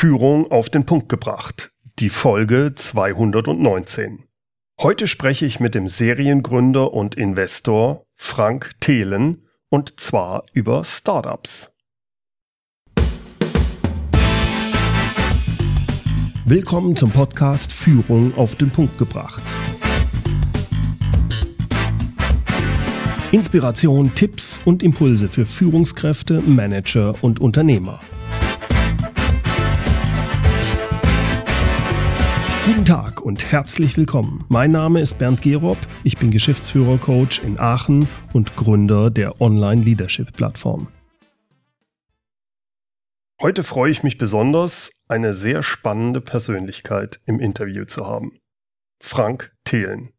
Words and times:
Führung 0.00 0.50
auf 0.50 0.70
den 0.70 0.86
Punkt 0.86 1.10
gebracht. 1.10 1.72
Die 1.98 2.08
Folge 2.08 2.72
219. 2.74 4.24
Heute 4.80 5.06
spreche 5.06 5.44
ich 5.44 5.60
mit 5.60 5.74
dem 5.74 5.88
Seriengründer 5.88 6.94
und 6.94 7.16
Investor 7.16 8.06
Frank 8.16 8.70
Thelen 8.80 9.46
und 9.68 10.00
zwar 10.00 10.44
über 10.54 10.84
Startups. 10.84 11.74
Willkommen 16.46 16.96
zum 16.96 17.10
Podcast 17.10 17.70
Führung 17.70 18.34
auf 18.38 18.54
den 18.54 18.70
Punkt 18.70 18.96
gebracht. 18.96 19.42
Inspiration, 23.32 24.14
Tipps 24.14 24.62
und 24.64 24.82
Impulse 24.82 25.28
für 25.28 25.44
Führungskräfte, 25.44 26.40
Manager 26.40 27.22
und 27.22 27.38
Unternehmer. 27.38 28.00
Guten 32.70 32.84
Tag 32.84 33.20
und 33.20 33.50
herzlich 33.50 33.96
willkommen. 33.96 34.44
Mein 34.48 34.70
Name 34.70 35.00
ist 35.00 35.18
Bernd 35.18 35.42
Gerob. 35.42 35.76
Ich 36.04 36.18
bin 36.18 36.30
Geschäftsführer-Coach 36.30 37.42
in 37.42 37.58
Aachen 37.58 38.08
und 38.32 38.54
Gründer 38.54 39.10
der 39.10 39.40
Online-Leadership-Plattform. 39.40 40.86
Heute 43.40 43.64
freue 43.64 43.90
ich 43.90 44.04
mich 44.04 44.18
besonders, 44.18 44.92
eine 45.08 45.34
sehr 45.34 45.64
spannende 45.64 46.20
Persönlichkeit 46.20 47.20
im 47.26 47.40
Interview 47.40 47.86
zu 47.86 48.06
haben. 48.06 48.38
Frank 49.02 49.50
Thelen. 49.64 50.12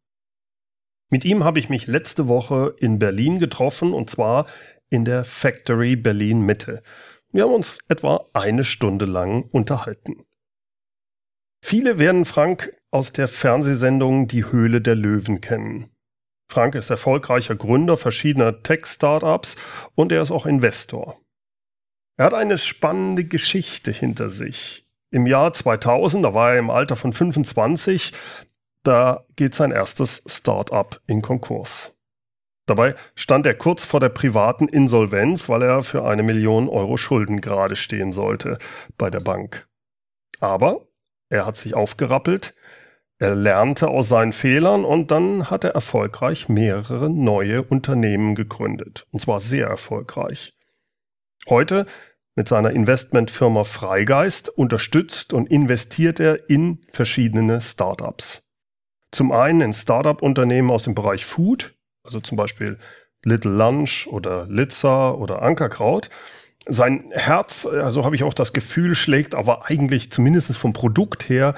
Mit 1.08 1.24
ihm 1.24 1.44
habe 1.44 1.58
ich 1.58 1.70
mich 1.70 1.86
letzte 1.86 2.28
Woche 2.28 2.74
in 2.78 2.98
Berlin 2.98 3.38
getroffen 3.38 3.94
und 3.94 4.10
zwar 4.10 4.44
in 4.90 5.06
der 5.06 5.24
Factory 5.24 5.96
Berlin 5.96 6.42
Mitte. 6.42 6.82
Wir 7.32 7.44
haben 7.44 7.54
uns 7.54 7.78
etwa 7.88 8.26
eine 8.34 8.64
Stunde 8.64 9.06
lang 9.06 9.44
unterhalten. 9.44 10.26
Viele 11.64 11.98
werden 11.98 12.24
Frank 12.24 12.76
aus 12.90 13.12
der 13.12 13.28
Fernsehsendung 13.28 14.26
Die 14.28 14.50
Höhle 14.50 14.80
der 14.80 14.96
Löwen 14.96 15.40
kennen. 15.40 15.90
Frank 16.50 16.74
ist 16.74 16.90
erfolgreicher 16.90 17.54
Gründer 17.54 17.96
verschiedener 17.96 18.62
Tech-Startups 18.62 19.56
und 19.94 20.12
er 20.12 20.20
ist 20.20 20.30
auch 20.30 20.44
Investor. 20.44 21.18
Er 22.18 22.26
hat 22.26 22.34
eine 22.34 22.58
spannende 22.58 23.24
Geschichte 23.24 23.90
hinter 23.90 24.28
sich. 24.28 24.86
Im 25.10 25.26
Jahr 25.26 25.52
2000, 25.52 26.24
da 26.24 26.34
war 26.34 26.52
er 26.52 26.58
im 26.58 26.68
Alter 26.68 26.96
von 26.96 27.12
25, 27.12 28.12
da 28.82 29.24
geht 29.36 29.54
sein 29.54 29.70
erstes 29.70 30.22
Startup 30.26 31.00
in 31.06 31.22
Konkurs. 31.22 31.94
Dabei 32.66 32.96
stand 33.14 33.46
er 33.46 33.54
kurz 33.54 33.84
vor 33.84 34.00
der 34.00 34.08
privaten 34.08 34.68
Insolvenz, 34.68 35.48
weil 35.48 35.62
er 35.62 35.82
für 35.82 36.04
eine 36.04 36.22
Million 36.22 36.68
Euro 36.68 36.96
Schulden 36.96 37.40
gerade 37.40 37.76
stehen 37.76 38.12
sollte 38.12 38.58
bei 38.98 39.10
der 39.10 39.20
Bank. 39.20 39.68
Aber 40.40 40.86
er 41.32 41.46
hat 41.46 41.56
sich 41.56 41.74
aufgerappelt, 41.74 42.54
er 43.18 43.34
lernte 43.34 43.88
aus 43.88 44.08
seinen 44.08 44.32
Fehlern 44.32 44.84
und 44.84 45.10
dann 45.10 45.48
hat 45.48 45.64
er 45.64 45.70
erfolgreich 45.70 46.48
mehrere 46.48 47.08
neue 47.08 47.62
Unternehmen 47.62 48.34
gegründet. 48.34 49.06
Und 49.12 49.20
zwar 49.20 49.40
sehr 49.40 49.66
erfolgreich. 49.66 50.54
Heute 51.48 51.86
mit 52.34 52.48
seiner 52.48 52.70
Investmentfirma 52.70 53.64
Freigeist 53.64 54.48
unterstützt 54.50 55.32
und 55.32 55.50
investiert 55.50 56.20
er 56.20 56.50
in 56.50 56.80
verschiedene 56.90 57.60
Startups. 57.60 58.42
Zum 59.10 59.32
einen 59.32 59.60
in 59.60 59.72
Startup-Unternehmen 59.72 60.70
aus 60.70 60.84
dem 60.84 60.94
Bereich 60.94 61.24
Food, 61.24 61.74
also 62.02 62.20
zum 62.20 62.36
Beispiel 62.36 62.78
Little 63.24 63.52
Lunch 63.52 64.06
oder 64.06 64.46
Litza 64.48 65.12
oder 65.12 65.42
Ankerkraut 65.42 66.10
sein 66.66 67.10
Herz, 67.12 67.66
also 67.66 68.04
habe 68.04 68.16
ich 68.16 68.22
auch 68.22 68.34
das 68.34 68.52
Gefühl, 68.52 68.94
schlägt 68.94 69.34
aber 69.34 69.66
eigentlich 69.66 70.10
zumindest 70.10 70.56
vom 70.56 70.72
Produkt 70.72 71.28
her 71.28 71.54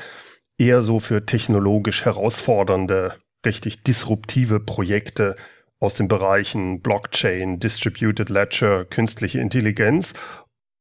eher 0.58 0.82
so 0.82 1.00
für 1.00 1.26
technologisch 1.26 2.04
herausfordernde, 2.04 3.14
richtig 3.44 3.82
disruptive 3.82 4.60
Projekte 4.60 5.34
aus 5.80 5.94
den 5.94 6.08
Bereichen 6.08 6.80
Blockchain, 6.80 7.60
Distributed 7.60 8.28
Ledger, 8.30 8.84
künstliche 8.84 9.40
Intelligenz 9.40 10.14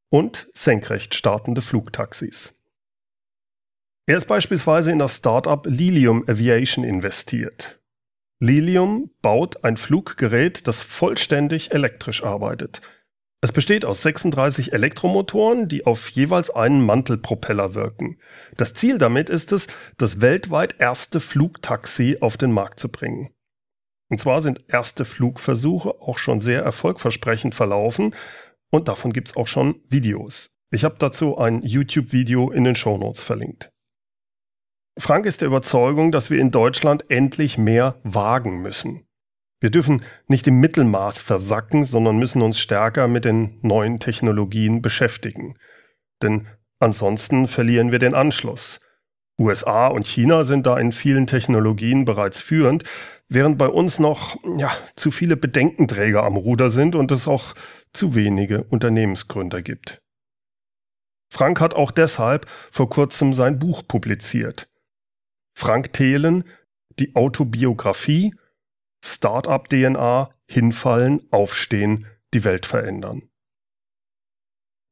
und 0.09 0.47
senkrecht 0.53 1.15
startende 1.15 1.61
Flugtaxis. 1.61 2.53
Er 4.05 4.17
ist 4.17 4.27
beispielsweise 4.27 4.91
in 4.91 4.99
das 4.99 5.17
Startup 5.17 5.65
Lilium 5.65 6.23
Aviation 6.27 6.83
investiert. 6.83 7.79
Lilium 8.39 9.09
baut 9.21 9.63
ein 9.63 9.77
Fluggerät, 9.77 10.67
das 10.67 10.81
vollständig 10.81 11.71
elektrisch 11.71 12.23
arbeitet– 12.23 12.81
es 13.43 13.51
besteht 13.51 13.83
aus 13.83 14.01
36 14.03 14.71
Elektromotoren, 14.71 15.67
die 15.67 15.85
auf 15.85 16.07
jeweils 16.11 16.49
einen 16.49 16.85
Mantelpropeller 16.85 17.73
wirken. 17.73 18.17
Das 18.55 18.73
Ziel 18.73 18.97
damit 18.97 19.29
ist 19.29 19.51
es, 19.51 19.67
das 19.97 20.21
weltweit 20.21 20.79
erste 20.79 21.19
Flugtaxi 21.19 22.19
auf 22.21 22.37
den 22.37 22.53
Markt 22.53 22.79
zu 22.79 22.87
bringen. 22.87 23.33
Und 24.09 24.21
zwar 24.21 24.41
sind 24.41 24.63
erste 24.69 25.03
Flugversuche 25.03 25.89
auch 25.89 26.19
schon 26.19 26.39
sehr 26.39 26.61
erfolgversprechend 26.61 27.53
verlaufen 27.53 28.15
und 28.71 28.87
davon 28.87 29.11
gibt 29.11 29.27
es 29.27 29.35
auch 29.35 29.47
schon 29.47 29.81
Videos. 29.89 30.55
Ich 30.71 30.85
habe 30.85 30.95
dazu 30.97 31.37
ein 31.37 31.63
YouTube-Video 31.63 32.49
in 32.49 32.63
den 32.63 32.77
Shownotes 32.77 33.21
verlinkt. 33.21 33.73
Frank 34.97 35.25
ist 35.25 35.41
der 35.41 35.49
Überzeugung, 35.49 36.13
dass 36.13 36.29
wir 36.29 36.39
in 36.39 36.51
Deutschland 36.51 37.09
endlich 37.09 37.57
mehr 37.57 37.99
wagen 38.03 38.61
müssen. 38.61 39.05
Wir 39.63 39.71
dürfen 39.71 40.03
nicht 40.27 40.45
im 40.49 40.59
Mittelmaß 40.59 41.21
versacken, 41.21 41.85
sondern 41.85 42.17
müssen 42.17 42.41
uns 42.41 42.59
stärker 42.59 43.07
mit 43.07 43.23
den 43.23 43.59
neuen 43.61 44.01
Technologien 44.01 44.81
beschäftigen. 44.81 45.57
Denn 46.21 46.47
ansonsten 46.79 47.47
verlieren 47.47 47.89
wir 47.89 47.99
den 47.99 48.13
Anschluss. 48.13 48.81
USA 49.39 49.87
und 49.87 50.05
China 50.05 50.43
sind 50.43 50.65
da 50.65 50.77
in 50.77 50.91
vielen 50.91 51.27
Technologien 51.27 52.03
bereits 52.03 52.41
führend, 52.41 52.83
während 53.29 53.57
bei 53.57 53.69
uns 53.69 53.99
noch 53.99 54.35
ja, 54.57 54.69
zu 54.97 55.11
viele 55.11 55.37
Bedenkenträger 55.37 56.23
am 56.23 56.35
Ruder 56.35 56.69
sind 56.69 56.93
und 56.93 57.09
es 57.13 57.25
auch 57.25 57.53
zu 57.93 58.15
wenige 58.15 58.65
Unternehmensgründer 58.65 59.61
gibt. 59.61 60.01
Frank 61.31 61.61
hat 61.61 61.73
auch 61.73 61.91
deshalb 61.91 62.47
vor 62.69 62.89
kurzem 62.89 63.31
sein 63.31 63.59
Buch 63.59 63.87
publiziert. 63.87 64.67
Frank 65.57 65.93
Thelen, 65.93 66.43
die 66.99 67.15
Autobiografie 67.15 68.33
Startup-DNA, 69.03 70.33
hinfallen, 70.47 71.27
aufstehen, 71.29 72.07
die 72.33 72.43
Welt 72.43 72.65
verändern. 72.65 73.29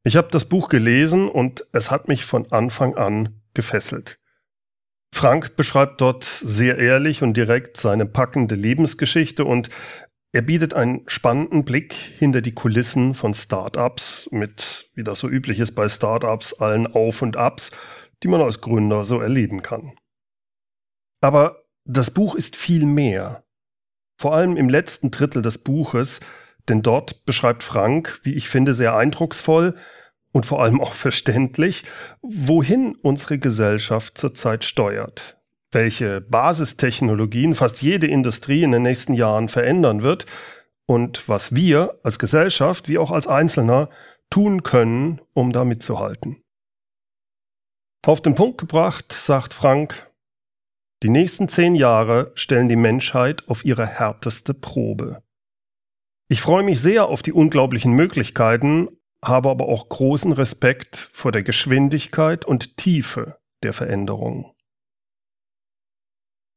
Ich 0.04 0.16
habe 0.16 0.28
das 0.30 0.44
Buch 0.44 0.68
gelesen 0.68 1.28
und 1.28 1.66
es 1.72 1.90
hat 1.90 2.08
mich 2.08 2.24
von 2.24 2.50
Anfang 2.52 2.96
an 2.96 3.40
gefesselt. 3.54 4.18
Frank 5.14 5.56
beschreibt 5.56 6.00
dort 6.00 6.24
sehr 6.24 6.78
ehrlich 6.78 7.22
und 7.22 7.36
direkt 7.36 7.76
seine 7.76 8.06
packende 8.06 8.54
Lebensgeschichte 8.54 9.44
und 9.44 9.68
er 10.34 10.42
bietet 10.42 10.72
einen 10.72 11.04
spannenden 11.08 11.64
Blick 11.64 11.92
hinter 11.92 12.40
die 12.40 12.54
Kulissen 12.54 13.14
von 13.14 13.34
Startups 13.34 14.28
mit, 14.32 14.90
wie 14.94 15.04
das 15.04 15.18
so 15.18 15.28
üblich 15.28 15.60
ist 15.60 15.72
bei 15.72 15.88
Startups, 15.88 16.54
allen 16.54 16.86
Auf 16.86 17.20
und 17.20 17.36
Abs, 17.36 17.70
die 18.22 18.28
man 18.28 18.40
als 18.40 18.62
Gründer 18.62 19.04
so 19.04 19.20
erleben 19.20 19.62
kann. 19.62 19.92
Aber 21.20 21.64
das 21.84 22.10
Buch 22.10 22.34
ist 22.34 22.56
viel 22.56 22.86
mehr. 22.86 23.44
Vor 24.22 24.36
allem 24.36 24.56
im 24.56 24.68
letzten 24.68 25.10
Drittel 25.10 25.42
des 25.42 25.58
Buches, 25.58 26.20
denn 26.68 26.80
dort 26.80 27.24
beschreibt 27.24 27.64
Frank, 27.64 28.20
wie 28.22 28.34
ich 28.34 28.48
finde, 28.48 28.72
sehr 28.72 28.94
eindrucksvoll 28.94 29.74
und 30.30 30.46
vor 30.46 30.62
allem 30.62 30.80
auch 30.80 30.94
verständlich, 30.94 31.82
wohin 32.22 32.94
unsere 33.02 33.40
Gesellschaft 33.40 34.16
zurzeit 34.16 34.62
steuert, 34.62 35.38
welche 35.72 36.20
Basistechnologien 36.20 37.56
fast 37.56 37.82
jede 37.82 38.06
Industrie 38.06 38.62
in 38.62 38.70
den 38.70 38.82
nächsten 38.82 39.14
Jahren 39.14 39.48
verändern 39.48 40.04
wird 40.04 40.26
und 40.86 41.28
was 41.28 41.52
wir 41.52 41.98
als 42.04 42.20
Gesellschaft 42.20 42.88
wie 42.88 42.98
auch 42.98 43.10
als 43.10 43.26
Einzelner 43.26 43.88
tun 44.30 44.62
können, 44.62 45.20
um 45.32 45.50
da 45.52 45.64
mitzuhalten. 45.64 46.44
Auf 48.06 48.20
den 48.20 48.36
Punkt 48.36 48.58
gebracht, 48.58 49.12
sagt 49.12 49.52
Frank, 49.52 50.11
die 51.02 51.08
nächsten 51.08 51.48
zehn 51.48 51.74
Jahre 51.74 52.30
stellen 52.34 52.68
die 52.68 52.76
Menschheit 52.76 53.48
auf 53.48 53.64
ihre 53.64 53.86
härteste 53.86 54.54
Probe. 54.54 55.22
Ich 56.28 56.40
freue 56.40 56.62
mich 56.62 56.80
sehr 56.80 57.06
auf 57.06 57.22
die 57.22 57.32
unglaublichen 57.32 57.92
Möglichkeiten, 57.92 58.88
habe 59.24 59.50
aber 59.50 59.68
auch 59.68 59.88
großen 59.88 60.32
Respekt 60.32 61.10
vor 61.12 61.32
der 61.32 61.42
Geschwindigkeit 61.42 62.44
und 62.44 62.76
Tiefe 62.76 63.38
der 63.62 63.72
Veränderung. 63.72 64.54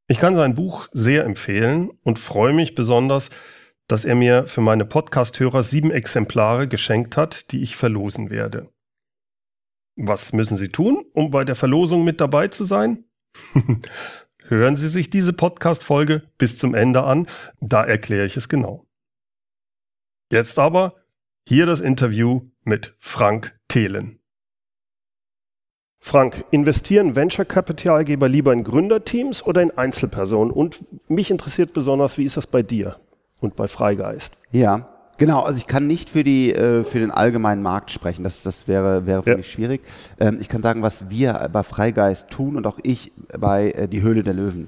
Ich 0.07 0.19
kann 0.19 0.36
sein 0.36 0.53
Buch 0.53 0.88
sehr 0.91 1.24
empfehlen 1.24 1.89
und 2.03 2.19
freue 2.19 2.53
mich 2.53 2.75
besonders, 2.75 3.31
dass 3.88 4.06
er 4.06 4.15
mir 4.15 4.45
für 4.45 4.62
meine 4.62 4.86
Podcast-Hörer 4.86 5.63
sieben 5.63 5.91
Exemplare 5.91 6.68
geschenkt 6.68 7.18
hat, 7.18 7.51
die 7.51 7.62
ich 7.62 7.75
verlosen 7.75 8.30
werde. 8.30 8.69
Was 9.95 10.33
müssen 10.33 10.57
Sie 10.57 10.69
tun, 10.69 11.03
um 11.13 11.31
bei 11.31 11.44
der 11.44 11.56
Verlosung 11.56 12.03
mit 12.03 12.21
dabei 12.21 12.48
zu 12.48 12.65
sein? 12.65 13.06
Hören 14.47 14.77
Sie 14.77 14.89
sich 14.89 15.09
diese 15.09 15.33
Podcast-Folge 15.33 16.21
bis 16.38 16.56
zum 16.56 16.75
Ende 16.75 17.03
an, 17.03 17.27
da 17.62 17.83
erkläre 17.83 18.25
ich 18.25 18.38
es 18.38 18.47
genau. 18.47 18.86
Jetzt 20.31 20.59
aber 20.59 20.95
hier 21.47 21.65
das 21.65 21.80
Interview 21.80 22.42
mit 22.63 22.95
Frank 23.00 23.59
Thelen. 23.68 24.19
Frank, 26.00 26.45
investieren 26.51 27.15
Venture-Kapitalgeber 27.15 28.30
lieber 28.30 28.53
in 28.53 28.63
Gründerteams 28.63 29.44
oder 29.44 29.63
in 29.63 29.75
Einzelpersonen? 29.75 30.53
Und 30.53 30.77
mich 31.09 31.31
interessiert 31.31 31.74
besonders, 31.74 32.19
wie 32.19 32.25
ist 32.25 32.38
das 32.38 32.45
bei 32.45 32.62
dir 32.62 33.00
und 33.39 33.56
bei 33.56 33.68
Freigeist? 33.68 34.38
Ja, 34.51 34.94
Genau, 35.17 35.41
also 35.41 35.57
ich 35.57 35.67
kann 35.67 35.88
nicht 35.88 36.09
für, 36.09 36.23
die, 36.23 36.53
äh, 36.53 36.83
für 36.83 37.00
den 37.00 37.12
allgemeinen 37.12 37.62
Markt 37.62 37.91
sprechen, 37.91 38.23
das, 38.23 38.41
das 38.41 38.67
wäre, 38.67 39.06
wäre 39.06 39.23
für 39.23 39.31
ja. 39.31 39.38
mich 39.38 39.50
schwierig. 39.50 39.81
Ähm, 40.19 40.38
ich 40.41 40.50
kann 40.50 40.62
sagen, 40.62 40.81
was 40.81 41.09
wir 41.09 41.50
bei 41.51 41.63
Freigeist 41.63 42.29
tun 42.29 42.57
und 42.57 42.67
auch 42.67 42.79
ich 42.83 43.13
bei 43.38 43.71
äh, 43.71 43.88
Die 43.88 44.01
Höhle 44.01 44.23
der 44.23 44.33
Löwen. 44.33 44.67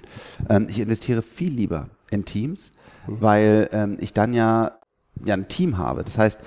Ähm, 0.50 0.68
ich 0.70 0.80
investiere 0.80 1.22
viel 1.22 1.52
lieber 1.52 1.90
in 2.12 2.24
Teams, 2.24 2.72
mhm. 3.08 3.18
weil 3.20 3.70
ähm, 3.74 3.98
ich 4.00 4.14
dann 4.14 4.34
ja, 4.34 4.74
ja 5.26 5.34
ein 5.34 5.50
Team 5.50 5.78
habe. 5.78 6.04
Das 6.04 6.18
heißt, 6.18 6.40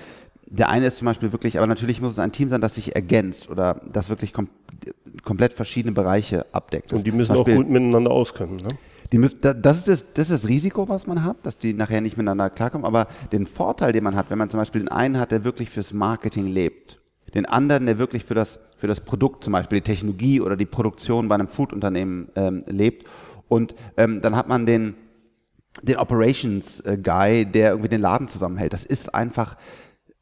der 0.50 0.68
eine 0.68 0.86
ist 0.86 0.96
zum 0.96 1.06
Beispiel 1.06 1.32
wirklich, 1.32 1.58
aber 1.58 1.66
natürlich 1.66 2.00
muss 2.00 2.12
es 2.12 2.18
ein 2.18 2.32
Team 2.32 2.48
sein, 2.48 2.60
das 2.60 2.74
sich 2.74 2.94
ergänzt 2.96 3.48
oder 3.50 3.80
das 3.92 4.08
wirklich 4.08 4.32
kom 4.32 4.48
komplett 5.24 5.52
verschiedene 5.52 5.92
Bereiche 5.92 6.46
abdeckt. 6.52 6.92
Und 6.94 7.06
die 7.06 7.12
müssen 7.12 7.36
auch 7.36 7.44
gut 7.44 7.68
miteinander 7.68 8.10
auskennen, 8.10 8.56
ne? 8.56 8.68
Die 9.12 9.18
müssen, 9.18 9.40
das, 9.40 9.78
ist 9.78 9.88
das, 9.88 10.04
das 10.14 10.30
ist 10.30 10.44
das 10.44 10.48
Risiko, 10.48 10.88
was 10.88 11.06
man 11.06 11.24
hat, 11.24 11.44
dass 11.44 11.58
die 11.58 11.74
nachher 11.74 12.00
nicht 12.00 12.16
miteinander 12.16 12.48
klarkommen. 12.48 12.84
Aber 12.84 13.08
den 13.32 13.46
Vorteil, 13.46 13.92
den 13.92 14.04
man 14.04 14.14
hat, 14.14 14.30
wenn 14.30 14.38
man 14.38 14.50
zum 14.50 14.60
Beispiel 14.60 14.82
den 14.82 14.88
einen 14.88 15.18
hat, 15.18 15.32
der 15.32 15.44
wirklich 15.44 15.70
fürs 15.70 15.92
Marketing 15.92 16.46
lebt, 16.46 17.00
den 17.34 17.46
anderen, 17.46 17.86
der 17.86 17.98
wirklich 17.98 18.24
für 18.24 18.34
das, 18.34 18.58
für 18.76 18.86
das 18.86 19.00
Produkt, 19.00 19.44
zum 19.44 19.52
Beispiel 19.52 19.80
die 19.80 19.84
Technologie 19.84 20.40
oder 20.40 20.56
die 20.56 20.66
Produktion 20.66 21.28
bei 21.28 21.34
einem 21.34 21.48
Foodunternehmen 21.48 22.28
ähm, 22.36 22.62
lebt. 22.66 23.06
Und 23.48 23.74
ähm, 23.96 24.20
dann 24.20 24.36
hat 24.36 24.48
man 24.48 24.66
den, 24.66 24.94
den 25.82 25.96
Operations 25.96 26.80
äh, 26.80 26.98
der 26.98 27.70
irgendwie 27.70 27.88
den 27.88 28.00
Laden 28.00 28.28
zusammenhält. 28.28 28.72
Das 28.72 28.84
ist 28.84 29.14
einfach, 29.14 29.56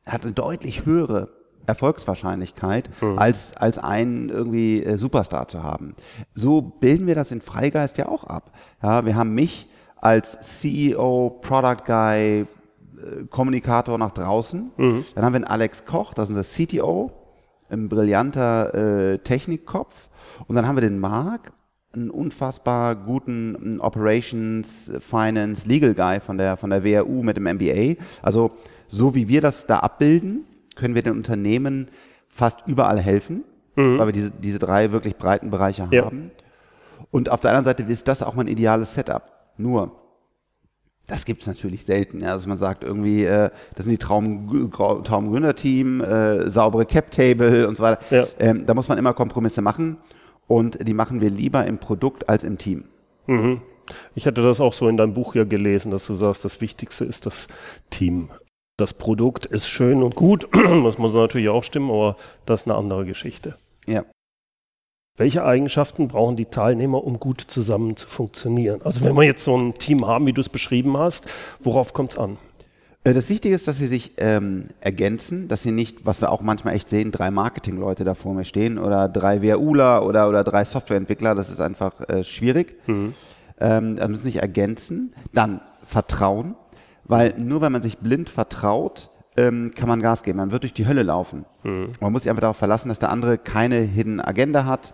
hat 0.06 0.22
eine 0.22 0.32
deutlich 0.32 0.86
höhere 0.86 1.37
Erfolgswahrscheinlichkeit, 1.68 2.90
mhm. 3.00 3.18
als, 3.18 3.56
als 3.56 3.78
einen 3.78 4.30
irgendwie 4.30 4.82
äh, 4.82 4.96
Superstar 4.96 5.48
zu 5.48 5.62
haben. 5.62 5.94
So 6.34 6.62
bilden 6.62 7.06
wir 7.06 7.14
das 7.14 7.30
in 7.30 7.40
Freigeist 7.40 7.98
ja 7.98 8.08
auch 8.08 8.24
ab. 8.24 8.52
Ja, 8.82 9.04
wir 9.04 9.14
haben 9.14 9.34
mich 9.34 9.68
als 9.96 10.38
CEO, 10.40 11.38
Product 11.42 11.84
Guy, 11.84 12.40
äh, 12.40 12.46
Kommunikator 13.30 13.98
nach 13.98 14.12
draußen. 14.12 14.70
Mhm. 14.76 15.04
Dann 15.14 15.24
haben 15.24 15.32
wir 15.32 15.36
einen 15.36 15.44
Alex 15.44 15.84
Koch, 15.84 16.14
das 16.14 16.30
ist 16.30 16.36
unser 16.36 16.48
CTO, 16.48 17.12
ein 17.68 17.88
brillanter 17.88 18.74
äh, 19.12 19.18
Technikkopf. 19.18 20.08
Und 20.46 20.56
dann 20.56 20.66
haben 20.66 20.76
wir 20.76 20.82
den 20.82 20.98
Marc, 20.98 21.52
einen 21.92 22.10
unfassbar 22.10 22.96
guten 22.96 23.80
Operations, 23.80 24.90
Finance, 25.00 25.68
Legal 25.68 25.94
Guy 25.94 26.20
von 26.20 26.38
der, 26.38 26.56
von 26.56 26.70
der 26.70 26.84
WRU 26.84 27.22
mit 27.22 27.36
dem 27.36 27.44
MBA. 27.44 28.02
Also 28.22 28.52
so 28.88 29.14
wie 29.14 29.28
wir 29.28 29.40
das 29.40 29.66
da 29.66 29.80
abbilden, 29.80 30.44
können 30.78 30.94
wir 30.94 31.02
den 31.02 31.12
Unternehmen 31.12 31.88
fast 32.28 32.66
überall 32.66 32.98
helfen, 32.98 33.44
mhm. 33.76 33.98
weil 33.98 34.06
wir 34.06 34.12
diese, 34.12 34.30
diese 34.30 34.58
drei 34.58 34.92
wirklich 34.92 35.16
breiten 35.16 35.50
Bereiche 35.50 35.88
ja. 35.90 36.04
haben. 36.04 36.30
Und 37.10 37.30
auf 37.30 37.40
der 37.40 37.50
anderen 37.50 37.64
Seite 37.64 37.82
ist 37.82 38.08
das 38.08 38.22
auch 38.22 38.34
mein 38.34 38.48
ideales 38.48 38.94
Setup. 38.94 39.22
Nur, 39.56 39.92
das 41.06 41.24
gibt 41.24 41.40
es 41.40 41.46
natürlich 41.46 41.84
selten, 41.84 42.20
ja, 42.20 42.34
dass 42.34 42.46
man 42.46 42.58
sagt, 42.58 42.84
irgendwie, 42.84 43.24
äh, 43.24 43.50
das 43.74 43.84
sind 43.84 43.92
die 43.92 43.98
Traum, 43.98 44.70
Traumgründerteam, 44.70 46.00
äh, 46.00 46.50
saubere 46.50 46.86
Cap-Table 46.86 47.66
und 47.66 47.76
so 47.76 47.82
weiter. 47.82 48.00
Ja. 48.10 48.26
Ähm, 48.38 48.66
da 48.66 48.74
muss 48.74 48.88
man 48.88 48.98
immer 48.98 49.14
Kompromisse 49.14 49.62
machen 49.62 49.96
und 50.46 50.86
die 50.86 50.94
machen 50.94 51.20
wir 51.20 51.30
lieber 51.30 51.66
im 51.66 51.78
Produkt 51.78 52.28
als 52.28 52.44
im 52.44 52.58
Team. 52.58 52.84
Mhm. 53.26 53.62
Ich 54.14 54.26
hatte 54.26 54.42
das 54.42 54.60
auch 54.60 54.74
so 54.74 54.86
in 54.86 54.98
deinem 54.98 55.14
Buch 55.14 55.34
ja 55.34 55.44
gelesen, 55.44 55.90
dass 55.90 56.06
du 56.06 56.12
sagst, 56.12 56.44
das 56.44 56.60
Wichtigste 56.60 57.06
ist 57.06 57.24
das 57.24 57.48
Team 57.88 58.28
das 58.78 58.94
Produkt 58.94 59.44
ist 59.44 59.68
schön 59.68 60.02
und 60.02 60.14
gut, 60.14 60.48
das 60.52 60.96
muss 60.96 61.12
natürlich 61.12 61.50
auch 61.50 61.64
stimmen, 61.64 61.90
aber 61.90 62.16
das 62.46 62.62
ist 62.62 62.68
eine 62.68 62.76
andere 62.76 63.04
Geschichte. 63.04 63.56
Ja. 63.86 64.04
Welche 65.18 65.44
Eigenschaften 65.44 66.06
brauchen 66.06 66.36
die 66.36 66.46
Teilnehmer, 66.46 67.02
um 67.02 67.18
gut 67.18 67.40
zusammen 67.40 67.96
zu 67.96 68.06
funktionieren? 68.06 68.80
Also 68.84 69.02
wenn 69.02 69.16
wir 69.16 69.24
jetzt 69.24 69.42
so 69.42 69.56
ein 69.56 69.74
Team 69.74 70.06
haben, 70.06 70.26
wie 70.26 70.32
du 70.32 70.40
es 70.40 70.48
beschrieben 70.48 70.96
hast, 70.96 71.28
worauf 71.58 71.92
kommt 71.92 72.12
es 72.12 72.18
an? 72.18 72.38
Äh, 73.02 73.14
das 73.14 73.28
Wichtige 73.28 73.52
ist, 73.52 73.66
dass 73.66 73.78
sie 73.78 73.88
sich 73.88 74.12
ähm, 74.18 74.66
ergänzen, 74.80 75.48
dass 75.48 75.64
sie 75.64 75.72
nicht, 75.72 76.06
was 76.06 76.20
wir 76.20 76.30
auch 76.30 76.40
manchmal 76.40 76.74
echt 76.74 76.88
sehen, 76.88 77.10
drei 77.10 77.32
Marketingleute 77.32 78.04
da 78.04 78.14
vor 78.14 78.32
mir 78.32 78.44
stehen 78.44 78.78
oder 78.78 79.08
drei 79.08 79.42
WUler 79.42 80.06
oder, 80.06 80.28
oder 80.28 80.44
drei 80.44 80.64
Softwareentwickler, 80.64 81.34
das 81.34 81.50
ist 81.50 81.60
einfach 81.60 82.08
äh, 82.08 82.22
schwierig. 82.22 82.76
Mhm. 82.86 83.14
Ähm, 83.58 83.96
da 83.96 84.06
müssen 84.06 84.22
sich 84.22 84.36
ergänzen. 84.36 85.14
Dann 85.32 85.60
Vertrauen. 85.84 86.54
Weil 87.08 87.34
nur 87.38 87.60
wenn 87.62 87.72
man 87.72 87.82
sich 87.82 87.98
blind 87.98 88.28
vertraut, 88.28 89.10
ähm, 89.36 89.72
kann 89.74 89.88
man 89.88 90.00
Gas 90.00 90.22
geben. 90.22 90.38
Man 90.38 90.50
wird 90.50 90.62
durch 90.62 90.74
die 90.74 90.86
Hölle 90.86 91.02
laufen. 91.02 91.44
Mhm. 91.62 91.92
Man 92.00 92.12
muss 92.12 92.22
sich 92.22 92.30
einfach 92.30 92.42
darauf 92.42 92.56
verlassen, 92.56 92.88
dass 92.88 92.98
der 92.98 93.10
andere 93.10 93.38
keine 93.38 93.76
Hidden 93.76 94.20
Agenda 94.20 94.64
hat, 94.64 94.92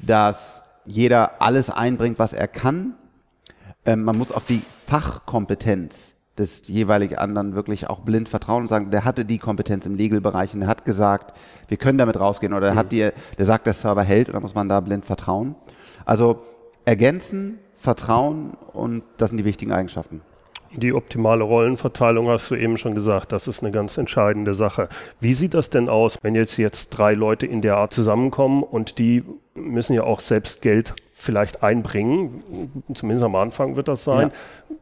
dass 0.00 0.62
jeder 0.86 1.42
alles 1.42 1.68
einbringt, 1.68 2.18
was 2.18 2.32
er 2.32 2.48
kann. 2.48 2.94
Ähm, 3.84 4.02
man 4.02 4.16
muss 4.16 4.32
auf 4.32 4.44
die 4.44 4.62
Fachkompetenz 4.86 6.14
des 6.38 6.68
jeweiligen 6.68 7.16
anderen 7.16 7.54
wirklich 7.54 7.90
auch 7.90 8.00
blind 8.00 8.28
vertrauen 8.28 8.62
und 8.62 8.68
sagen, 8.68 8.90
der 8.90 9.04
hatte 9.04 9.24
die 9.24 9.38
Kompetenz 9.38 9.84
im 9.84 9.94
Legal-Bereich 9.94 10.54
und 10.54 10.60
der 10.60 10.68
hat 10.68 10.84
gesagt, 10.84 11.36
wir 11.68 11.76
können 11.76 11.98
damit 11.98 12.18
rausgehen 12.18 12.54
oder 12.54 12.66
der, 12.66 12.72
mhm. 12.72 12.78
hat 12.78 12.92
die, 12.92 13.10
der 13.38 13.44
sagt, 13.44 13.66
der 13.66 13.74
Server 13.74 14.02
hält 14.02 14.28
und 14.28 14.34
dann 14.34 14.42
muss 14.42 14.54
man 14.54 14.68
da 14.68 14.80
blind 14.80 15.04
vertrauen. 15.04 15.54
Also 16.06 16.42
ergänzen, 16.84 17.58
vertrauen 17.76 18.52
und 18.72 19.02
das 19.18 19.30
sind 19.30 19.38
die 19.38 19.44
wichtigen 19.44 19.72
Eigenschaften. 19.72 20.22
Die 20.72 20.92
optimale 20.92 21.42
Rollenverteilung 21.42 22.28
hast 22.28 22.50
du 22.50 22.54
eben 22.54 22.78
schon 22.78 22.94
gesagt, 22.94 23.32
das 23.32 23.48
ist 23.48 23.62
eine 23.62 23.72
ganz 23.72 23.98
entscheidende 23.98 24.54
Sache. 24.54 24.88
Wie 25.18 25.32
sieht 25.32 25.54
das 25.54 25.70
denn 25.70 25.88
aus, 25.88 26.18
wenn 26.22 26.34
jetzt 26.34 26.56
jetzt 26.58 26.90
drei 26.90 27.14
Leute 27.14 27.46
in 27.46 27.60
der 27.60 27.76
Art 27.76 27.92
zusammenkommen 27.92 28.62
und 28.62 28.98
die 28.98 29.24
müssen 29.54 29.94
ja 29.94 30.04
auch 30.04 30.20
selbst 30.20 30.62
Geld 30.62 30.94
vielleicht 31.12 31.62
einbringen, 31.62 32.82
zumindest 32.94 33.24
am 33.24 33.36
Anfang 33.36 33.76
wird 33.76 33.88
das 33.88 34.04
sein. 34.04 34.30
Ja. 34.30 34.76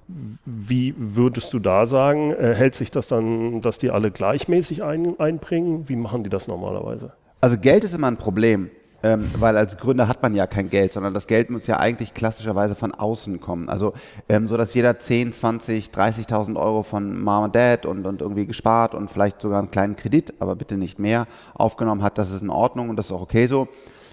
Wie 0.44 0.94
würdest 0.96 1.52
du 1.52 1.58
da 1.58 1.84
sagen, 1.84 2.32
äh, 2.32 2.54
hält 2.54 2.74
sich 2.74 2.90
das 2.90 3.08
dann, 3.08 3.60
dass 3.60 3.78
die 3.78 3.90
alle 3.90 4.10
gleichmäßig 4.10 4.84
ein, 4.84 5.18
einbringen? 5.18 5.88
Wie 5.88 5.96
machen 5.96 6.22
die 6.22 6.30
das 6.30 6.48
normalerweise? 6.48 7.12
Also 7.40 7.58
Geld 7.58 7.84
ist 7.84 7.94
immer 7.94 8.06
ein 8.08 8.16
Problem. 8.16 8.70
Ähm, 9.00 9.30
weil 9.38 9.56
als 9.56 9.76
Gründer 9.76 10.08
hat 10.08 10.22
man 10.22 10.34
ja 10.34 10.48
kein 10.48 10.70
Geld, 10.70 10.92
sondern 10.92 11.14
das 11.14 11.28
Geld 11.28 11.50
muss 11.50 11.68
ja 11.68 11.78
eigentlich 11.78 12.14
klassischerweise 12.14 12.74
von 12.74 12.92
außen 12.92 13.40
kommen. 13.40 13.68
Also 13.68 13.92
ähm, 14.28 14.48
so, 14.48 14.56
dass 14.56 14.74
jeder 14.74 14.98
10, 14.98 15.32
20, 15.32 15.90
30.000 15.90 16.56
Euro 16.56 16.82
von 16.82 17.22
Mom 17.22 17.44
und 17.44 17.54
Dad 17.54 17.86
und, 17.86 18.06
und 18.06 18.20
irgendwie 18.20 18.46
gespart 18.46 18.96
und 18.96 19.08
vielleicht 19.08 19.40
sogar 19.40 19.60
einen 19.60 19.70
kleinen 19.70 19.94
Kredit, 19.94 20.34
aber 20.40 20.56
bitte 20.56 20.76
nicht 20.76 20.98
mehr, 20.98 21.28
aufgenommen 21.54 22.02
hat, 22.02 22.18
das 22.18 22.32
ist 22.32 22.42
in 22.42 22.50
Ordnung 22.50 22.88
und 22.88 22.96
das 22.96 23.06
ist 23.06 23.12
auch 23.12 23.20
okay 23.20 23.46
so. 23.46 23.68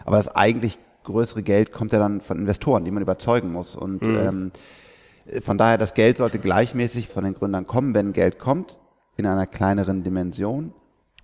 Aber 0.05 0.17
das 0.17 0.27
eigentlich 0.35 0.77
größere 1.03 1.41
Geld 1.41 1.71
kommt 1.71 1.91
ja 1.91 1.97
dann 1.97 2.21
von 2.21 2.37
Investoren, 2.37 2.85
die 2.85 2.91
man 2.91 3.01
überzeugen 3.01 3.51
muss. 3.51 3.75
Und 3.75 4.03
mhm. 4.03 4.51
ähm, 5.27 5.41
von 5.41 5.57
daher, 5.57 5.79
das 5.79 5.95
Geld 5.95 6.17
sollte 6.17 6.37
gleichmäßig 6.37 7.07
von 7.07 7.23
den 7.23 7.33
Gründern 7.33 7.65
kommen, 7.65 7.95
wenn 7.95 8.13
Geld 8.13 8.37
kommt, 8.37 8.77
in 9.17 9.25
einer 9.25 9.47
kleineren 9.47 10.03
Dimension. 10.03 10.73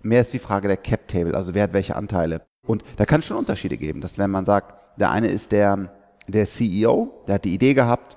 Mehr 0.02 0.22
ist 0.22 0.32
die 0.32 0.40
Frage 0.40 0.66
der 0.66 0.78
Cap 0.78 1.06
Table, 1.06 1.36
also 1.36 1.54
wer 1.54 1.62
hat 1.64 1.72
welche 1.72 1.94
Anteile. 1.94 2.42
Und 2.66 2.84
da 2.96 3.04
kann 3.04 3.20
es 3.20 3.26
schon 3.26 3.36
Unterschiede 3.36 3.76
geben, 3.76 4.00
dass 4.00 4.18
wenn 4.18 4.30
man 4.30 4.44
sagt, 4.44 4.74
der 4.98 5.10
eine 5.10 5.28
ist 5.28 5.50
der, 5.52 5.90
der 6.28 6.46
CEO, 6.46 7.24
der 7.26 7.36
hat 7.36 7.44
die 7.44 7.54
Idee 7.54 7.74
gehabt, 7.74 8.16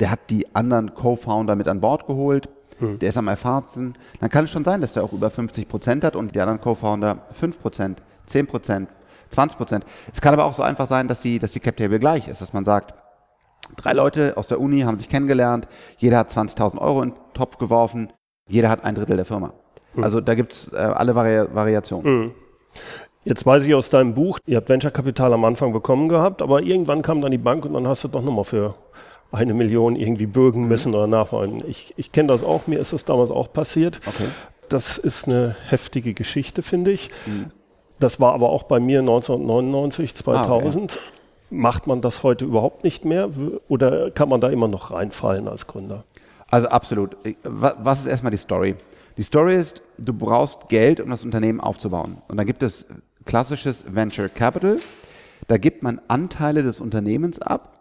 der 0.00 0.10
hat 0.10 0.30
die 0.30 0.54
anderen 0.54 0.94
Co-Founder 0.94 1.56
mit 1.56 1.68
an 1.68 1.80
Bord 1.80 2.06
geholt, 2.06 2.48
hm. 2.78 2.98
der 2.98 3.10
ist 3.10 3.18
am 3.18 3.28
erfahrensten, 3.28 3.94
dann 4.20 4.30
kann 4.30 4.46
es 4.46 4.50
schon 4.50 4.64
sein, 4.64 4.80
dass 4.80 4.94
der 4.94 5.04
auch 5.04 5.12
über 5.12 5.28
50 5.28 5.68
Prozent 5.68 6.04
hat 6.04 6.16
und 6.16 6.34
die 6.34 6.40
anderen 6.40 6.60
Co-Founder 6.60 7.26
5 7.32 7.60
Prozent, 7.60 8.02
10 8.26 8.46
Prozent, 8.46 8.88
20 9.30 9.58
Prozent. 9.58 9.84
Es 10.12 10.22
kann 10.22 10.32
aber 10.32 10.46
auch 10.46 10.54
so 10.54 10.62
einfach 10.62 10.88
sein, 10.88 11.06
dass 11.06 11.20
die, 11.20 11.38
dass 11.38 11.52
die 11.52 11.60
Cap 11.60 11.76
Table 11.76 11.98
gleich 11.98 12.28
ist, 12.28 12.40
dass 12.40 12.54
man 12.54 12.64
sagt, 12.64 12.94
drei 13.76 13.92
Leute 13.92 14.38
aus 14.38 14.48
der 14.48 14.58
Uni 14.58 14.80
haben 14.80 14.98
sich 14.98 15.10
kennengelernt, 15.10 15.68
jeder 15.98 16.18
hat 16.18 16.30
20.000 16.30 16.78
Euro 16.78 17.02
in 17.02 17.10
den 17.10 17.18
Topf 17.34 17.58
geworfen, 17.58 18.10
jeder 18.48 18.70
hat 18.70 18.84
ein 18.84 18.94
Drittel 18.94 19.16
der 19.16 19.26
Firma. 19.26 19.52
Hm. 19.94 20.02
Also 20.02 20.22
da 20.22 20.34
gibt 20.34 20.54
es 20.54 20.72
äh, 20.72 20.76
alle 20.76 21.14
Vari 21.14 21.54
Variationen. 21.54 22.06
Hm. 22.06 22.34
Jetzt 23.24 23.46
weiß 23.46 23.64
ich 23.64 23.74
aus 23.74 23.88
deinem 23.88 24.14
Buch, 24.14 24.40
ihr 24.46 24.56
habt 24.56 24.68
Venture-Kapital 24.68 25.32
am 25.32 25.44
Anfang 25.44 25.72
bekommen 25.72 26.08
gehabt, 26.08 26.42
aber 26.42 26.62
irgendwann 26.62 27.02
kam 27.02 27.20
dann 27.20 27.30
die 27.30 27.38
Bank 27.38 27.64
und 27.64 27.74
dann 27.74 27.86
hast 27.86 28.02
du 28.02 28.08
doch 28.08 28.22
nochmal 28.22 28.44
für 28.44 28.74
eine 29.30 29.54
Million 29.54 29.94
irgendwie 29.94 30.26
bürgen 30.26 30.66
müssen 30.66 30.94
oder 30.94 31.06
nachholen. 31.06 31.62
Ich, 31.66 31.94
ich 31.96 32.10
kenne 32.10 32.28
das 32.28 32.42
auch, 32.42 32.66
mir 32.66 32.80
ist 32.80 32.92
das 32.92 33.04
damals 33.04 33.30
auch 33.30 33.52
passiert. 33.52 34.00
Okay. 34.06 34.26
Das 34.68 34.98
ist 34.98 35.28
eine 35.28 35.56
heftige 35.68 36.14
Geschichte, 36.14 36.62
finde 36.62 36.90
ich. 36.90 37.10
Mhm. 37.26 37.52
Das 38.00 38.18
war 38.18 38.34
aber 38.34 38.50
auch 38.50 38.64
bei 38.64 38.80
mir 38.80 38.98
1999, 38.98 40.16
2000. 40.16 40.92
Ah, 40.92 40.94
okay. 40.96 41.00
Macht 41.50 41.86
man 41.86 42.00
das 42.00 42.24
heute 42.24 42.44
überhaupt 42.44 42.82
nicht 42.82 43.04
mehr 43.04 43.30
oder 43.68 44.10
kann 44.10 44.28
man 44.28 44.40
da 44.40 44.48
immer 44.48 44.68
noch 44.68 44.90
reinfallen 44.90 45.46
als 45.46 45.66
Gründer? 45.66 46.04
Also 46.50 46.68
absolut. 46.68 47.16
Was 47.44 48.00
ist 48.00 48.06
erstmal 48.06 48.32
die 48.32 48.38
Story? 48.38 48.74
Die 49.16 49.22
Story 49.22 49.54
ist, 49.54 49.82
du 49.98 50.14
brauchst 50.14 50.68
Geld, 50.68 50.98
um 50.98 51.10
das 51.10 51.24
Unternehmen 51.24 51.60
aufzubauen. 51.60 52.18
Und 52.28 52.38
da 52.38 52.44
gibt 52.44 52.62
es 52.62 52.86
klassisches 53.24 53.84
Venture 53.88 54.28
Capital. 54.28 54.78
Da 55.48 55.58
gibt 55.58 55.82
man 55.82 56.00
Anteile 56.08 56.62
des 56.62 56.80
Unternehmens 56.80 57.40
ab. 57.40 57.78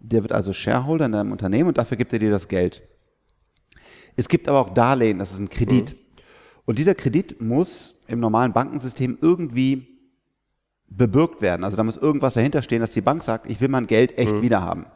Der 0.00 0.22
wird 0.22 0.32
also 0.32 0.52
Shareholder 0.52 1.06
in 1.06 1.12
deinem 1.12 1.32
Unternehmen 1.32 1.68
und 1.68 1.78
dafür 1.78 1.96
gibt 1.96 2.12
er 2.12 2.18
dir 2.18 2.30
das 2.30 2.48
Geld. 2.48 2.82
Es 4.16 4.28
gibt 4.28 4.48
aber 4.48 4.60
auch 4.60 4.70
Darlehen, 4.70 5.18
das 5.18 5.32
ist 5.32 5.38
ein 5.38 5.48
Kredit. 5.48 5.92
Mhm. 5.92 6.22
Und 6.64 6.78
dieser 6.78 6.94
Kredit 6.94 7.40
muss 7.40 7.94
im 8.06 8.20
normalen 8.20 8.52
Bankensystem 8.52 9.18
irgendwie 9.20 9.98
bebürgt 10.88 11.40
werden. 11.40 11.64
Also 11.64 11.76
da 11.76 11.84
muss 11.84 11.96
irgendwas 11.96 12.34
dahinter 12.34 12.62
stehen, 12.62 12.80
dass 12.80 12.92
die 12.92 13.00
Bank 13.00 13.22
sagt, 13.22 13.50
ich 13.50 13.60
will 13.60 13.68
mein 13.68 13.86
Geld 13.86 14.16
echt 14.18 14.32
mhm. 14.32 14.42
wiederhaben. 14.42 14.86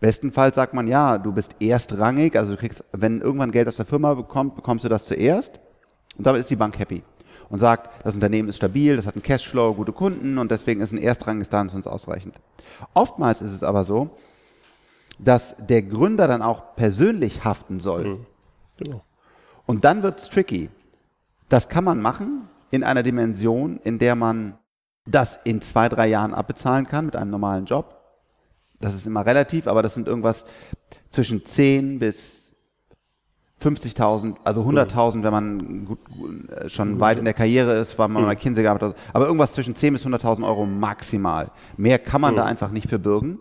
Bestenfalls 0.00 0.54
sagt 0.54 0.74
man, 0.74 0.86
ja, 0.86 1.18
du 1.18 1.32
bist 1.32 1.56
erstrangig, 1.60 2.36
also 2.36 2.52
du 2.52 2.56
kriegst, 2.56 2.84
wenn 2.92 3.20
irgendwann 3.20 3.50
Geld 3.50 3.66
aus 3.66 3.76
der 3.76 3.86
Firma 3.86 4.14
bekommt, 4.14 4.54
bekommst 4.54 4.84
du 4.84 4.88
das 4.88 5.06
zuerst 5.06 5.58
und 6.16 6.26
damit 6.26 6.40
ist 6.40 6.50
die 6.50 6.56
Bank 6.56 6.78
happy 6.78 7.02
und 7.50 7.58
sagt, 7.58 7.90
das 8.04 8.14
Unternehmen 8.14 8.48
ist 8.48 8.56
stabil, 8.56 8.96
das 8.96 9.06
hat 9.06 9.14
einen 9.14 9.22
Cashflow, 9.22 9.74
gute 9.74 9.92
Kunden 9.92 10.38
und 10.38 10.50
deswegen 10.50 10.80
ist 10.80 10.92
ein 10.92 10.98
erstrangiges 10.98 11.48
Darlehen 11.48 11.70
für 11.70 11.76
uns 11.76 11.86
ausreichend. 11.86 12.34
Oftmals 12.94 13.40
ist 13.40 13.52
es 13.52 13.62
aber 13.62 13.84
so, 13.84 14.10
dass 15.18 15.56
der 15.58 15.82
Gründer 15.82 16.28
dann 16.28 16.42
auch 16.42 16.76
persönlich 16.76 17.44
haften 17.44 17.80
soll. 17.80 18.04
Mhm. 18.04 18.26
Genau. 18.78 19.02
Und 19.66 19.84
dann 19.84 20.02
wird 20.02 20.20
es 20.20 20.28
tricky. 20.28 20.70
Das 21.48 21.68
kann 21.68 21.84
man 21.84 22.00
machen 22.00 22.48
in 22.70 22.84
einer 22.84 23.02
Dimension, 23.02 23.80
in 23.82 23.98
der 23.98 24.14
man 24.14 24.58
das 25.06 25.40
in 25.44 25.60
zwei, 25.60 25.88
drei 25.88 26.06
Jahren 26.06 26.34
abbezahlen 26.34 26.86
kann 26.86 27.06
mit 27.06 27.16
einem 27.16 27.30
normalen 27.30 27.64
Job. 27.64 27.96
Das 28.80 28.94
ist 28.94 29.06
immer 29.06 29.26
relativ, 29.26 29.66
aber 29.66 29.82
das 29.82 29.94
sind 29.94 30.06
irgendwas 30.06 30.44
zwischen 31.10 31.44
10 31.44 31.98
bis 31.98 32.37
50.000, 33.62 34.36
also 34.44 34.62
100.000, 34.62 35.24
wenn 35.24 35.32
man 35.32 35.84
gut, 35.84 35.98
äh, 36.50 36.68
schon 36.68 37.00
weit 37.00 37.18
in 37.18 37.24
der 37.24 37.34
Karriere 37.34 37.72
ist, 37.72 37.98
weil 37.98 38.08
man 38.08 38.24
bei 38.24 38.36
Kinsey 38.36 38.62
gearbeitet 38.62 38.96
hat. 38.96 39.14
Aber 39.14 39.26
irgendwas 39.26 39.52
zwischen 39.52 39.74
10 39.74 39.94
bis 39.94 40.06
100.000 40.06 40.46
Euro 40.46 40.64
maximal. 40.64 41.50
Mehr 41.76 41.98
kann 41.98 42.20
man 42.20 42.36
da 42.36 42.44
einfach 42.44 42.70
nicht 42.70 42.88
verbürgen. 42.88 43.40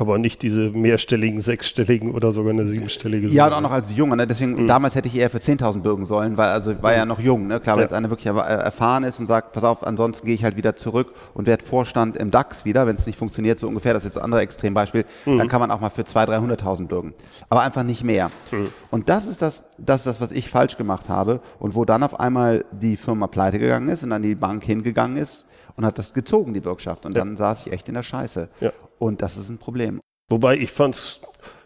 Aber 0.00 0.16
nicht 0.16 0.40
diese 0.40 0.70
mehrstelligen, 0.70 1.42
sechsstelligen 1.42 2.12
oder 2.12 2.32
sogar 2.32 2.54
eine 2.54 2.64
siebenstellige 2.64 3.28
Summe. 3.28 3.36
Ja, 3.36 3.46
und 3.48 3.52
auch 3.52 3.60
noch 3.60 3.70
als 3.70 3.94
Junge. 3.94 4.16
Ne? 4.16 4.26
Deswegen, 4.26 4.62
mhm. 4.62 4.66
damals 4.66 4.94
hätte 4.94 5.08
ich 5.08 5.18
eher 5.18 5.28
für 5.28 5.36
10.000 5.36 5.82
bürgen 5.82 6.06
sollen, 6.06 6.38
weil 6.38 6.48
also 6.48 6.82
war 6.82 6.94
ja 6.94 7.04
noch 7.04 7.20
jung. 7.20 7.48
Ne? 7.48 7.60
Klar, 7.60 7.76
wenn 7.76 7.82
ja. 7.82 7.84
jetzt 7.84 7.92
einer 7.92 8.08
wirklich 8.08 8.26
erfahren 8.26 9.04
ist 9.04 9.20
und 9.20 9.26
sagt, 9.26 9.52
pass 9.52 9.62
auf, 9.62 9.86
ansonsten 9.86 10.24
gehe 10.24 10.34
ich 10.34 10.42
halt 10.42 10.56
wieder 10.56 10.74
zurück 10.74 11.12
und 11.34 11.46
werde 11.46 11.66
Vorstand 11.66 12.16
im 12.16 12.30
DAX 12.30 12.64
wieder, 12.64 12.86
wenn 12.86 12.96
es 12.96 13.04
nicht 13.04 13.18
funktioniert, 13.18 13.58
so 13.58 13.68
ungefähr, 13.68 13.92
das 13.92 14.04
ist 14.04 14.14
jetzt 14.14 14.16
ein 14.16 14.24
anderes 14.24 14.42
Extrembeispiel, 14.44 15.04
mhm. 15.26 15.36
dann 15.36 15.48
kann 15.48 15.60
man 15.60 15.70
auch 15.70 15.80
mal 15.80 15.90
für 15.90 16.00
200.000, 16.00 16.62
300.000 16.62 16.86
bürgen. 16.86 17.12
Aber 17.50 17.60
einfach 17.60 17.82
nicht 17.82 18.02
mehr. 18.02 18.30
Mhm. 18.52 18.68
Und 18.90 19.10
das 19.10 19.26
ist 19.26 19.42
das, 19.42 19.64
das 19.76 19.98
ist 19.98 20.06
das, 20.06 20.20
was 20.22 20.32
ich 20.32 20.48
falsch 20.48 20.78
gemacht 20.78 21.10
habe 21.10 21.40
und 21.58 21.74
wo 21.74 21.84
dann 21.84 22.02
auf 22.02 22.18
einmal 22.18 22.64
die 22.72 22.96
Firma 22.96 23.26
pleite 23.26 23.58
gegangen 23.58 23.90
ist 23.90 24.02
und 24.02 24.08
dann 24.08 24.22
die 24.22 24.34
Bank 24.34 24.64
hingegangen 24.64 25.18
ist 25.18 25.44
und 25.80 25.86
hat 25.86 25.96
das 25.96 26.12
gezogen, 26.12 26.52
die 26.52 26.60
Bürgschaft. 26.60 27.06
Und 27.06 27.16
ja. 27.16 27.20
dann 27.20 27.38
saß 27.38 27.66
ich 27.66 27.72
echt 27.72 27.88
in 27.88 27.94
der 27.94 28.02
Scheiße. 28.02 28.50
Ja. 28.60 28.70
Und 28.98 29.22
das 29.22 29.38
ist 29.38 29.48
ein 29.48 29.56
Problem. 29.56 29.98
Wobei 30.28 30.58
ich 30.58 30.70
fand 30.70 30.94
es 30.94 31.20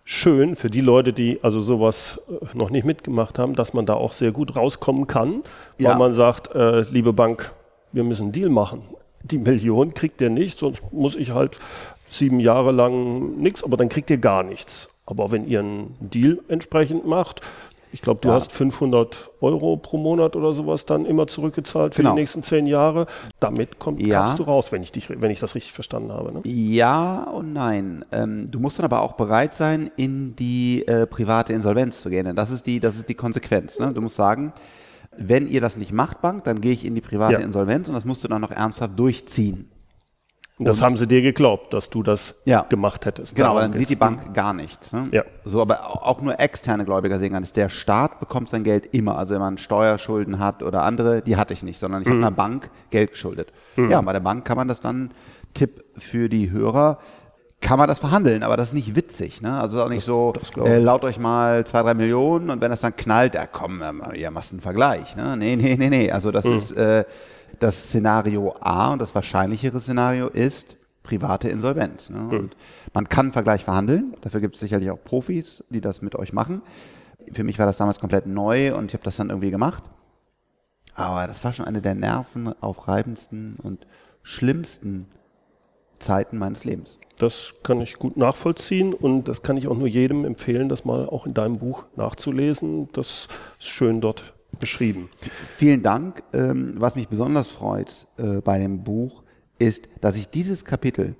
schön 0.04 0.54
für 0.54 0.70
die 0.70 0.82
Leute, 0.82 1.12
die 1.12 1.40
also 1.42 1.58
sowas 1.58 2.20
äh, 2.28 2.56
noch 2.56 2.70
nicht 2.70 2.84
mitgemacht 2.84 3.40
haben, 3.40 3.54
dass 3.56 3.74
man 3.74 3.86
da 3.86 3.94
auch 3.94 4.12
sehr 4.12 4.30
gut 4.30 4.54
rauskommen 4.54 5.08
kann, 5.08 5.42
weil 5.80 5.92
ja. 5.92 5.98
man 5.98 6.12
sagt, 6.12 6.54
äh, 6.54 6.82
liebe 6.82 7.12
Bank, 7.12 7.50
wir 7.90 8.04
müssen 8.04 8.24
einen 8.24 8.32
Deal 8.32 8.50
machen. 8.50 8.82
Die 9.24 9.38
Million 9.38 9.94
kriegt 9.94 10.20
ihr 10.20 10.30
nicht, 10.30 10.60
sonst 10.60 10.80
muss 10.92 11.16
ich 11.16 11.32
halt 11.32 11.58
sieben 12.08 12.38
Jahre 12.38 12.70
lang 12.70 13.36
nichts, 13.38 13.64
aber 13.64 13.76
dann 13.76 13.88
kriegt 13.88 14.10
ihr 14.10 14.18
gar 14.18 14.44
nichts. 14.44 14.90
Aber 15.06 15.32
wenn 15.32 15.44
ihr 15.48 15.58
einen 15.58 15.96
Deal 15.98 16.38
entsprechend 16.46 17.04
macht, 17.04 17.40
ich 17.94 18.02
glaube, 18.02 18.18
du 18.20 18.28
ja. 18.28 18.34
hast 18.34 18.50
500 18.50 19.30
Euro 19.40 19.76
pro 19.76 19.98
Monat 19.98 20.34
oder 20.34 20.52
sowas 20.52 20.84
dann 20.84 21.06
immer 21.06 21.28
zurückgezahlt 21.28 21.94
für 21.94 22.02
genau. 22.02 22.16
die 22.16 22.22
nächsten 22.22 22.42
zehn 22.42 22.66
Jahre. 22.66 23.06
Damit 23.38 23.78
komm, 23.78 23.98
ja. 23.98 24.34
du 24.34 24.42
raus, 24.42 24.72
wenn 24.72 24.82
ich, 24.82 24.90
dich, 24.90 25.08
wenn 25.08 25.30
ich 25.30 25.38
das 25.38 25.54
richtig 25.54 25.72
verstanden 25.72 26.10
habe. 26.10 26.32
Ne? 26.32 26.40
Ja 26.42 27.22
und 27.22 27.52
nein. 27.52 28.04
Ähm, 28.10 28.50
du 28.50 28.58
musst 28.58 28.80
dann 28.80 28.84
aber 28.84 29.00
auch 29.00 29.12
bereit 29.12 29.54
sein, 29.54 29.92
in 29.94 30.34
die 30.34 30.84
äh, 30.88 31.06
private 31.06 31.52
Insolvenz 31.52 32.00
zu 32.00 32.10
gehen. 32.10 32.24
Denn 32.24 32.34
das 32.34 32.50
ist 32.50 32.66
die, 32.66 32.80
das 32.80 32.96
ist 32.96 33.08
die 33.08 33.14
Konsequenz. 33.14 33.78
Ne? 33.78 33.92
Du 33.92 34.00
musst 34.00 34.16
sagen, 34.16 34.52
wenn 35.16 35.46
ihr 35.46 35.60
das 35.60 35.76
nicht 35.76 35.92
macht, 35.92 36.20
Bank, 36.20 36.42
dann 36.42 36.60
gehe 36.60 36.72
ich 36.72 36.84
in 36.84 36.96
die 36.96 37.00
private 37.00 37.34
ja. 37.34 37.38
Insolvenz 37.46 37.86
und 37.86 37.94
das 37.94 38.04
musst 38.04 38.24
du 38.24 38.28
dann 38.28 38.40
noch 38.40 38.50
ernsthaft 38.50 38.98
durchziehen. 38.98 39.70
Das 40.60 40.80
haben 40.80 40.96
sie 40.96 41.08
dir 41.08 41.20
geglaubt, 41.20 41.72
dass 41.72 41.90
du 41.90 42.04
das 42.04 42.40
ja. 42.44 42.62
gemacht 42.68 43.06
hättest. 43.06 43.34
Genau, 43.34 43.50
aber 43.50 43.62
dann 43.62 43.72
sieht 43.72 43.90
die 43.90 43.96
Bank 43.96 44.34
gar 44.34 44.52
nichts. 44.52 44.92
Ne? 44.92 45.04
Ja. 45.10 45.24
So, 45.44 45.60
aber 45.60 46.06
auch 46.06 46.20
nur 46.20 46.38
externe 46.38 46.84
Gläubiger 46.84 47.18
sehen 47.18 47.32
kann. 47.32 47.44
Der 47.56 47.68
Staat 47.68 48.20
bekommt 48.20 48.48
sein 48.48 48.62
Geld 48.62 48.86
immer. 48.94 49.18
Also 49.18 49.34
wenn 49.34 49.40
man 49.40 49.58
Steuerschulden 49.58 50.38
hat 50.38 50.62
oder 50.62 50.82
andere, 50.82 51.22
die 51.22 51.36
hatte 51.36 51.54
ich 51.54 51.64
nicht, 51.64 51.80
sondern 51.80 52.02
ich 52.02 52.08
mhm. 52.08 52.12
habe 52.12 52.26
einer 52.26 52.30
Bank 52.30 52.70
Geld 52.90 53.12
geschuldet. 53.12 53.52
Mhm. 53.74 53.90
Ja, 53.90 54.00
bei 54.00 54.12
der 54.12 54.20
Bank 54.20 54.44
kann 54.44 54.56
man 54.56 54.68
das 54.68 54.80
dann, 54.80 55.10
Tipp 55.54 55.84
für 55.98 56.28
die 56.28 56.52
Hörer, 56.52 56.98
kann 57.60 57.78
man 57.78 57.88
das 57.88 57.98
verhandeln, 57.98 58.42
aber 58.44 58.56
das 58.56 58.68
ist 58.68 58.74
nicht 58.74 58.94
witzig. 58.94 59.40
Ne? 59.42 59.58
Also 59.58 59.82
auch 59.82 59.88
nicht 59.88 60.02
das, 60.02 60.06
so, 60.06 60.32
das 60.32 60.50
äh, 60.64 60.78
laut 60.78 61.02
euch 61.02 61.18
mal 61.18 61.66
zwei, 61.66 61.82
drei 61.82 61.94
Millionen 61.94 62.50
und 62.50 62.60
wenn 62.60 62.70
das 62.70 62.80
dann 62.80 62.94
knallt, 62.94 63.34
ja 63.34 63.46
komm, 63.46 63.82
ihr 64.14 64.30
macht 64.30 64.52
einen 64.52 64.60
Vergleich. 64.60 65.16
Ne? 65.16 65.36
Nee, 65.36 65.56
nee, 65.56 65.76
nee, 65.76 65.90
nee. 65.90 66.12
Also 66.12 66.30
das 66.30 66.44
mhm. 66.44 66.56
ist... 66.56 66.72
Äh, 66.72 67.04
das 67.60 67.84
Szenario 67.84 68.54
A 68.60 68.92
und 68.92 69.00
das 69.00 69.14
wahrscheinlichere 69.14 69.80
Szenario 69.80 70.28
ist 70.28 70.76
private 71.02 71.48
Insolvenz. 71.48 72.10
Ne? 72.10 72.18
Mhm. 72.18 72.50
Man 72.92 73.08
kann 73.08 73.32
Vergleich 73.32 73.64
verhandeln. 73.64 74.14
Dafür 74.22 74.40
gibt 74.40 74.54
es 74.54 74.60
sicherlich 74.60 74.90
auch 74.90 75.02
Profis, 75.02 75.64
die 75.70 75.80
das 75.80 76.02
mit 76.02 76.14
euch 76.16 76.32
machen. 76.32 76.62
Für 77.32 77.44
mich 77.44 77.58
war 77.58 77.66
das 77.66 77.76
damals 77.76 78.00
komplett 78.00 78.26
neu 78.26 78.74
und 78.74 78.86
ich 78.86 78.94
habe 78.94 79.04
das 79.04 79.16
dann 79.16 79.28
irgendwie 79.28 79.50
gemacht. 79.50 79.84
Aber 80.94 81.26
das 81.26 81.42
war 81.44 81.52
schon 81.52 81.66
eine 81.66 81.80
der 81.80 81.94
nervenaufreibendsten 81.94 83.56
und 83.62 83.86
schlimmsten 84.22 85.06
Zeiten 85.98 86.38
meines 86.38 86.64
Lebens. 86.64 86.98
Das 87.18 87.54
kann 87.62 87.80
ich 87.80 87.98
gut 87.98 88.16
nachvollziehen 88.16 88.92
und 88.92 89.28
das 89.28 89.42
kann 89.42 89.56
ich 89.56 89.68
auch 89.68 89.76
nur 89.76 89.86
jedem 89.86 90.24
empfehlen, 90.24 90.68
das 90.68 90.84
mal 90.84 91.06
auch 91.06 91.26
in 91.26 91.34
deinem 91.34 91.58
Buch 91.58 91.84
nachzulesen. 91.96 92.88
Das 92.92 93.28
ist 93.58 93.68
schön 93.68 94.00
dort 94.00 94.33
beschrieben. 94.58 95.10
Vielen 95.56 95.82
Dank. 95.82 96.22
Ähm, 96.32 96.74
was 96.76 96.96
mich 96.96 97.08
besonders 97.08 97.48
freut 97.48 98.06
äh, 98.16 98.40
bei 98.40 98.58
dem 98.58 98.84
Buch, 98.84 99.22
ist, 99.58 99.88
dass 100.00 100.16
ich 100.16 100.28
dieses 100.28 100.64
Kapitel 100.64 101.16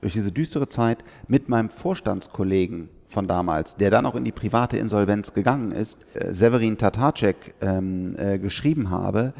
durch 0.00 0.12
diese 0.12 0.32
düstere 0.32 0.68
Zeit 0.68 1.04
mit 1.28 1.48
meinem 1.48 1.70
Vorstandskollegen 1.70 2.88
von 3.08 3.28
damals, 3.28 3.76
der 3.76 3.90
dann 3.90 4.06
auch 4.06 4.14
in 4.14 4.24
die 4.24 4.32
private 4.32 4.76
Insolvenz 4.76 5.32
gegangen 5.32 5.72
ist, 5.72 5.98
äh, 6.14 6.32
Severin 6.32 6.76
Tatarcek, 6.76 7.54
ähm, 7.60 8.14
äh, 8.18 8.38
geschrieben 8.38 8.90
habe, 8.90 9.32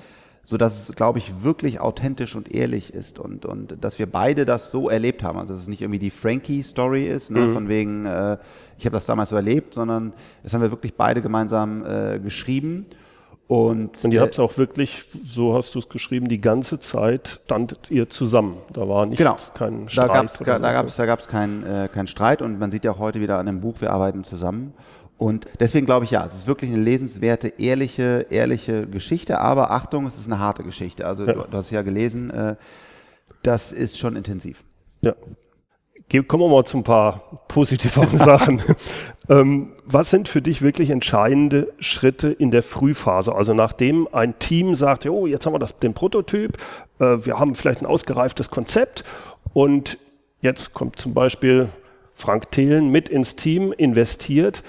so 0.44 0.56
dass 0.56 0.88
es, 0.88 0.94
glaube 0.94 1.18
ich, 1.18 1.42
wirklich 1.42 1.80
authentisch 1.80 2.36
und 2.36 2.54
ehrlich 2.54 2.94
ist 2.94 3.18
und, 3.18 3.44
und 3.44 3.76
dass 3.80 3.98
wir 3.98 4.06
beide 4.06 4.46
das 4.46 4.70
so 4.70 4.88
erlebt 4.88 5.24
haben. 5.24 5.38
Also 5.38 5.54
dass 5.54 5.62
es 5.62 5.68
nicht 5.68 5.82
irgendwie 5.82 5.98
die 5.98 6.12
Frankie-Story 6.12 7.02
ist, 7.02 7.30
ne, 7.30 7.40
mhm. 7.40 7.52
von 7.52 7.68
wegen, 7.68 8.06
äh, 8.06 8.38
ich 8.78 8.86
habe 8.86 8.94
das 8.94 9.06
damals 9.06 9.30
so 9.30 9.36
erlebt, 9.36 9.74
sondern 9.74 10.12
das 10.44 10.54
haben 10.54 10.62
wir 10.62 10.70
wirklich 10.70 10.94
beide 10.94 11.20
gemeinsam 11.20 11.84
äh, 11.84 12.20
geschrieben. 12.20 12.86
Und, 13.48 14.02
und 14.02 14.10
ihr 14.10 14.20
äh, 14.20 14.22
habt 14.22 14.32
es 14.32 14.40
auch 14.40 14.58
wirklich, 14.58 15.04
so 15.24 15.54
hast 15.54 15.74
du 15.76 15.78
es 15.78 15.88
geschrieben, 15.88 16.28
die 16.28 16.40
ganze 16.40 16.80
Zeit 16.80 17.40
standet 17.44 17.90
ihr 17.90 18.10
zusammen. 18.10 18.56
Da 18.72 18.88
war 18.88 19.06
nicht 19.06 19.18
genau. 19.18 19.36
kein 19.54 19.88
Streit. 19.88 20.08
Da 20.08 20.14
gab 20.14 20.26
es 20.26 20.38
da 20.38 20.58
gab's, 20.58 20.96
da 20.96 21.06
gab's 21.06 21.28
keinen 21.28 21.62
äh, 21.64 21.88
kein 21.92 22.08
Streit 22.08 22.42
und 22.42 22.58
man 22.58 22.72
sieht 22.72 22.84
ja 22.84 22.90
auch 22.90 22.98
heute 22.98 23.20
wieder 23.20 23.38
an 23.38 23.46
dem 23.46 23.60
Buch, 23.60 23.80
wir 23.80 23.92
arbeiten 23.92 24.24
zusammen. 24.24 24.74
Und 25.16 25.46
deswegen 25.60 25.86
glaube 25.86 26.04
ich 26.04 26.10
ja, 26.10 26.26
es 26.26 26.34
ist 26.34 26.46
wirklich 26.46 26.72
eine 26.72 26.82
lesenswerte, 26.82 27.48
ehrliche, 27.58 28.26
ehrliche 28.30 28.86
Geschichte. 28.86 29.38
Aber 29.40 29.70
Achtung, 29.70 30.06
es 30.06 30.18
ist 30.18 30.26
eine 30.26 30.40
harte 30.40 30.62
Geschichte. 30.64 31.06
Also 31.06 31.24
ja. 31.24 31.32
du, 31.32 31.42
du, 31.42 31.56
hast 31.56 31.70
ja 31.70 31.82
gelesen, 31.82 32.30
äh, 32.30 32.56
das 33.42 33.72
ist 33.72 33.96
schon 33.96 34.16
intensiv. 34.16 34.64
Ja. 35.00 35.14
Kommen 36.08 36.44
wir 36.44 36.48
mal 36.48 36.64
zu 36.64 36.78
ein 36.78 36.84
paar 36.84 37.42
positiveren 37.48 38.16
Sachen. 38.18 38.62
Ähm, 39.28 39.72
was 39.84 40.10
sind 40.10 40.28
für 40.28 40.40
dich 40.40 40.62
wirklich 40.62 40.90
entscheidende 40.90 41.72
Schritte 41.80 42.28
in 42.28 42.52
der 42.52 42.62
Frühphase? 42.62 43.34
Also 43.34 43.54
nachdem 43.54 44.08
ein 44.12 44.38
Team 44.38 44.76
sagt, 44.76 45.04
oh, 45.06 45.26
jetzt 45.26 45.46
haben 45.46 45.52
wir 45.52 45.58
das, 45.58 45.78
den 45.80 45.94
Prototyp, 45.94 46.58
äh, 47.00 47.16
wir 47.22 47.40
haben 47.40 47.56
vielleicht 47.56 47.82
ein 47.82 47.86
ausgereiftes 47.86 48.50
Konzept 48.50 49.04
und 49.52 49.98
jetzt 50.40 50.74
kommt 50.74 51.00
zum 51.00 51.12
Beispiel 51.12 51.70
Frank 52.14 52.52
Thelen 52.52 52.90
mit 52.90 53.08
ins 53.08 53.34
Team, 53.34 53.72
investiert. 53.72 54.62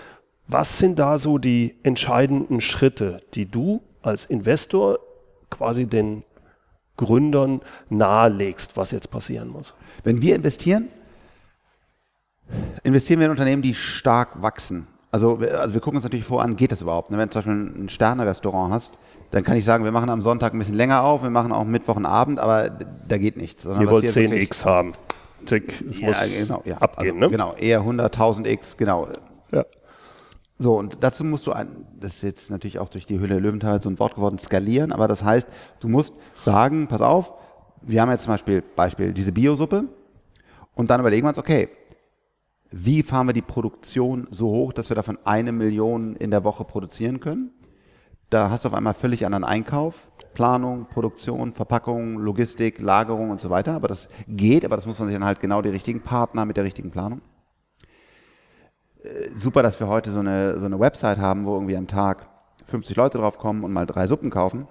Was 0.48 0.80
sind 0.80 0.98
da 0.98 1.20
so 1.20 1.38
die 1.38 1.76
entscheidenden 1.84 2.62
Schritte, 2.62 3.22
die 3.36 3.46
du 3.46 3.82
als 4.02 4.26
Investor 4.26 5.00
quasi 5.52 5.86
den 5.86 6.24
Gründern 6.98 7.62
nahelegst, 7.90 8.76
was 8.76 8.90
jetzt 8.90 9.12
passieren 9.12 9.50
muss? 9.50 9.76
Wenn 10.04 10.22
wir 10.22 10.36
investieren, 10.36 10.88
investieren 12.84 13.20
wir 13.20 13.26
in 13.26 13.32
Unternehmen, 13.32 13.62
die 13.62 13.74
stark 13.74 14.42
wachsen. 14.42 14.88
Also, 15.12 15.38
also 15.38 15.74
wir 15.74 15.82
gucken 15.82 15.98
uns 15.98 16.04
natürlich 16.04 16.26
vor 16.26 16.42
an, 16.42 16.56
geht 16.56 16.72
das 16.72 16.82
überhaupt? 16.82 17.12
Ne? 17.12 17.18
Wenn 17.18 17.30
du 17.30 17.34
zum 17.34 17.40
Beispiel 17.40 17.84
ein 17.84 17.90
Sterne-Restaurant 17.90 18.74
hast, 18.74 18.92
dann 19.32 19.44
kann 19.44 19.58
ich 19.58 19.66
sagen, 19.66 19.84
wir 19.84 19.92
machen 19.92 20.10
am 20.10 20.22
Sonntag 20.22 20.54
ein 20.54 20.60
bisschen 20.60 20.76
länger 20.76 21.04
auf, 21.04 21.24
wir 21.24 21.30
machen 21.30 21.52
auch 21.52 21.66
Mittwoch 21.66 21.96
und 21.96 22.06
Abend, 22.06 22.40
aber 22.40 22.70
da 22.70 23.18
geht 23.18 23.38
nichts. 23.38 23.66
Ihr 23.66 23.90
wollt 23.90 24.06
10x 24.06 24.66
haben. 24.66 24.94
Tick, 25.46 25.84
es 25.90 26.00
ja, 26.00 26.08
muss 26.08 26.18
genau, 26.38 26.62
ja. 26.66 26.78
abgehen, 26.78 27.16
also, 27.16 27.20
ne? 27.20 27.30
Genau, 27.30 27.54
eher 27.54 27.82
100.000x, 27.82 28.76
genau. 28.76 29.08
Ja. 29.52 29.66
So, 30.58 30.78
und 30.78 30.98
dazu 31.02 31.24
musst 31.24 31.46
du, 31.48 31.54
ein, 31.54 31.86
das 32.00 32.16
ist 32.16 32.24
jetzt 32.24 32.52
natürlich 32.52 32.80
auch 32.80 32.90
durch 32.90 33.06
die 33.06 33.20
Hülle 33.20 33.36
der 33.36 33.40
Löwenthal 33.40 33.82
so 33.82 33.90
ein 33.90 34.00
Wort 34.00 34.16
geworden, 34.16 34.40
skalieren, 34.40 34.92
aber 34.92 35.08
das 35.08 35.24
heißt, 35.24 35.48
du 35.80 35.88
musst 35.88 36.14
sagen, 36.44 36.88
pass 36.88 37.02
auf, 37.02 37.36
wir 37.82 38.02
haben 38.02 38.12
jetzt 38.12 38.24
zum 38.24 38.34
Beispiel, 38.34 38.64
Beispiel 38.76 39.14
diese 39.14 39.32
Biosuppe 39.32 39.86
und 40.74 40.90
dann 40.90 41.00
überlegen 41.00 41.26
wir 41.26 41.30
uns, 41.30 41.38
okay, 41.38 41.70
wie 42.72 43.04
fahren 43.04 43.28
wir 43.28 43.34
die 43.34 43.42
Produktion 43.42 44.28
so 44.32 44.50
hoch, 44.50 44.74
dass 44.74 44.90
wir 44.90 44.96
davon 44.96 45.18
eine 45.24 45.52
Million 45.52 46.16
in 46.16 46.32
der 46.32 46.44
Woche 46.44 46.66
produzieren 46.66 47.20
können. 47.20 47.52
Da 48.30 48.50
hast 48.50 48.66
du 48.66 48.70
auf 48.70 48.74
einmal 48.74 48.94
völlig 48.94 49.26
anderen 49.26 49.46
Einkauf. 49.46 49.96
Planung, 50.34 50.86
Produktion, 50.88 51.54
Verpackung, 51.54 52.20
Logistik, 52.20 52.80
Lagerung 52.80 53.32
und 53.32 53.40
so 53.40 53.50
weiter. 53.50 53.74
Aber 53.74 53.88
das 53.88 54.10
geht, 54.28 54.66
aber 54.66 54.76
das 54.76 54.86
muss 54.86 55.00
man 55.00 55.08
sich 55.08 55.16
dann 55.16 55.26
halt 55.26 55.40
genau 55.40 55.62
die 55.62 55.70
richtigen 55.70 56.02
Partner 56.02 56.46
mit 56.46 56.58
der 56.58 56.66
richtigen 56.66 56.92
Planung. 56.92 57.22
Äh, 59.02 59.30
super, 59.36 59.64
dass 59.64 59.80
wir 59.80 59.88
heute 59.88 60.12
so 60.12 60.20
eine, 60.20 60.60
so 60.60 60.66
eine 60.66 60.80
Website 60.80 61.20
haben, 61.20 61.46
wo 61.46 61.54
irgendwie 61.54 61.78
am 61.78 61.88
Tag 61.88 62.28
50 62.66 62.98
Leute 62.98 63.18
drauf 63.18 63.38
kommen 63.38 63.64
und 63.64 63.72
mal 63.72 63.86
drei 63.86 64.08
Suppen 64.08 64.30
kaufen. 64.30 64.68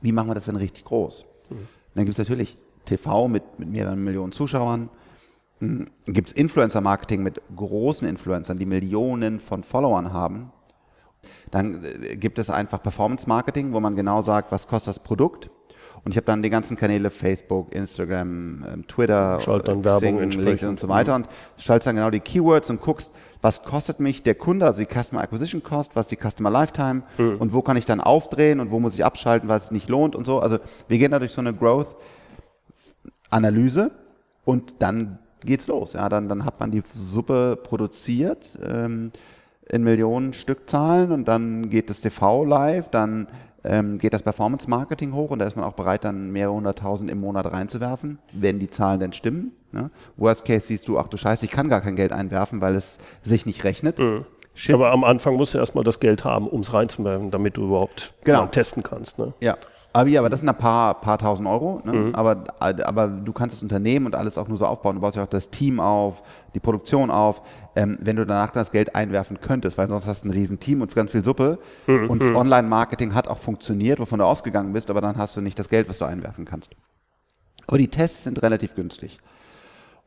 Wie 0.00 0.12
machen 0.12 0.28
wir 0.28 0.34
das 0.34 0.46
denn 0.46 0.56
richtig 0.56 0.86
groß? 0.86 1.26
Mhm. 1.50 1.68
Dann 1.94 2.04
gibt 2.06 2.18
es 2.18 2.18
natürlich 2.18 2.56
TV 2.86 3.28
mit, 3.28 3.58
mit 3.58 3.68
mehreren 3.68 4.02
Millionen 4.02 4.32
Zuschauern. 4.32 4.88
Hm, 5.60 5.88
gibt 6.06 6.28
es 6.28 6.34
Influencer-Marketing 6.34 7.22
mit 7.22 7.40
großen 7.54 8.06
Influencern, 8.06 8.58
die 8.58 8.66
Millionen 8.66 9.40
von 9.40 9.64
Followern 9.64 10.12
haben. 10.12 10.52
Dann 11.50 11.84
äh, 11.84 12.16
gibt 12.16 12.38
es 12.38 12.50
einfach 12.50 12.82
Performance-Marketing, 12.82 13.72
wo 13.72 13.80
man 13.80 13.96
genau 13.96 14.22
sagt, 14.22 14.52
was 14.52 14.68
kostet 14.68 14.96
das 14.96 15.02
Produkt. 15.02 15.50
Und 16.04 16.12
ich 16.12 16.16
habe 16.16 16.26
dann 16.26 16.42
die 16.42 16.50
ganzen 16.50 16.76
Kanäle 16.76 17.10
Facebook, 17.10 17.74
Instagram, 17.74 18.64
ähm, 18.72 18.86
Twitter, 18.86 19.40
Schalt 19.40 19.66
dann 19.66 19.84
Werbung 19.84 20.30
LinkedIn 20.30 20.68
und 20.68 20.78
so 20.78 20.88
weiter 20.88 21.18
mhm. 21.18 21.24
und 21.24 21.30
schaltest 21.56 21.88
dann 21.88 21.96
genau 21.96 22.10
die 22.10 22.20
Keywords 22.20 22.70
und 22.70 22.80
guckst, 22.80 23.10
was 23.42 23.64
kostet 23.64 23.98
mich 24.00 24.22
der 24.22 24.36
Kunde, 24.36 24.66
also 24.66 24.80
die 24.80 24.86
Customer 24.86 25.20
Acquisition 25.22 25.62
Cost, 25.62 25.90
was 25.94 26.06
ist 26.06 26.12
die 26.12 26.16
Customer 26.16 26.50
Lifetime 26.50 27.02
mhm. 27.18 27.36
und 27.38 27.52
wo 27.52 27.60
kann 27.62 27.76
ich 27.76 27.84
dann 27.84 28.00
aufdrehen 28.00 28.60
und 28.60 28.70
wo 28.70 28.80
muss 28.80 28.94
ich 28.94 29.04
abschalten, 29.04 29.48
was 29.48 29.64
es 29.64 29.72
nicht 29.72 29.88
lohnt 29.88 30.16
und 30.16 30.24
so. 30.24 30.40
Also 30.40 30.58
wir 30.86 30.98
gehen 30.98 31.10
da 31.10 31.18
durch 31.18 31.32
so 31.32 31.40
eine 31.40 31.52
Growth-Analyse 31.52 33.90
und 34.44 34.74
dann 34.78 35.18
geht's 35.40 35.66
los. 35.66 35.92
Ja, 35.92 36.08
dann, 36.08 36.28
dann 36.28 36.44
hat 36.44 36.60
man 36.60 36.70
die 36.70 36.82
Suppe 36.94 37.58
produziert 37.62 38.58
ähm, 38.64 39.12
in 39.68 39.84
Millionen 39.84 40.32
Stückzahlen 40.32 41.12
und 41.12 41.28
dann 41.28 41.70
geht 41.70 41.90
das 41.90 42.00
TV 42.00 42.44
live, 42.44 42.88
dann 42.90 43.28
ähm, 43.64 43.98
geht 43.98 44.12
das 44.12 44.22
Performance 44.22 44.68
Marketing 44.68 45.12
hoch 45.12 45.30
und 45.30 45.40
da 45.40 45.46
ist 45.46 45.56
man 45.56 45.64
auch 45.64 45.74
bereit, 45.74 46.04
dann 46.04 46.30
mehrere 46.30 46.54
hunderttausend 46.54 47.10
im 47.10 47.20
Monat 47.20 47.52
reinzuwerfen, 47.52 48.18
wenn 48.32 48.58
die 48.58 48.70
Zahlen 48.70 49.00
denn 49.00 49.12
stimmen. 49.12 49.52
Ne? 49.72 49.90
Worst 50.16 50.44
Case 50.44 50.66
siehst 50.66 50.88
du, 50.88 50.98
ach 50.98 51.08
du 51.08 51.16
Scheiße, 51.16 51.44
ich 51.44 51.50
kann 51.50 51.68
gar 51.68 51.80
kein 51.80 51.96
Geld 51.96 52.12
einwerfen, 52.12 52.60
weil 52.60 52.74
es 52.74 52.98
sich 53.22 53.46
nicht 53.46 53.64
rechnet. 53.64 53.98
Mhm. 53.98 54.24
Aber 54.72 54.90
am 54.90 55.04
Anfang 55.04 55.36
musst 55.36 55.54
du 55.54 55.58
erstmal 55.58 55.84
das 55.84 56.00
Geld 56.00 56.24
haben, 56.24 56.48
um 56.48 56.60
es 56.60 56.72
reinzuwerfen, 56.72 57.30
damit 57.30 57.56
du 57.56 57.66
überhaupt 57.66 58.12
genau. 58.24 58.46
testen 58.46 58.82
kannst. 58.82 59.18
Ne? 59.18 59.32
Ja, 59.40 59.56
aber 59.92 60.08
ja, 60.08 60.20
aber 60.20 60.28
das 60.28 60.40
sind 60.40 60.48
ein 60.48 60.58
paar, 60.58 61.00
paar 61.00 61.18
tausend 61.18 61.48
Euro. 61.48 61.80
Ne? 61.84 61.92
Mhm. 61.92 62.14
Aber, 62.14 62.44
aber 62.60 63.08
du 63.08 63.32
kannst 63.32 63.56
das 63.56 63.62
Unternehmen 63.62 64.06
und 64.06 64.14
alles 64.14 64.36
auch 64.36 64.46
nur 64.46 64.58
so 64.58 64.66
aufbauen. 64.66 64.96
Du 64.96 65.00
baust 65.00 65.16
ja 65.16 65.22
auch 65.22 65.28
das 65.28 65.50
Team 65.50 65.80
auf, 65.80 66.22
die 66.54 66.60
Produktion 66.60 67.10
auf. 67.10 67.42
Ähm, 67.74 67.96
wenn 68.00 68.16
du 68.16 68.26
danach 68.26 68.50
das 68.50 68.70
Geld 68.70 68.94
einwerfen 68.94 69.40
könntest, 69.40 69.78
weil 69.78 69.88
sonst 69.88 70.06
hast 70.06 70.24
du 70.24 70.28
ein 70.28 70.32
riesen 70.32 70.60
Team 70.60 70.82
und 70.82 70.94
ganz 70.94 71.12
viel 71.12 71.24
Suppe. 71.24 71.58
Mhm. 71.86 72.10
Und 72.10 72.22
mhm. 72.22 72.36
Online-Marketing 72.36 73.14
hat 73.14 73.28
auch 73.28 73.38
funktioniert, 73.38 73.98
wovon 73.98 74.18
du 74.18 74.26
ausgegangen 74.26 74.72
bist, 74.72 74.90
aber 74.90 75.00
dann 75.00 75.16
hast 75.16 75.36
du 75.36 75.40
nicht 75.40 75.58
das 75.58 75.68
Geld, 75.68 75.88
was 75.88 75.98
du 75.98 76.04
einwerfen 76.04 76.44
kannst. 76.44 76.70
Aber 77.66 77.78
die 77.78 77.88
Tests 77.88 78.24
sind 78.24 78.42
relativ 78.42 78.74
günstig. 78.74 79.18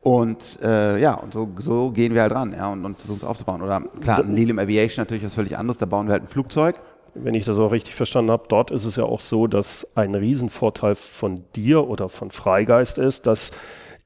Und 0.00 0.60
äh, 0.62 0.98
ja, 1.00 1.14
und 1.14 1.32
so, 1.32 1.48
so 1.58 1.90
gehen 1.90 2.14
wir 2.14 2.22
halt 2.22 2.32
ran 2.32 2.52
ja, 2.52 2.68
und, 2.68 2.84
und 2.84 2.98
versuchen 2.98 3.18
es 3.18 3.24
aufzubauen. 3.24 3.62
Oder 3.62 3.82
klar, 4.00 4.22
Lilium 4.24 4.58
Aviation 4.58 5.02
natürlich 5.02 5.24
was 5.24 5.34
völlig 5.34 5.56
anderes, 5.56 5.78
da 5.78 5.86
bauen 5.86 6.06
wir 6.06 6.12
halt 6.12 6.24
ein 6.24 6.28
Flugzeug 6.28 6.76
wenn 7.14 7.34
ich 7.34 7.44
das 7.44 7.58
auch 7.58 7.72
richtig 7.72 7.94
verstanden 7.94 8.30
habe, 8.30 8.44
dort 8.48 8.70
ist 8.70 8.84
es 8.84 8.96
ja 8.96 9.04
auch 9.04 9.20
so, 9.20 9.46
dass 9.46 9.96
ein 9.96 10.14
Riesenvorteil 10.14 10.94
von 10.94 11.44
dir 11.54 11.88
oder 11.88 12.08
von 12.08 12.30
Freigeist 12.30 12.98
ist, 12.98 13.26
dass 13.26 13.50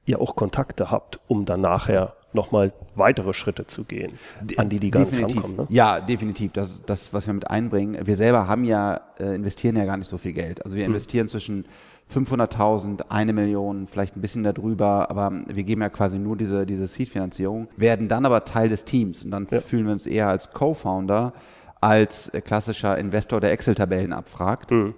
ihr 0.05 0.21
auch 0.21 0.35
Kontakte 0.35 0.91
habt, 0.91 1.19
um 1.27 1.45
dann 1.45 1.61
nachher 1.61 2.13
nochmal 2.33 2.73
weitere 2.95 3.33
Schritte 3.33 3.67
zu 3.67 3.83
gehen, 3.83 4.13
an 4.57 4.69
die 4.69 4.79
die 4.79 4.91
gar 4.91 5.05
definitiv. 5.05 5.27
nicht 5.27 5.37
rankommen. 5.37 5.57
Ne? 5.57 5.67
Ja, 5.69 5.99
definitiv. 5.99 6.51
Das, 6.53 6.81
das, 6.85 7.13
was 7.13 7.25
wir 7.25 7.33
mit 7.33 7.49
einbringen. 7.49 8.05
Wir 8.05 8.15
selber 8.15 8.47
haben 8.47 8.63
ja, 8.63 9.01
äh, 9.19 9.35
investieren 9.35 9.75
ja 9.75 9.85
gar 9.85 9.97
nicht 9.97 10.09
so 10.09 10.17
viel 10.17 10.33
Geld. 10.33 10.63
Also 10.63 10.75
wir 10.75 10.85
hm. 10.85 10.93
investieren 10.93 11.25
hm. 11.25 11.29
zwischen 11.29 11.65
500.000, 12.13 13.05
eine 13.09 13.33
Million, 13.33 13.87
vielleicht 13.87 14.15
ein 14.15 14.21
bisschen 14.21 14.43
darüber, 14.43 15.09
aber 15.09 15.31
wir 15.47 15.63
geben 15.63 15.81
ja 15.81 15.89
quasi 15.89 16.17
nur 16.17 16.37
diese, 16.37 16.65
diese 16.65 16.87
Seed-Finanzierung, 16.87 17.67
werden 17.75 18.07
dann 18.07 18.25
aber 18.25 18.45
Teil 18.45 18.69
des 18.69 18.85
Teams 18.85 19.25
und 19.25 19.31
dann 19.31 19.45
ja. 19.51 19.59
fühlen 19.59 19.85
wir 19.85 19.91
uns 19.91 20.05
eher 20.05 20.29
als 20.29 20.51
Co-Founder, 20.53 21.33
als 21.81 22.31
klassischer 22.45 22.97
Investor, 22.97 23.39
der 23.39 23.51
Excel-Tabellen 23.51 24.13
abfragt. 24.13 24.71
Mhm. 24.71 24.95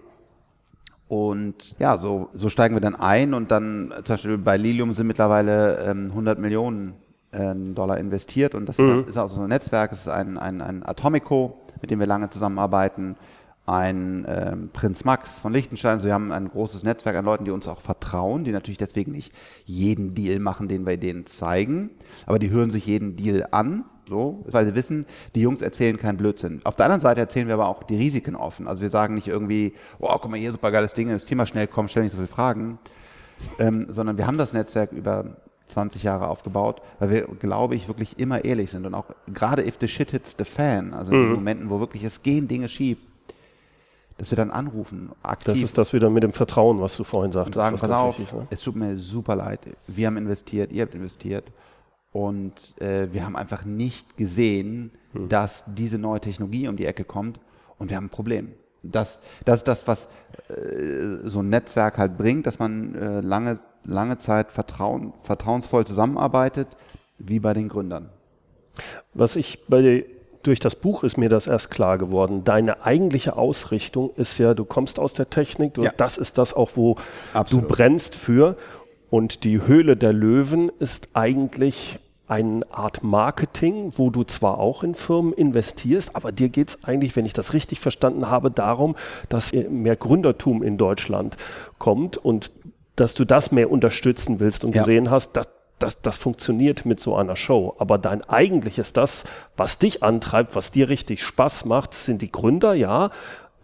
Und 1.08 1.76
ja, 1.80 1.98
so, 1.98 2.30
so 2.34 2.50
steigen 2.50 2.76
wir 2.76 2.82
dann 2.82 2.96
ein 2.96 3.34
und 3.34 3.50
dann 3.50 3.92
zum 4.04 4.13
Beispiel 4.13 4.38
bei 4.38 4.58
Lilium 4.58 4.94
sind 4.94 5.08
mittlerweile 5.08 5.80
ähm, 5.89 6.06
100 6.12 6.38
Millionen 6.38 6.94
äh, 7.32 7.56
Dollar 7.56 7.98
investiert 7.98 8.54
und 8.54 8.68
das 8.68 8.78
mhm. 8.78 9.06
ist 9.08 9.18
auch 9.18 9.30
so 9.30 9.42
ein 9.42 9.50
Netzwerk, 9.50 9.92
es 9.92 10.02
ist 10.02 10.08
ein, 10.08 10.38
ein, 10.38 10.62
ein 10.62 10.86
Atomico, 10.86 11.62
mit 11.82 11.89
dem 11.89 12.00
wir 12.00 12.06
lange 12.06 12.30
zusammenarbeiten, 12.30 13.15
ein 13.65 14.26
ähm, 14.28 14.70
Prinz 14.72 15.04
Max 15.04 15.39
von 15.39 15.54
Liechtenstein. 15.54 15.94
Also 15.94 16.06
wir 16.06 16.13
haben 16.13 16.32
ein 16.32 16.50
großes 16.50 16.84
Netzwerk 16.84 17.15
an 17.15 17.26
Leuten, 17.26 17.46
die 17.46 17.52
uns 17.52 17.68
auch 17.68 17.82
vertrauen, 17.82 18.44
die 18.44 18.52
natürlich 18.52 18.78
deswegen 18.78 19.12
nicht 19.12 19.34
jeden 19.65 20.13
Deal 20.13 20.39
machen, 20.39 20.68
den 20.68 20.86
wir 20.86 20.98
denen 20.98 21.26
zeigen, 21.26 21.89
aber 22.28 22.38
die 22.38 22.52
hören 22.52 22.70
sich 22.70 22.86
jeden 22.86 23.15
Deal 23.15 23.48
an 23.50 23.86
so, 24.10 24.43
weil 24.48 24.65
sie 24.65 24.76
wissen, 24.76 25.06
die 25.36 25.41
Jungs 25.41 25.62
erzählen 25.62 25.98
keinen 25.98 26.17
Blödsinn. 26.17 26.62
Auf 26.65 26.76
der 26.76 26.86
anderen 26.86 27.02
Seite 27.02 27.22
erzählen 27.22 27.48
wir 27.48 27.54
aber 27.54 27.67
auch 27.67 27.84
die 27.84 27.95
Risiken 27.95 28.36
offen. 28.36 28.67
Also 28.67 28.82
wir 28.82 28.89
sagen 28.89 29.13
nicht 29.13 29.28
irgendwie, 29.28 29.74
oh, 30.00 30.10
guck 30.19 30.30
mal 30.30 30.38
hier, 30.38 30.52
super 30.52 30.72
geiles 30.72 30.93
Ding, 30.93 31.10
das 31.10 31.26
Thema 31.26 31.45
schnell 31.45 31.67
kommt, 31.67 31.91
stell 31.91 32.04
nicht 32.04 32.12
so 32.12 32.17
viele 32.17 32.28
Fragen. 32.28 32.80
Ähm, 33.58 33.86
sondern 33.89 34.17
wir 34.17 34.28
haben 34.28 34.38
das 34.38 34.52
Netzwerk 34.52 34.91
über 34.91 35.38
20 35.67 36.04
Jahre 36.04 36.28
aufgebaut, 36.28 36.82
weil 37.00 37.10
wir, 37.10 37.22
glaube 37.39 37.76
ich, 37.76 37.88
wirklich 37.88 38.19
immer 38.19 38.43
ehrlich 38.43 38.72
sind 38.72 38.86
und 38.86 38.93
auch 38.93 39.06
gerade 39.34 39.65
if 39.65 39.78
the 39.80 39.88
shit 39.88 40.12
hits 40.12 40.36
the 40.38 40.43
fan, 40.43 40.93
also 40.93 41.12
in 41.12 41.19
den 41.19 41.30
mhm. 41.30 41.36
Momenten, 41.36 41.69
wo 41.69 41.80
wirklich 41.80 42.04
es 42.04 42.22
gehen 42.22 42.48
Dinge 42.48 42.67
schief, 42.67 43.00
dass 44.17 44.32
wir 44.32 44.36
dann 44.36 44.52
anrufen, 44.52 45.12
aktiv. 45.24 45.54
Das 45.54 45.62
ist 45.62 45.78
das 45.78 45.93
wieder 45.93 46.10
mit 46.10 46.24
dem 46.24 46.34
Vertrauen, 46.34 46.82
was 46.82 46.98
du 46.98 47.04
vorhin 47.04 47.32
sagtest. 47.32 47.56
Und 47.56 47.62
sagen, 47.62 47.78
pass 47.78 47.91
auf, 47.91 48.19
wichtig, 48.19 48.36
ne? 48.36 48.48
es 48.50 48.62
tut 48.62 48.76
mir 48.76 48.98
super 48.98 49.36
leid, 49.36 49.62
wir 49.88 50.08
haben 50.08 50.17
investiert, 50.17 50.72
ihr 50.72 50.82
habt 50.82 50.95
investiert 50.95 51.45
und 52.12 52.80
äh, 52.82 53.12
wir 53.13 53.26
haben 53.26 53.36
einfach 53.36 53.65
nicht 53.65 54.17
gesehen, 54.17 54.91
hm. 55.13 55.30
dass 55.30 55.63
diese 55.67 55.98
neue 55.98 56.19
Technologie 56.19 56.67
um 56.67 56.76
die 56.76 56.86
Ecke 56.86 57.04
kommt 57.04 57.39
und 57.78 57.89
wir 57.89 57.98
haben 57.98 58.06
ein 58.06 58.10
Problem. 58.10 58.54
Das, 58.82 59.19
das 59.45 59.58
ist 59.58 59.67
das, 59.67 59.88
was 59.88 60.08
äh, 60.50 61.28
so 61.28 61.41
ein 61.41 61.50
Netzwerk 61.50 61.98
halt 61.98 62.17
bringt, 62.17 62.48
dass 62.48 62.60
man 62.60 62.95
äh, 62.95 63.22
lange, 63.22 63.60
lange 63.84 64.17
Zeit 64.17 64.52
vertrauen, 64.52 65.13
vertrauensvoll 65.24 65.86
zusammenarbeitet, 65.86 66.67
wie 67.17 67.39
bei 67.39 67.54
den 67.54 67.67
Gründern. 67.67 68.10
Was 69.13 69.36
ich 69.36 69.67
bei 69.67 69.82
dir 69.82 70.06
durch 70.43 70.60
das 70.60 70.76
Buch 70.76 71.04
ist 71.04 71.17
mir 71.17 71.30
das 71.30 71.48
erst 71.48 71.69
klar 71.69 71.98
geworden. 71.98 72.43
Deine 72.43 72.84
eigentliche 72.84 73.36
Ausrichtung 73.36 74.12
ist 74.15 74.38
ja, 74.38 74.54
du 74.54 74.63
kommst 74.63 74.98
aus 75.00 75.13
der 75.13 75.30
Technik, 75.30 75.74
du, 75.74 75.84
ja. 75.84 75.91
das 75.95 76.17
ist 76.17 76.38
das 76.38 76.54
auch, 76.54 76.72
wo 76.76 76.95
Absolut. 77.34 77.65
du 77.65 77.67
brennst 77.67 78.15
für. 78.15 78.56
Und 79.10 79.43
die 79.43 79.65
Höhle 79.65 79.98
der 79.98 80.13
Löwen 80.13 80.72
ist 80.80 81.10
eigentlich 81.13 82.00
eine 82.28 82.62
Art 82.72 83.04
Marketing, 83.04 83.91
wo 83.95 84.12
du 84.12 84.24
zwar 84.24 84.60
auch 84.60 84.84
in 84.84 84.93
Firmen 84.93 85.34
investierst, 85.34 86.15
aber 86.15 86.32
dir 86.32 86.50
geht 86.50 86.69
es 86.69 86.84
eigentlich, 86.84 87.15
wenn 87.15 87.26
ich 87.26 87.34
das 87.34 87.54
richtig 87.54 87.80
verstanden 87.80 88.30
habe, 88.30 88.52
darum, 88.52 88.95
dass 89.30 89.52
mehr 89.52 89.95
Gründertum 89.95 90.62
in 90.62 90.78
Deutschland 90.78 91.38
kommt 91.80 92.17
und 92.17 92.52
dass 92.95 93.15
du 93.15 93.26
das 93.26 93.52
mehr 93.52 93.72
unterstützen 93.72 94.39
willst 94.39 94.63
und 94.63 94.76
ja. 94.76 94.82
gesehen 94.82 95.10
hast, 95.10 95.36
dass 95.38 95.48
das, 95.80 96.02
das 96.02 96.17
funktioniert 96.17 96.86
mit 96.86 97.00
so 97.00 97.15
einer 97.15 97.36
Show. 97.36 97.76
Aber 97.80 97.98
dein 97.98 98.22
eigentliches, 98.26 98.93
das, 98.93 99.24
was 99.58 99.80
dich 99.80 100.04
antreibt, 100.04 100.56
was 100.56 100.72
dir 100.72 100.89
richtig 100.89 101.24
Spaß 101.24 101.65
macht, 101.65 101.93
sind 101.93 102.22
die 102.22 102.32
Gründer, 102.32 102.74
ja, 102.74 103.12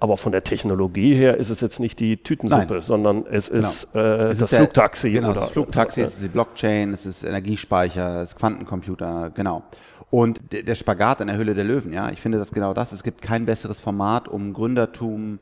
aber 0.05 0.17
von 0.17 0.31
der 0.31 0.43
Technologie 0.43 1.15
her 1.15 1.37
ist 1.37 1.49
es 1.49 1.61
jetzt 1.61 1.79
nicht 1.79 1.99
die 1.99 2.17
Tütensuppe, 2.17 2.75
Nein. 2.75 2.81
sondern 2.83 3.25
es 3.25 3.49
genau. 3.49 3.67
ist 3.67 3.95
äh, 3.95 3.99
es 3.99 4.37
das 4.37 4.51
ist 4.51 4.57
Flugtaxi. 4.57 5.11
Der, 5.11 5.21
genau, 5.21 5.31
oder 5.31 5.41
das 5.41 5.51
Flugtaxi, 5.51 6.01
es 6.01 6.13
ist 6.13 6.23
die 6.23 6.27
Blockchain, 6.27 6.93
es 6.93 7.07
ist 7.07 7.23
Energiespeicher, 7.23 8.21
es 8.21 8.29
ist 8.29 8.35
Quantencomputer, 8.35 9.31
genau. 9.33 9.63
Und 10.11 10.39
der 10.51 10.75
Spagat 10.75 11.21
in 11.21 11.27
der 11.27 11.37
Hülle 11.37 11.55
der 11.55 11.63
Löwen, 11.63 11.91
ja, 11.91 12.11
ich 12.11 12.21
finde 12.21 12.37
das 12.37 12.51
genau 12.51 12.75
das. 12.75 12.91
Es 12.91 13.01
gibt 13.01 13.23
kein 13.23 13.47
besseres 13.47 13.79
Format, 13.79 14.27
um 14.27 14.53
Gründertum, 14.53 15.39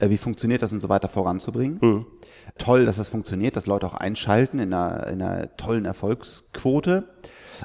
äh, 0.00 0.08
wie 0.08 0.16
funktioniert 0.16 0.62
das 0.62 0.72
und 0.72 0.80
so 0.80 0.88
weiter 0.88 1.08
voranzubringen. 1.08 1.78
Mhm. 1.80 2.06
Toll, 2.56 2.86
dass 2.86 2.96
das 2.96 3.10
funktioniert, 3.10 3.54
dass 3.54 3.66
Leute 3.66 3.86
auch 3.86 3.94
einschalten 3.94 4.60
in 4.60 4.72
einer, 4.72 5.06
in 5.08 5.20
einer 5.20 5.54
tollen 5.58 5.84
Erfolgsquote. 5.84 7.04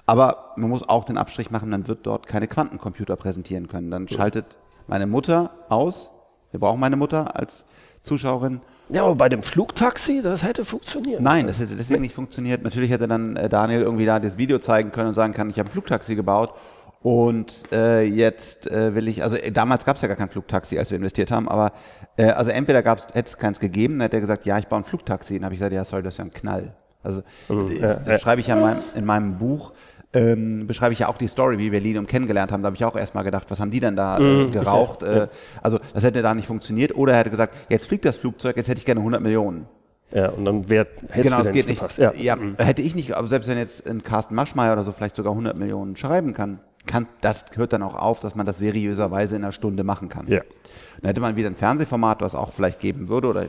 Aber 0.05 0.51
man 0.57 0.69
muss 0.69 0.87
auch 0.87 1.05
den 1.05 1.17
Abstrich 1.17 1.49
machen, 1.49 1.69
man 1.69 1.87
wird 1.87 2.05
dort 2.05 2.27
keine 2.27 2.47
Quantencomputer 2.47 3.15
präsentieren 3.15 3.67
können. 3.67 3.89
Dann 3.89 4.09
schaltet 4.09 4.45
meine 4.87 5.07
Mutter 5.07 5.51
aus, 5.69 6.10
wir 6.51 6.59
brauchen 6.59 6.79
meine 6.79 6.95
Mutter 6.95 7.35
als 7.35 7.65
Zuschauerin. 8.03 8.61
Ja, 8.89 9.03
aber 9.03 9.15
bei 9.15 9.29
dem 9.29 9.41
Flugtaxi, 9.41 10.21
das 10.21 10.43
hätte 10.43 10.65
funktioniert. 10.65 11.21
Nein, 11.21 11.47
das 11.47 11.59
hätte 11.59 11.75
deswegen 11.75 12.01
nicht 12.01 12.13
funktioniert. 12.13 12.63
Natürlich 12.63 12.91
hätte 12.91 13.07
dann 13.07 13.37
äh, 13.37 13.47
Daniel 13.47 13.81
irgendwie 13.81 14.05
da 14.05 14.19
das 14.19 14.37
Video 14.37 14.59
zeigen 14.59 14.91
können 14.91 15.09
und 15.09 15.15
sagen 15.15 15.33
können, 15.33 15.49
ich 15.49 15.59
habe 15.59 15.69
ein 15.69 15.71
Flugtaxi 15.71 16.15
gebaut 16.15 16.53
und 17.01 17.63
äh, 17.71 18.03
jetzt 18.03 18.69
äh, 18.69 18.93
will 18.93 19.07
ich, 19.07 19.23
also 19.23 19.35
äh, 19.35 19.51
damals 19.51 19.85
gab 19.85 19.95
es 19.95 20.01
ja 20.01 20.07
gar 20.07 20.17
kein 20.17 20.29
Flugtaxi, 20.29 20.77
als 20.77 20.91
wir 20.91 20.97
investiert 20.97 21.31
haben, 21.31 21.47
aber 21.47 21.71
äh, 22.17 22.25
also 22.25 22.51
entweder 22.51 22.83
gab's, 22.83 23.07
hätte 23.13 23.29
es 23.29 23.37
keins 23.37 23.59
gegeben, 23.59 23.93
dann 23.93 24.01
hätte 24.01 24.17
er 24.17 24.21
gesagt, 24.21 24.45
ja, 24.45 24.59
ich 24.59 24.67
baue 24.67 24.79
ein 24.79 24.83
Flugtaxi. 24.83 25.35
Dann 25.35 25.45
habe 25.45 25.55
ich 25.55 25.59
gesagt, 25.59 25.73
ja, 25.73 25.83
sorry, 25.85 26.03
das 26.03 26.15
ist 26.15 26.17
ja 26.19 26.25
ein 26.25 26.31
Knall. 26.31 26.73
Also 27.01 27.21
äh, 27.49 27.79
ja, 27.79 27.95
das 27.95 28.07
ja. 28.07 28.17
schreibe 28.19 28.41
ich 28.41 28.47
ja 28.47 28.55
in 28.55 28.61
meinem, 28.61 28.79
in 28.95 29.05
meinem 29.05 29.37
Buch, 29.37 29.71
ähm, 30.13 30.67
beschreibe 30.67 30.93
ich 30.93 30.99
ja 30.99 31.07
auch 31.07 31.17
die 31.17 31.27
Story, 31.27 31.57
wie 31.57 31.71
wir 31.71 31.79
Lilium 31.79 32.05
kennengelernt 32.07 32.51
haben. 32.51 32.61
Da 32.63 32.67
habe 32.67 32.75
ich 32.75 32.83
auch 32.85 32.95
erstmal 32.95 33.23
gedacht, 33.23 33.45
was 33.49 33.59
haben 33.59 33.71
die 33.71 33.79
denn 33.79 33.95
da 33.95 34.17
äh, 34.17 34.21
Mhm, 34.21 34.51
geraucht? 34.51 35.03
Äh, 35.11 35.27
also 35.61 35.79
das 35.93 36.03
hätte 36.03 36.21
da 36.21 36.33
nicht 36.33 36.47
funktioniert. 36.47 36.95
Oder 36.95 37.13
er 37.13 37.19
hätte 37.19 37.29
gesagt, 37.29 37.55
jetzt 37.69 37.87
fliegt 37.87 38.05
das 38.05 38.17
Flugzeug, 38.17 38.57
jetzt 38.57 38.67
hätte 38.67 38.79
ich 38.79 38.85
gerne 38.85 38.99
100 39.01 39.21
Millionen. 39.21 39.65
Ja, 40.13 40.29
und 40.29 40.43
dann 40.43 40.69
wär, 40.69 40.87
hätte 41.09 41.21
genau, 41.29 41.41
geht 41.43 41.67
nicht. 41.67 41.79
gepasst. 41.79 41.97
Ja, 41.97 42.11
Ja. 42.13 42.35
Mhm. 42.35 42.55
hätte 42.57 42.81
ich 42.81 42.95
nicht, 42.95 43.13
aber 43.15 43.27
selbst 43.27 43.49
wenn 43.49 43.57
jetzt 43.57 43.87
ein 43.87 44.03
Carsten 44.03 44.35
Maschmeyer 44.35 44.73
oder 44.73 44.83
so 44.83 44.91
vielleicht 44.91 45.15
sogar 45.15 45.31
100 45.31 45.55
Millionen 45.55 45.95
schreiben 45.95 46.33
kann, 46.33 46.59
kann, 46.85 47.07
das 47.21 47.45
hört 47.55 47.71
dann 47.73 47.83
auch 47.83 47.95
auf, 47.95 48.19
dass 48.19 48.35
man 48.35 48.45
das 48.45 48.57
seriöserweise 48.57 49.37
in 49.37 49.43
einer 49.43 49.51
Stunde 49.53 49.83
machen 49.83 50.09
kann. 50.09 50.27
Ja. 50.27 50.41
Dann 51.01 51.07
hätte 51.07 51.21
man 51.21 51.35
wieder 51.37 51.49
ein 51.49 51.55
Fernsehformat, 51.55 52.21
was 52.21 52.35
auch 52.35 52.51
vielleicht 52.53 52.79
geben 52.79 53.07
würde, 53.07 53.27
oder 53.29 53.45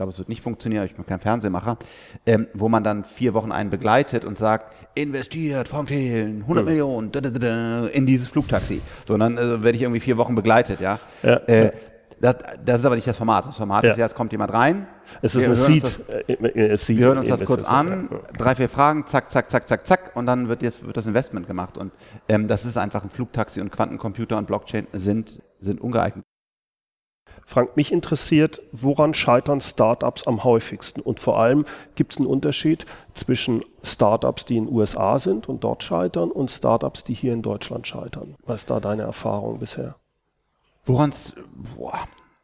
glaube, 0.00 0.12
es 0.12 0.18
wird 0.18 0.30
nicht 0.30 0.40
funktionieren, 0.40 0.86
ich 0.86 0.94
bin 0.94 1.04
kein 1.04 1.20
Fernsehmacher, 1.20 1.76
ähm, 2.24 2.46
wo 2.54 2.70
man 2.70 2.82
dann 2.82 3.04
vier 3.04 3.34
Wochen 3.34 3.52
einen 3.52 3.68
begleitet 3.68 4.24
und 4.24 4.38
sagt, 4.38 4.74
investiert, 4.94 5.68
Frank 5.68 5.88
Thelen, 5.88 6.40
100 6.40 6.64
Millionen, 6.64 7.12
da, 7.12 7.20
da, 7.20 7.28
da, 7.28 7.86
in 7.88 8.06
dieses 8.06 8.28
Flugtaxi. 8.28 8.80
So, 9.06 9.12
und 9.12 9.20
dann 9.20 9.36
äh, 9.36 9.62
werde 9.62 9.76
ich 9.76 9.82
irgendwie 9.82 10.00
vier 10.00 10.16
Wochen 10.16 10.34
begleitet, 10.34 10.80
ja. 10.80 11.00
Ja, 11.22 11.34
äh, 11.46 11.64
ja. 11.66 11.70
Das, 12.18 12.36
das 12.64 12.80
ist 12.80 12.86
aber 12.86 12.94
nicht 12.94 13.06
das 13.06 13.16
Format. 13.18 13.46
Das 13.46 13.58
Format 13.58 13.84
Ja. 13.84 13.90
ist 13.90 13.98
ja, 13.98 14.06
es 14.06 14.14
kommt 14.14 14.32
jemand 14.32 14.54
rein. 14.54 14.86
Es 15.20 15.34
ist 15.34 15.44
eine 15.44 15.56
Seed. 15.56 15.84
das- 15.84 16.00
äh, 16.08 16.32
äh, 16.32 16.76
Seed 16.78 16.98
wir 16.98 17.06
hören 17.06 17.18
uns 17.18 17.28
das 17.28 17.44
kurz 17.44 17.62
an, 17.64 18.08
ja. 18.10 18.18
drei, 18.38 18.54
vier 18.54 18.70
Fragen, 18.70 19.06
zack, 19.06 19.30
zack, 19.30 19.50
zack, 19.50 19.68
zack, 19.68 19.86
zack, 19.86 20.16
und 20.16 20.24
dann 20.26 20.48
wird, 20.48 20.62
jetzt, 20.62 20.86
wird 20.86 20.96
das 20.96 21.06
Investment 21.06 21.46
gemacht. 21.46 21.76
Und 21.76 21.92
ähm, 22.28 22.48
das 22.48 22.64
ist 22.64 22.78
einfach 22.78 23.02
ein 23.04 23.10
Flugtaxi 23.10 23.60
und 23.60 23.70
Quantencomputer 23.70 24.38
und 24.38 24.46
Blockchain 24.46 24.86
sind, 24.94 25.42
sind 25.60 25.78
ungeeignet. 25.78 26.24
Frank, 27.46 27.76
mich 27.76 27.92
interessiert, 27.92 28.60
woran 28.72 29.12
scheitern 29.14 29.60
Startups 29.60 30.26
am 30.26 30.44
häufigsten? 30.44 31.00
Und 31.00 31.18
vor 31.20 31.38
allem 31.40 31.64
gibt 31.96 32.12
es 32.12 32.18
einen 32.18 32.26
Unterschied 32.26 32.86
zwischen 33.14 33.62
Startups, 33.82 34.44
die 34.44 34.56
in 34.56 34.66
den 34.66 34.74
USA 34.74 35.18
sind 35.18 35.48
und 35.48 35.64
dort 35.64 35.82
scheitern, 35.82 36.30
und 36.30 36.50
Startups, 36.50 37.04
die 37.04 37.14
hier 37.14 37.32
in 37.32 37.42
Deutschland 37.42 37.86
scheitern. 37.86 38.36
Was 38.44 38.60
ist 38.60 38.70
da 38.70 38.78
deine 38.80 39.02
Erfahrung 39.02 39.58
bisher? 39.58 39.96
Woran, 40.84 41.12
boah, 41.76 42.00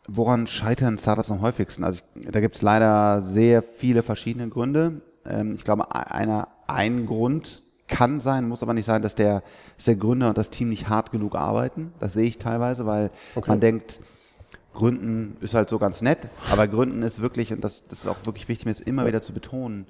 woran 0.09 0.47
scheitern 0.47 0.99
Startups 0.99 1.31
am 1.31 1.41
häufigsten? 1.41 1.85
Also 1.85 2.01
ich, 2.15 2.31
da 2.31 2.41
gibt 2.41 2.57
es 2.57 2.63
leider 2.63 3.23
sehr 3.23 3.63
viele 3.63 4.03
verschiedene 4.03 4.49
Gründe. 4.49 5.01
Ähm, 5.25 5.55
ich 5.55 5.65
glaube, 5.65 5.95
einer, 5.95 6.49
ein 6.67 7.07
Grund 7.07 7.63
kann 7.89 8.21
sein, 8.21 8.49
muss 8.49 8.63
aber 8.63 8.75
nicht 8.75 8.87
sein, 8.87 9.03
dass 9.03 9.15
der, 9.15 9.43
dass 9.77 9.85
der 9.85 9.97
Gründer 9.97 10.29
und 10.31 10.39
das 10.39 10.51
Team 10.51 10.69
nicht 10.69 10.89
hart 10.89 11.13
genug 11.13 11.37
arbeiten. 11.37 11.93
Das 12.01 12.15
sehe 12.15 12.25
ich 12.27 12.39
teilweise, 12.39 12.85
weil 12.87 13.11
Okay. 13.37 13.49
man 13.51 13.61
denkt, 13.61 14.01
Gründen 14.77 15.39
ist 15.41 15.55
halt 15.55 15.71
so 15.71 15.79
ganz 15.79 16.03
nett, 16.03 16.19
aber 16.51 16.69
Gründen 16.69 17.03
ist 17.03 17.21
wirklich, 17.21 17.51
und 17.53 17.65
das, 17.65 17.87
das 17.89 18.01
ist 18.01 18.07
auch 18.07 18.27
wirklich 18.27 18.47
wichtig, 18.47 18.67
mir 18.67 18.73
jetzt 18.73 18.87
immer 18.87 19.07
wieder 19.07 19.23
zu 19.23 19.33
betonen, 19.33 19.87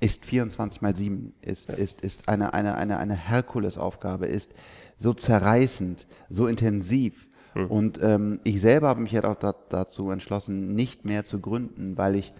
ist 0.00 0.26
24 0.26 0.82
mal 0.82 0.94
7, 0.94 1.32
ist, 1.40 1.70
ist, 1.70 2.02
ist 2.02 2.28
eine, 2.28 2.52
eine, 2.52 2.76
eine, 2.76 2.98
eine 2.98 3.14
Herkulesaufgabe, 3.14 4.26
ist 4.26 4.54
so 4.98 5.14
zerreißend, 5.14 6.06
so 6.28 6.46
intensiv. 6.46 7.28
Und 7.68 7.98
ähm, 8.02 8.38
ich 8.44 8.60
selber 8.60 8.88
habe 8.88 9.00
mich 9.00 9.14
halt 9.14 9.24
auch 9.24 9.34
da, 9.34 9.54
dazu 9.68 10.10
entschlossen, 10.10 10.74
nicht 10.74 11.04
mehr 11.04 11.24
zu 11.24 11.40
gründen, 11.40 11.96
weil 11.96 12.14
ich 12.14 12.32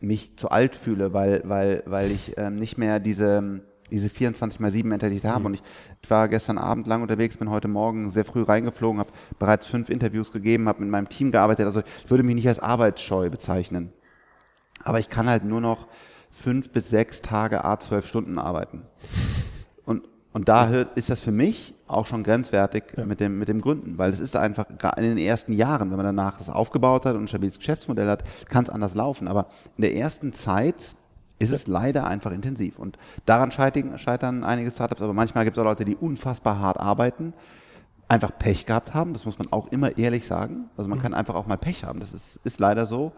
mich 0.00 0.36
zu 0.36 0.50
alt 0.50 0.74
fühle, 0.74 1.14
weil, 1.14 1.42
weil, 1.44 1.82
weil 1.86 2.10
ich 2.10 2.36
ähm, 2.36 2.56
nicht 2.56 2.76
mehr 2.76 3.00
diese, 3.00 3.62
diese 3.90 4.08
24 4.08 4.60
mal 4.60 4.70
7 4.70 4.88
Mentalität 4.88 5.30
habe. 5.30 5.46
Und 5.46 5.54
ich, 5.54 5.62
war 6.08 6.28
gestern 6.28 6.58
Abend 6.58 6.86
lang 6.86 7.02
unterwegs, 7.02 7.36
bin 7.36 7.50
heute 7.50 7.68
Morgen 7.68 8.10
sehr 8.10 8.24
früh 8.24 8.42
reingeflogen, 8.42 9.00
habe 9.00 9.12
bereits 9.38 9.66
fünf 9.66 9.90
Interviews 9.90 10.32
gegeben, 10.32 10.68
habe 10.68 10.80
mit 10.80 10.90
meinem 10.90 11.08
Team 11.08 11.30
gearbeitet. 11.30 11.66
Also 11.66 11.80
ich 12.04 12.10
würde 12.10 12.22
mich 12.22 12.34
nicht 12.34 12.48
als 12.48 12.58
arbeitsscheu 12.58 13.30
bezeichnen. 13.30 13.92
Aber 14.82 14.98
ich 14.98 15.08
kann 15.08 15.28
halt 15.28 15.44
nur 15.44 15.60
noch 15.60 15.86
fünf 16.30 16.70
bis 16.70 16.88
sechs 16.88 17.20
Tage 17.20 17.64
A 17.64 17.78
zwölf 17.78 18.06
Stunden 18.06 18.38
arbeiten. 18.38 18.82
Und, 19.84 20.08
und 20.32 20.48
da 20.48 20.68
hört, 20.68 20.98
ist 20.98 21.10
das 21.10 21.20
für 21.20 21.32
mich 21.32 21.74
auch 21.86 22.06
schon 22.06 22.22
grenzwertig 22.22 22.84
mit, 23.04 23.20
dem, 23.20 23.38
mit 23.38 23.48
dem 23.48 23.60
Gründen, 23.60 23.98
weil 23.98 24.10
es 24.10 24.20
ist 24.20 24.36
einfach, 24.36 24.66
gerade 24.78 25.02
in 25.02 25.16
den 25.16 25.18
ersten 25.18 25.52
Jahren, 25.52 25.90
wenn 25.90 25.96
man 25.96 26.06
danach 26.06 26.40
es 26.40 26.48
aufgebaut 26.48 27.04
hat 27.04 27.16
und 27.16 27.24
ein 27.24 27.28
stabiles 27.28 27.58
Geschäftsmodell 27.58 28.08
hat, 28.08 28.24
kann 28.48 28.64
es 28.64 28.70
anders 28.70 28.94
laufen. 28.94 29.28
Aber 29.28 29.46
in 29.76 29.82
der 29.82 29.96
ersten 29.96 30.32
Zeit 30.32 30.94
ist 31.40 31.50
es 31.50 31.66
leider 31.66 32.06
einfach 32.06 32.30
intensiv. 32.30 32.78
Und 32.78 32.98
daran 33.26 33.50
scheitern, 33.50 33.98
scheitern 33.98 34.44
einige 34.44 34.70
Startups, 34.70 35.02
aber 35.02 35.14
manchmal 35.14 35.44
gibt 35.44 35.56
es 35.56 35.60
auch 35.60 35.64
Leute, 35.64 35.84
die 35.84 35.96
unfassbar 35.96 36.60
hart 36.60 36.78
arbeiten, 36.78 37.32
einfach 38.06 38.38
Pech 38.38 38.66
gehabt 38.66 38.94
haben, 38.94 39.14
das 39.14 39.24
muss 39.24 39.38
man 39.38 39.50
auch 39.50 39.68
immer 39.68 39.96
ehrlich 39.96 40.26
sagen. 40.26 40.68
Also 40.76 40.88
man 40.90 41.00
kann 41.00 41.14
einfach 41.14 41.34
auch 41.34 41.46
mal 41.46 41.56
Pech 41.56 41.84
haben, 41.84 41.98
das 41.98 42.12
ist, 42.12 42.38
ist 42.44 42.60
leider 42.60 42.86
so. 42.86 43.12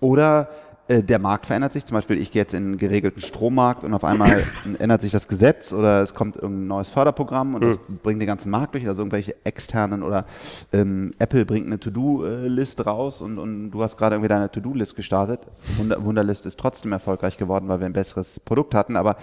Oder 0.00 0.50
der 0.88 1.18
Markt 1.18 1.46
verändert 1.46 1.72
sich, 1.72 1.84
zum 1.84 1.96
Beispiel 1.96 2.18
ich 2.18 2.30
gehe 2.30 2.42
jetzt 2.42 2.54
in 2.54 2.64
einen 2.64 2.78
geregelten 2.78 3.20
Strommarkt 3.20 3.82
und 3.82 3.92
auf 3.92 4.04
einmal 4.04 4.44
ändert 4.78 5.00
sich 5.00 5.10
das 5.10 5.26
Gesetz 5.26 5.72
oder 5.72 6.02
es 6.02 6.14
kommt 6.14 6.36
irgendein 6.36 6.68
neues 6.68 6.90
Förderprogramm 6.90 7.54
und 7.56 7.64
das 7.64 7.78
bringt 8.02 8.20
den 8.20 8.28
ganzen 8.28 8.50
Markt 8.50 8.74
durch, 8.74 8.86
also 8.86 9.02
irgendwelche 9.02 9.34
externen 9.44 10.02
oder 10.02 10.26
ähm, 10.72 11.12
Apple 11.18 11.44
bringt 11.44 11.66
eine 11.66 11.80
To-Do-List 11.80 12.86
raus 12.86 13.20
und, 13.20 13.38
und 13.38 13.72
du 13.72 13.82
hast 13.82 13.96
gerade 13.96 14.14
irgendwie 14.14 14.28
deine 14.28 14.50
To-Do-List 14.50 14.94
gestartet. 14.94 15.40
Wunder, 15.76 16.04
Wunderlist 16.04 16.46
ist 16.46 16.58
trotzdem 16.58 16.92
erfolgreich 16.92 17.36
geworden, 17.36 17.68
weil 17.68 17.80
wir 17.80 17.86
ein 17.86 17.92
besseres 17.92 18.38
Produkt 18.40 18.74
hatten, 18.74 18.96
aber 18.96 19.16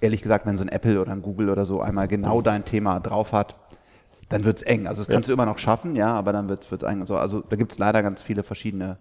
ehrlich 0.00 0.20
gesagt, 0.20 0.44
wenn 0.44 0.58
so 0.58 0.64
ein 0.64 0.68
Apple 0.68 1.00
oder 1.00 1.12
ein 1.12 1.22
Google 1.22 1.48
oder 1.48 1.64
so 1.64 1.80
einmal 1.80 2.08
genau 2.08 2.42
dein 2.42 2.66
Thema 2.66 3.00
drauf 3.00 3.32
hat, 3.32 3.56
dann 4.28 4.44
wird's 4.44 4.62
eng. 4.62 4.86
Also 4.86 5.02
das 5.02 5.08
kannst 5.08 5.28
du 5.28 5.32
immer 5.32 5.46
noch 5.46 5.58
schaffen, 5.58 5.96
ja, 5.96 6.12
aber 6.12 6.32
dann 6.32 6.48
wird's 6.48 6.70
wird's 6.70 6.84
eng 6.84 7.00
und 7.00 7.06
so. 7.06 7.16
Also 7.16 7.40
da 7.40 7.56
gibt's 7.56 7.78
leider 7.78 8.02
ganz 8.02 8.20
viele 8.20 8.42
verschiedene. 8.42 8.98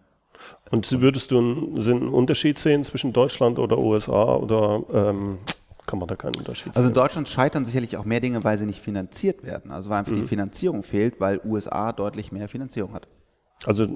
Und 0.71 1.01
würdest 1.01 1.31
du 1.31 1.37
einen, 1.37 2.09
Unterschied 2.09 2.57
sehen 2.57 2.83
zwischen 2.83 3.13
Deutschland 3.13 3.59
oder 3.59 3.77
USA 3.77 4.35
oder 4.35 4.83
ähm, 4.93 5.37
kann 5.85 5.99
man 5.99 6.07
da 6.07 6.15
keinen 6.15 6.35
Unterschied 6.35 6.75
Also 6.75 6.89
in 6.89 6.95
sehen? 6.95 7.01
Deutschland 7.01 7.29
scheitern 7.29 7.65
sicherlich 7.65 7.97
auch 7.97 8.05
mehr 8.05 8.19
Dinge, 8.19 8.43
weil 8.43 8.57
sie 8.57 8.65
nicht 8.65 8.81
finanziert 8.81 9.43
werden. 9.43 9.71
Also 9.71 9.89
weil 9.89 9.99
einfach 9.99 10.13
die 10.13 10.23
Finanzierung 10.23 10.83
fehlt, 10.83 11.19
weil 11.19 11.39
USA 11.45 11.91
deutlich 11.91 12.31
mehr 12.31 12.49
Finanzierung 12.49 12.93
hat. 12.93 13.07
Also 13.65 13.87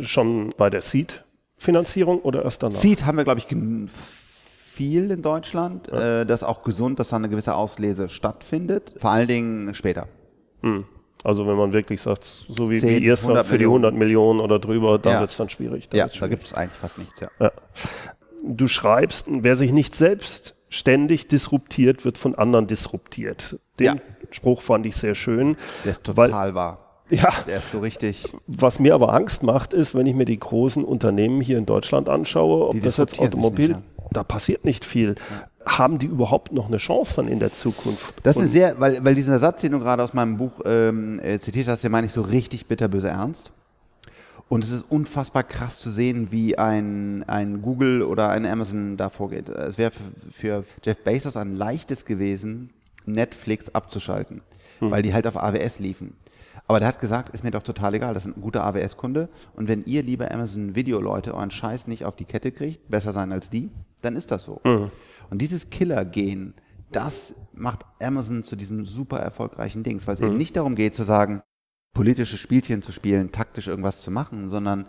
schon 0.00 0.50
bei 0.56 0.70
der 0.70 0.80
Seed-Finanzierung 0.80 2.20
oder 2.20 2.44
erst 2.44 2.62
danach? 2.62 2.76
Seed 2.76 3.04
haben 3.04 3.18
wir, 3.18 3.24
glaube 3.24 3.40
ich, 3.40 3.46
viel 3.90 5.10
in 5.10 5.22
Deutschland. 5.22 5.88
Äh, 5.88 6.24
das 6.26 6.42
ist 6.42 6.48
auch 6.48 6.62
gesund, 6.62 6.98
dass 6.98 7.10
da 7.10 7.16
eine 7.16 7.28
gewisse 7.28 7.54
Auslese 7.54 8.08
stattfindet. 8.08 8.94
Vor 8.96 9.10
allen 9.10 9.28
Dingen 9.28 9.74
später. 9.74 10.08
Hm. 10.62 10.84
Also 11.24 11.46
wenn 11.46 11.56
man 11.56 11.72
wirklich 11.72 12.00
sagt, 12.00 12.24
so 12.24 12.70
wie, 12.70 12.80
10, 12.80 12.88
wie 12.88 13.04
ihr 13.04 13.12
es 13.14 13.22
100 13.24 13.46
für 13.46 13.58
die 13.58 13.66
100 13.66 13.94
Millionen 13.94 14.40
oder 14.40 14.58
drüber, 14.58 14.98
da 14.98 15.12
Ja. 15.12 15.20
wird 15.20 15.30
es 15.30 15.36
dann 15.36 15.50
schwierig. 15.50 15.88
Da 15.88 15.98
Ja, 15.98 16.04
wird's 16.04 16.14
da 16.14 16.18
schwierig. 16.18 16.30
gibt 16.30 16.44
es 16.46 16.54
eigentlich 16.54 16.78
fast 16.80 16.98
nichts, 16.98 17.20
ja. 17.20 17.28
Ja. 17.38 17.52
Du 18.42 18.66
schreibst, 18.68 19.26
wer 19.28 19.54
sich 19.54 19.72
nicht 19.72 19.94
selbst 19.94 20.56
ständig 20.70 21.28
disruptiert, 21.28 22.04
wird 22.04 22.16
von 22.16 22.34
anderen 22.36 22.66
disruptiert. 22.66 23.58
Den 23.78 23.84
Ja. 23.86 23.94
Spruch 24.30 24.62
fand 24.62 24.86
ich 24.86 24.96
sehr 24.96 25.14
schön. 25.14 25.56
Der 25.84 25.92
ist 25.92 26.16
Weil- 26.16 26.28
total 26.28 26.54
wahr. 26.54 26.86
Ja, 27.10 27.28
Der 27.48 27.58
ist 27.58 27.72
so 27.72 27.80
richtig. 27.80 28.32
was 28.46 28.78
mir 28.78 28.94
aber 28.94 29.12
Angst 29.12 29.42
macht, 29.42 29.72
ist, 29.74 29.96
wenn 29.96 30.06
ich 30.06 30.14
mir 30.14 30.26
die 30.26 30.38
großen 30.38 30.84
Unternehmen 30.84 31.40
hier 31.40 31.58
in 31.58 31.66
Deutschland 31.66 32.08
anschaue, 32.08 32.68
ob 32.68 32.80
das 32.82 32.98
jetzt 32.98 33.18
Automobil, 33.18 33.78
da 34.12 34.22
passiert 34.22 34.64
nicht 34.64 34.84
viel. 34.84 35.16
Haben 35.66 35.98
die 35.98 36.06
überhaupt 36.06 36.52
noch 36.52 36.68
eine 36.68 36.78
Chance 36.78 37.16
dann 37.16 37.28
in 37.28 37.38
der 37.38 37.52
Zukunft? 37.52 38.14
Das 38.22 38.36
ist 38.36 38.52
sehr, 38.52 38.80
weil, 38.80 39.04
weil 39.04 39.14
dieser 39.14 39.38
Satz, 39.38 39.60
den 39.60 39.72
du 39.72 39.78
gerade 39.78 40.02
aus 40.02 40.14
meinem 40.14 40.38
Buch 40.38 40.60
ähm, 40.64 41.20
äh, 41.20 41.38
zitiert 41.38 41.68
hast, 41.68 41.84
den 41.84 41.92
meine 41.92 42.06
ich 42.06 42.12
so 42.12 42.22
richtig 42.22 42.66
bitterböse 42.66 43.08
ernst. 43.08 43.52
Und 44.48 44.64
es 44.64 44.70
ist 44.70 44.84
unfassbar 44.88 45.44
krass 45.44 45.78
zu 45.78 45.90
sehen, 45.90 46.32
wie 46.32 46.58
ein, 46.58 47.22
ein 47.28 47.62
Google 47.62 48.02
oder 48.02 48.30
ein 48.30 48.44
Amazon 48.46 48.96
da 48.96 49.08
vorgeht. 49.08 49.48
Es 49.48 49.78
wäre 49.78 49.92
für, 49.92 50.62
für 50.62 50.64
Jeff 50.82 51.04
Bezos 51.04 51.36
ein 51.36 51.54
leichtes 51.54 52.04
gewesen, 52.04 52.70
Netflix 53.06 53.68
abzuschalten, 53.72 54.42
weil 54.80 55.02
die 55.02 55.14
halt 55.14 55.28
auf 55.28 55.36
AWS 55.36 55.78
liefen. 55.78 56.16
Aber 56.66 56.78
der 56.80 56.88
hat 56.88 57.00
gesagt, 57.00 57.32
ist 57.34 57.44
mir 57.44 57.50
doch 57.52 57.62
total 57.62 57.94
egal, 57.94 58.14
das 58.14 58.26
ist 58.26 58.36
ein 58.36 58.40
guter 58.40 58.64
AWS-Kunde. 58.64 59.28
Und 59.54 59.68
wenn 59.68 59.82
ihr, 59.82 60.02
liebe 60.02 60.30
Amazon-Video-Leute, 60.30 61.34
euren 61.34 61.50
Scheiß 61.50 61.86
nicht 61.86 62.04
auf 62.04 62.16
die 62.16 62.24
Kette 62.24 62.50
kriegt, 62.50 62.88
besser 62.88 63.12
sein 63.12 63.32
als 63.32 63.50
die, 63.50 63.70
dann 64.02 64.16
ist 64.16 64.30
das 64.30 64.44
so. 64.44 64.60
Und 65.30 65.40
dieses 65.40 65.70
Killer-Gen, 65.70 66.54
das 66.92 67.34
macht 67.52 67.84
Amazon 68.00 68.42
zu 68.42 68.56
diesem 68.56 68.84
super 68.84 69.18
erfolgreichen 69.20 69.82
Dings, 69.82 70.06
weil 70.06 70.14
es 70.14 70.20
eben 70.20 70.36
nicht 70.36 70.56
darum 70.56 70.74
geht 70.74 70.94
zu 70.94 71.04
sagen, 71.04 71.42
politische 71.94 72.36
Spielchen 72.36 72.82
zu 72.82 72.92
spielen, 72.92 73.32
taktisch 73.32 73.68
irgendwas 73.68 74.00
zu 74.00 74.10
machen, 74.10 74.50
sondern 74.50 74.86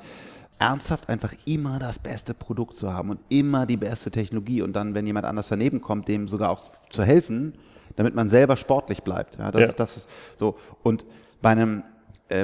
ernsthaft 0.60 1.10
einfach 1.10 1.34
immer 1.45 1.80
das 1.80 1.97
beste 1.99 2.34
Produkt 2.34 2.77
zu 2.77 2.93
haben 2.93 3.10
und 3.10 3.19
immer 3.30 3.65
die 3.65 3.77
beste 3.77 4.12
Technologie 4.12 4.62
und 4.62 4.73
dann, 4.73 4.93
wenn 4.93 5.08
jemand 5.08 5.25
anders 5.25 5.47
daneben 5.47 5.82
kommt, 5.82 6.08
dem 6.08 6.27
sogar 6.27 6.49
auch 6.51 6.62
zu 6.89 7.04
helfen, 7.04 7.56
damit 7.95 8.13
man 8.15 8.30
selber 8.30 8.56
sportlich 8.56 9.01
bleibt. 9.04 9.38
Ja, 9.38 9.51
das, 9.51 9.62
Ja. 9.62 9.71
das 9.73 9.97
ist 9.97 10.08
so. 10.38 10.58
Und 10.84 11.06
bei 11.41 11.49
einem 11.49 11.84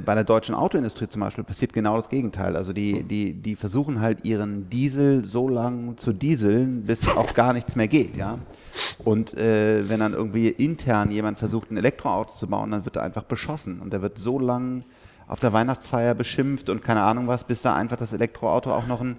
bei 0.06 0.16
der 0.16 0.24
deutschen 0.24 0.56
Autoindustrie 0.56 1.08
zum 1.08 1.22
Beispiel 1.22 1.44
passiert 1.44 1.74
genau 1.74 1.96
das 1.96 2.10
Gegenteil. 2.10 2.56
Also 2.56 2.74
die, 2.74 3.04
die, 3.04 3.34
die 3.34 3.56
versuchen 3.56 4.02
halt 4.02 4.26
ihren 4.26 4.70
Diesel 4.70 5.24
so 5.26 5.48
lang 5.48 5.98
zu 5.98 6.14
dieseln, 6.14 6.84
bis 6.84 7.08
auch 7.08 7.34
gar 7.34 7.54
nichts 7.54 7.76
mehr 7.76 7.88
geht, 7.88 8.16
ja. 8.16 8.40
Und 9.04 9.34
äh, 9.38 9.88
wenn 9.90 10.00
dann 10.00 10.14
irgendwie 10.14 10.50
intern 10.50 11.12
jemand 11.12 11.40
versucht, 11.40 11.72
ein 11.72 11.78
Elektroauto 11.78 12.34
zu 12.34 12.48
bauen, 12.48 12.72
dann 12.72 12.86
wird 12.86 12.96
er 12.98 13.04
einfach 13.04 13.24
beschossen 13.24 13.80
und 13.80 13.92
der 13.94 14.02
wird 14.02 14.18
so 14.18 14.40
lang 14.40 14.84
auf 15.28 15.40
der 15.40 15.54
Weihnachtsfeier 15.54 16.16
beschimpft 16.16 16.70
und 16.70 16.84
keine 16.84 17.04
Ahnung 17.04 17.28
was, 17.28 17.44
bis 17.44 17.62
da 17.62 17.76
einfach 17.76 17.98
das 17.98 18.14
Elektroauto 18.14 18.72
auch 18.72 18.88
noch 18.88 19.02
ein 19.02 19.18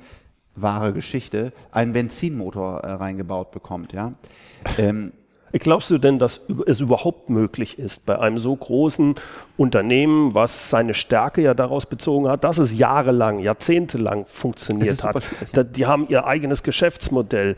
wahre 0.54 0.92
Geschichte, 0.92 1.52
einen 1.70 1.92
Benzinmotor 1.92 2.80
äh, 2.80 2.92
reingebaut 2.92 3.52
bekommt, 3.52 3.92
ja. 3.92 4.12
Ähm, 4.76 5.12
Glaubst 5.52 5.90
du 5.90 5.98
denn, 5.98 6.18
dass 6.18 6.42
es 6.66 6.80
überhaupt 6.80 7.30
möglich 7.30 7.78
ist, 7.78 8.06
bei 8.06 8.18
einem 8.18 8.38
so 8.38 8.54
großen 8.54 9.14
Unternehmen, 9.56 10.34
was 10.34 10.70
seine 10.70 10.94
Stärke 10.94 11.42
ja 11.42 11.54
daraus 11.54 11.86
bezogen 11.86 12.28
hat, 12.28 12.44
dass 12.44 12.58
es 12.58 12.76
jahrelang, 12.76 13.38
jahrzehntelang 13.38 14.26
funktioniert 14.26 15.02
hat? 15.02 15.22
Die 15.76 15.86
haben 15.86 16.06
ihr 16.08 16.26
eigenes 16.26 16.62
Geschäftsmodell. 16.62 17.56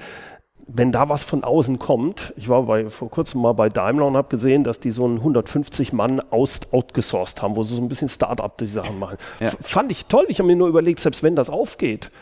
Wenn 0.73 0.93
da 0.93 1.09
was 1.09 1.25
von 1.25 1.43
außen 1.43 1.81
kommt, 1.81 2.33
ich 2.37 2.49
war 2.49 2.63
bei, 2.63 2.91
vor 2.91 3.11
kurzem 3.11 3.41
mal 3.41 3.55
bei 3.55 3.69
Daimler 3.69 4.07
und 4.07 4.17
habe 4.17 4.29
gesehen, 4.29 4.63
dass 4.63 4.79
die 4.79 4.93
so 4.93 5.05
einen 5.05 5.17
150 5.17 5.93
Mann 5.93 6.21
aus, 6.31 6.61
outgesourced 6.71 7.43
haben, 7.43 7.57
wo 7.57 7.65
sie 7.65 7.75
so 7.75 7.83
ein 7.83 7.89
bisschen 7.89 8.09
Start-up 8.09 8.57
die 8.59 8.67
Sachen 8.67 9.01
machen. 9.01 9.17
Ja. 9.41 9.51
Fand 9.61 9.91
ich 9.91 10.07
toll. 10.07 10.27
Ich 10.29 10.39
habe 10.39 10.47
mir 10.47 10.55
nur 10.55 10.69
überlegt, 10.69 11.01
selbst 11.01 11.25
wenn 11.25 11.35
das 11.35 11.51
aufgeht, 11.51 12.13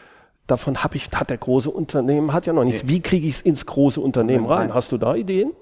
davon 0.48 0.82
habe 0.82 0.96
ich, 0.96 1.08
hat 1.14 1.30
der 1.30 1.38
große 1.38 1.70
Unternehmen, 1.70 2.32
hat 2.32 2.46
ja 2.46 2.52
noch 2.52 2.64
nichts. 2.64 2.88
Wie 2.88 3.00
kriege 3.00 3.28
ich 3.28 3.36
es 3.36 3.40
ins 3.42 3.64
große 3.64 4.00
Unternehmen 4.00 4.46
rein? 4.46 4.74
Hast 4.74 4.90
du 4.90 4.98
da 4.98 5.14
Ideen? 5.14 5.52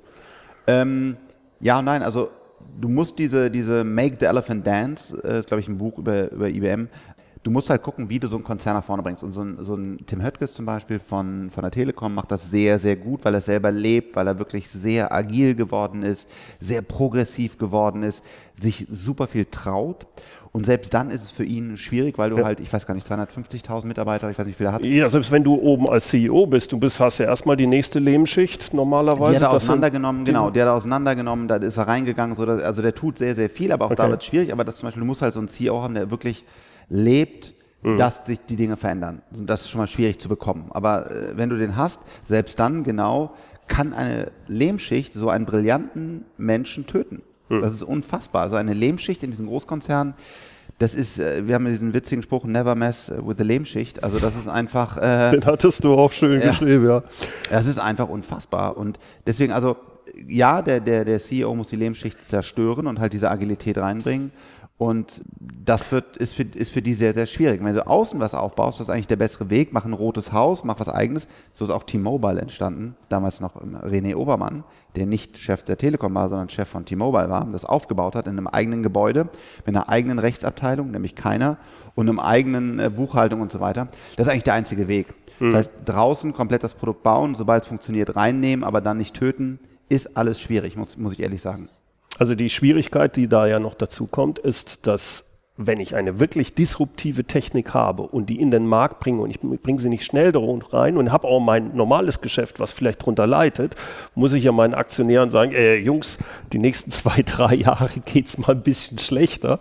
Ähm, 0.67 1.17
ja 1.61 1.81
und 1.81 1.85
nein, 1.85 2.03
also 2.03 2.31
du 2.81 2.89
musst 2.89 3.19
diese, 3.19 3.51
diese 3.51 3.85
Make 3.85 4.17
the 4.19 4.27
Elephant 4.27 4.67
Dance, 4.67 5.17
äh, 5.23 5.41
ist 5.41 5.49
glaube 5.49 5.61
ich 5.61 5.69
ein 5.69 5.77
Buch 5.77 5.99
über, 5.99 6.31
über 6.31 6.49
IBM, 6.49 6.89
du 7.47 7.53
musst 7.53 7.71
halt 7.71 7.83
gucken, 7.83 8.09
wie 8.09 8.19
du 8.19 8.27
so 8.29 8.37
einen 8.37 8.45
Konzern 8.45 8.75
nach 8.75 8.85
vorne 8.85 9.03
bringst. 9.05 9.23
Und 9.23 9.33
so 9.33 9.43
ein, 9.43 9.59
so 9.61 9.77
ein 9.77 10.01
Tim 10.07 10.23
Höttges 10.23 10.53
zum 10.55 10.67
Beispiel 10.67 10.99
von, 10.99 11.51
von 11.51 11.63
der 11.63 11.71
Telekom 11.71 12.13
macht 12.13 12.33
das 12.33 12.51
sehr, 12.51 12.81
sehr 12.81 12.97
gut, 12.97 13.25
weil 13.25 13.35
er 13.35 13.41
selber 13.41 13.71
lebt, 13.71 14.17
weil 14.17 14.27
er 14.27 14.39
wirklich 14.39 14.69
sehr 14.69 15.13
agil 15.13 15.55
geworden 15.55 16.03
ist, 16.03 16.29
sehr 16.59 16.83
progressiv 16.83 17.57
geworden 17.57 18.03
ist, 18.03 18.23
sich 18.59 18.87
super 18.91 19.29
viel 19.29 19.45
traut. 19.45 20.07
Und 20.57 20.65
selbst 20.65 20.95
dann 20.95 21.11
ist 21.11 21.23
es 21.23 21.31
für 21.31 21.45
ihn 21.45 21.77
schwierig, 21.77 22.17
weil 22.17 22.31
du 22.31 22.39
ja. 22.39 22.45
halt, 22.47 22.61
ich 22.61 22.73
weiß 22.73 22.87
gar 22.87 22.95
nicht, 22.95 23.07
250.000 23.07 23.85
Mitarbeiter, 23.85 24.31
ich 24.31 24.39
weiß 24.39 24.47
nicht, 24.47 24.55
wie 24.55 24.57
viel 24.57 24.67
er 24.69 24.73
hat. 24.73 24.83
Ja, 24.87 25.07
selbst 25.07 25.31
wenn 25.31 25.45
du 25.45 25.57
oben 25.57 25.87
als 25.87 26.09
CEO 26.09 26.47
bist, 26.47 26.73
du 26.73 26.79
bist, 26.79 26.99
hast 26.99 27.19
ja 27.19 27.27
erstmal 27.27 27.59
die 27.59 27.67
nächste 27.67 27.99
Lehmschicht 27.99 28.73
normalerweise. 28.73 29.33
Die 29.33 29.45
hat 29.45 29.53
er 29.53 29.53
auseinandergenommen, 29.53 30.25
genau, 30.25 30.49
der 30.49 30.63
hat 30.63 30.71
er 30.71 30.75
auseinandergenommen, 30.77 31.47
da 31.47 31.57
ist 31.57 31.77
er 31.77 31.87
reingegangen, 31.87 32.35
so, 32.37 32.47
dass, 32.47 32.63
also 32.63 32.81
der 32.81 32.95
tut 32.95 33.19
sehr, 33.19 33.35
sehr 33.35 33.51
viel, 33.51 33.71
aber 33.71 33.85
auch 33.85 33.91
okay. 33.91 34.03
da 34.03 34.09
wird 34.09 34.23
es 34.23 34.29
schwierig, 34.29 34.51
aber 34.51 34.65
das 34.65 34.77
zum 34.77 34.87
Beispiel, 34.87 35.03
du 35.03 35.07
musst 35.07 35.21
halt 35.21 35.35
so 35.35 35.41
einen 35.41 35.49
CEO 35.49 35.83
haben, 35.83 35.93
der 35.93 36.11
wirklich 36.11 36.43
lebt, 36.89 37.53
mhm. 37.83 37.99
dass 37.99 38.23
sich 38.25 38.41
die 38.49 38.57
Dinge 38.57 38.79
verändern. 38.79 39.21
Und 39.37 39.51
das 39.51 39.61
ist 39.61 39.69
schon 39.69 39.83
mal 39.83 39.87
schwierig 39.87 40.21
zu 40.21 40.31
bekommen. 40.31 40.71
Aber 40.71 41.11
äh, 41.11 41.37
wenn 41.37 41.51
du 41.51 41.59
den 41.59 41.77
hast, 41.77 42.01
selbst 42.25 42.59
dann 42.59 42.83
genau, 42.83 43.35
kann 43.69 43.93
eine 43.93 44.33
Lehmschicht 44.47 45.13
so 45.13 45.29
einen 45.29 45.45
brillanten 45.45 46.25
Menschen 46.39 46.87
töten. 46.87 47.21
Mhm. 47.49 47.63
Das 47.63 47.75
ist 47.75 47.83
unfassbar. 47.83 48.43
Also 48.43 48.57
eine 48.57 48.73
Lehmschicht 48.75 49.23
in 49.23 49.31
diesem 49.31 49.47
Großkonzern, 49.47 50.15
das 50.79 50.95
ist, 50.95 51.19
äh, 51.19 51.47
wir 51.47 51.55
haben 51.55 51.65
diesen 51.67 51.95
witzigen 51.95 52.23
Spruch, 52.23 52.45
never 52.45 52.75
mess 52.75 53.11
with 53.11 53.37
the 53.39 53.45
Lehmschicht. 53.45 54.03
Also 54.05 54.19
das 54.19 54.37
ist 54.37 54.49
einfach. 54.49 54.97
Äh, 54.99 55.31
Den 55.39 55.47
hattest 55.47 55.85
du 55.85 55.95
auch 55.95 56.13
schön 56.13 56.41
ja, 56.41 56.49
geschrieben, 56.49 56.87
ja. 56.87 57.03
Das 57.51 57.67
ist 57.67 57.79
einfach 57.79 58.09
unfassbar. 58.09 58.77
Und 58.77 58.99
deswegen, 59.27 59.53
also 59.53 59.77
ja, 60.29 60.63
der, 60.63 60.81
der, 60.81 61.05
der 61.05 61.21
CEO 61.21 61.55
muss 61.55 61.69
die 61.69 61.77
Lehmschicht 61.77 62.23
zerstören 62.23 62.87
und 62.87 63.01
halt 63.01 63.13
diese 63.13 63.31
Agilität 63.31 63.79
reinbringen. 63.79 64.33
Und 64.79 65.25
das 65.31 65.91
wird, 65.91 66.19
ist, 66.19 66.35
für, 66.35 66.43
ist 66.43 66.71
für 66.71 66.83
die 66.83 66.93
sehr, 66.93 67.15
sehr 67.15 67.25
schwierig. 67.25 67.65
Wenn 67.65 67.75
du 67.75 67.87
außen 67.87 68.21
was 68.21 68.35
aufbaust, 68.35 68.79
das 68.79 68.89
ist 68.89 68.93
eigentlich 68.93 69.07
der 69.07 69.17
bessere 69.17 69.49
Weg. 69.49 69.73
Mach 69.73 69.87
ein 69.87 69.95
rotes 69.95 70.33
Haus, 70.33 70.65
mach 70.65 70.79
was 70.79 70.91
eigenes. 70.91 71.29
So 71.55 71.65
ist 71.65 71.71
auch 71.71 71.85
T-Mobile 71.85 72.39
entstanden. 72.39 72.95
Damals 73.09 73.41
noch 73.41 73.57
René 73.57 74.15
Obermann, 74.17 74.65
der 74.95 75.07
nicht 75.07 75.39
Chef 75.39 75.63
der 75.63 75.79
Telekom 75.79 76.15
war, 76.15 76.29
sondern 76.29 76.51
Chef 76.51 76.69
von 76.69 76.85
T-Mobile 76.85 77.31
war, 77.31 77.47
das 77.47 77.65
aufgebaut 77.65 78.15
hat 78.15 78.27
in 78.27 78.33
einem 78.33 78.49
eigenen 78.49 78.83
Gebäude, 78.83 79.31
mit 79.65 79.75
einer 79.75 79.89
eigenen 79.89 80.19
Rechtsabteilung, 80.19 80.91
nämlich 80.91 81.15
keiner, 81.15 81.57
und 81.95 82.11
einem 82.11 82.21
eigenen 82.21 82.79
äh, 82.79 82.91
Buchhaltung 82.91 83.41
und 83.41 83.51
so 83.51 83.61
weiter. 83.61 83.89
Das 84.17 84.27
ist 84.27 84.33
eigentlich 84.33 84.45
der 84.45 84.55
einzige 84.55 84.89
Weg. 84.89 85.07
Mhm. 85.41 85.53
Das 85.53 85.55
heißt, 85.55 85.73
draußen 85.87 86.35
komplett 86.35 86.63
das 86.63 86.75
Produkt 86.75 87.03
bauen, 87.03 87.35
sobald 87.35 87.63
es 87.63 87.69
funktioniert, 87.69 88.15
reinnehmen, 88.15 88.63
aber 88.63 88.83
dann 88.83 88.99
nicht 88.99 89.17
töten, 89.17 89.59
ist 89.89 90.19
alles 90.19 90.39
schwierig, 90.39 90.77
muss, 90.77 90.99
muss 90.99 91.15
ich 91.15 91.21
ehrlich 91.21 91.41
sagen. 91.41 91.71
Also 92.19 92.35
die 92.35 92.51
Schwierigkeit, 92.51 93.17
die 93.17 93.29
da 93.29 93.47
ja 93.47 93.59
noch 93.59 93.75
dazu 93.75 94.07
kommt, 94.07 94.39
ist, 94.39 94.87
dass 94.87 95.27
wenn 95.59 95.81
ich 95.81 95.95
eine 95.95 96.21
wirklich 96.21 96.55
disruptive 96.55 97.25
Technik 97.25 97.73
habe 97.73 98.03
und 98.03 98.29
die 98.29 98.41
in 98.41 98.51
den 98.51 98.67
Markt 98.67 99.01
bringe 99.01 99.23
und 99.23 99.31
ich 99.31 99.41
bringe 99.41 99.79
sie 99.79 99.89
nicht 99.89 100.05
schnell 100.05 100.31
darunter 100.33 100.75
rein 100.75 100.97
und 100.99 101.13
habe 101.13 101.27
auch 101.27 101.41
mein 101.41 101.75
normales 101.75 102.21
Geschäft, 102.21 102.61
was 102.61 102.73
vielleicht 102.73 103.01
darunter 103.01 103.27
leitet, 103.27 103.75
muss 104.15 104.35
ich 104.35 104.45
ja 104.45 104.53
meinen 104.53 104.75
Aktionären 104.75 105.31
sagen, 105.31 105.53
äh, 105.53 105.77
Jungs, 105.77 106.19
die 106.53 106.59
nächsten 106.59 106.91
zwei, 106.93 107.23
drei 107.23 107.55
Jahre 107.55 108.01
geht 108.01 108.27
es 108.27 108.39
mal 108.39 108.53
ein 108.53 108.63
bisschen 108.63 108.99
schlechter. 108.99 109.59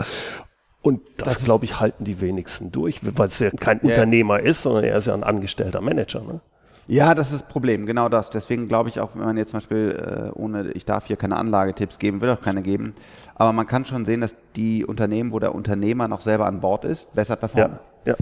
Und 0.81 1.01
das, 1.17 1.35
das 1.35 1.45
glaube 1.45 1.65
ich, 1.65 1.79
halten 1.79 2.03
die 2.03 2.21
wenigsten 2.21 2.71
durch, 2.71 2.99
weil 3.01 3.27
es 3.27 3.39
ja 3.39 3.49
kein 3.49 3.79
yeah. 3.81 3.89
Unternehmer 3.89 4.39
ist, 4.41 4.61
sondern 4.61 4.83
er 4.83 4.97
ist 4.97 5.07
ja 5.07 5.15
ein 5.15 5.23
angestellter 5.23 5.81
Manager. 5.81 6.21
Ne? 6.21 6.41
Ja, 6.87 7.15
das 7.15 7.31
ist 7.31 7.41
das 7.41 7.47
Problem, 7.47 7.85
genau 7.85 8.09
das. 8.09 8.29
Deswegen 8.29 8.67
glaube 8.67 8.89
ich 8.89 8.99
auch, 8.99 9.15
wenn 9.15 9.25
man 9.25 9.37
jetzt 9.37 9.51
zum 9.51 9.57
Beispiel, 9.57 10.31
äh, 10.33 10.37
ohne, 10.37 10.71
ich 10.71 10.85
darf 10.85 11.07
hier 11.07 11.17
keine 11.17 11.37
Anlagetipps 11.37 11.97
geben, 11.97 12.21
will 12.21 12.29
auch 12.29 12.41
keine 12.41 12.61
geben, 12.61 12.93
aber 13.33 13.53
man 13.53 13.65
kann 13.65 13.85
schon 13.85 14.05
sehen, 14.05 14.21
dass 14.21 14.35
die 14.55 14.85
Unternehmen, 14.85 15.31
wo 15.31 15.39
der 15.39 15.55
Unternehmer 15.55 16.07
noch 16.07 16.21
selber 16.21 16.45
an 16.45 16.61
Bord 16.61 16.85
ist, 16.85 17.13
besser 17.15 17.35
performen. 17.35 17.79
Ja, 18.05 18.15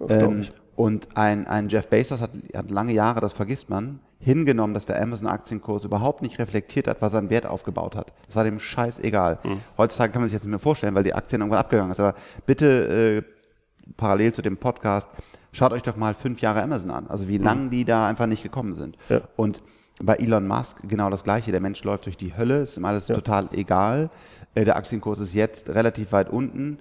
ja. 0.00 0.08
Ähm, 0.08 0.46
und 0.76 1.16
ein, 1.16 1.46
ein 1.46 1.68
Jeff 1.68 1.88
Bezos 1.88 2.20
hat, 2.20 2.30
hat 2.54 2.70
lange 2.70 2.92
Jahre, 2.92 3.20
das 3.20 3.32
vergisst 3.32 3.68
man, 3.70 4.00
hingenommen, 4.18 4.74
dass 4.74 4.86
der 4.86 5.00
Amazon-Aktienkurs 5.00 5.84
überhaupt 5.84 6.22
nicht 6.22 6.38
reflektiert 6.38 6.88
hat, 6.88 7.02
was 7.02 7.14
an 7.14 7.30
Wert 7.30 7.46
aufgebaut 7.46 7.94
hat. 7.94 8.12
Das 8.26 8.36
war 8.36 8.44
dem 8.44 8.58
Scheiß 8.58 8.98
egal. 9.00 9.38
Mhm. 9.44 9.60
Heutzutage 9.76 10.12
kann 10.12 10.22
man 10.22 10.28
sich 10.28 10.34
jetzt 10.34 10.44
nicht 10.44 10.50
mehr 10.50 10.58
vorstellen, 10.58 10.94
weil 10.94 11.04
die 11.04 11.14
Aktien 11.14 11.42
irgendwann 11.42 11.60
abgegangen 11.60 11.92
ist. 11.92 12.00
Aber 12.00 12.14
bitte 12.46 13.22
äh, 13.22 13.92
parallel 13.96 14.32
zu 14.32 14.42
dem 14.42 14.56
Podcast, 14.56 15.08
schaut 15.54 15.72
euch 15.72 15.82
doch 15.82 15.96
mal 15.96 16.14
fünf 16.14 16.40
Jahre 16.40 16.62
Amazon 16.62 16.90
an. 16.90 17.06
Also 17.08 17.28
wie 17.28 17.38
mhm. 17.38 17.44
lange 17.44 17.70
die 17.70 17.84
da 17.84 18.06
einfach 18.06 18.26
nicht 18.26 18.42
gekommen 18.42 18.74
sind. 18.74 18.96
Ja. 19.08 19.22
Und 19.36 19.62
bei 20.02 20.16
Elon 20.16 20.46
Musk 20.46 20.78
genau 20.86 21.08
das 21.08 21.24
Gleiche. 21.24 21.52
Der 21.52 21.60
Mensch 21.60 21.82
läuft 21.84 22.06
durch 22.06 22.16
die 22.16 22.36
Hölle, 22.36 22.62
ist 22.62 22.76
ihm 22.76 22.84
alles 22.84 23.08
ja. 23.08 23.14
total 23.14 23.48
egal. 23.52 24.10
Äh, 24.54 24.64
der 24.64 24.76
Aktienkurs 24.76 25.20
ist 25.20 25.34
jetzt 25.34 25.70
relativ 25.70 26.12
weit 26.12 26.28
unten. 26.28 26.78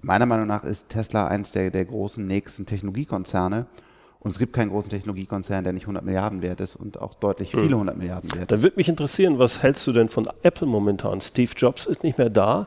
Meiner 0.00 0.26
Meinung 0.26 0.46
nach 0.46 0.64
ist 0.64 0.88
Tesla 0.88 1.26
eines 1.26 1.52
der, 1.52 1.70
der 1.70 1.84
großen 1.84 2.26
nächsten 2.26 2.66
Technologiekonzerne. 2.66 3.66
Und 4.20 4.30
es 4.30 4.38
gibt 4.38 4.54
keinen 4.54 4.70
großen 4.70 4.88
Technologiekonzern, 4.88 5.64
der 5.64 5.74
nicht 5.74 5.82
100 5.82 6.02
Milliarden 6.02 6.40
wert 6.40 6.60
ist 6.60 6.76
und 6.76 6.98
auch 6.98 7.14
deutlich 7.14 7.52
mhm. 7.52 7.60
viele 7.60 7.74
100 7.74 7.96
Milliarden 7.98 8.34
wert. 8.34 8.50
Da 8.50 8.62
würde 8.62 8.76
mich 8.76 8.88
interessieren, 8.88 9.38
was 9.38 9.62
hältst 9.62 9.86
du 9.86 9.92
denn 9.92 10.08
von 10.08 10.26
Apple 10.42 10.66
momentan? 10.66 11.20
Steve 11.20 11.52
Jobs 11.54 11.84
ist 11.84 12.02
nicht 12.02 12.16
mehr 12.16 12.30
da. 12.30 12.66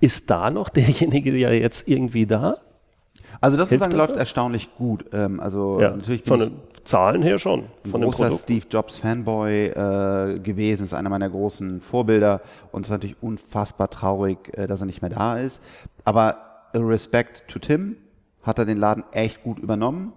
Ist 0.00 0.30
da 0.30 0.50
noch 0.50 0.68
derjenige, 0.70 1.32
der 1.32 1.58
jetzt 1.58 1.86
irgendwie 1.86 2.26
da? 2.26 2.56
Also 3.44 3.58
das 3.58 3.68
sozusagen 3.68 3.94
läuft 3.94 4.16
erstaunlich 4.16 4.74
gut. 4.74 5.04
Ähm, 5.12 5.38
also 5.38 5.78
ja, 5.78 5.90
natürlich 5.90 6.22
von 6.22 6.40
den 6.40 6.52
Zahlen 6.84 7.20
her 7.20 7.38
schon. 7.38 7.64
Von 7.90 8.02
ein 8.02 8.10
großer 8.10 8.38
Steve 8.38 8.64
Jobs 8.70 8.96
Fanboy 8.96 9.66
äh, 9.66 10.38
gewesen, 10.38 10.84
ist 10.84 10.94
einer 10.94 11.10
meiner 11.10 11.28
großen 11.28 11.82
Vorbilder 11.82 12.40
und 12.72 12.82
es 12.82 12.88
ist 12.88 12.92
natürlich 12.92 13.16
unfassbar 13.20 13.90
traurig, 13.90 14.56
äh, 14.56 14.66
dass 14.66 14.80
er 14.80 14.86
nicht 14.86 15.02
mehr 15.02 15.10
da 15.10 15.36
ist. 15.36 15.60
Aber 16.06 16.38
Respect 16.74 17.46
to 17.48 17.58
Tim 17.58 17.96
hat 18.42 18.58
er 18.58 18.64
den 18.64 18.78
Laden 18.78 19.04
echt 19.12 19.42
gut 19.42 19.58
übernommen. 19.58 20.14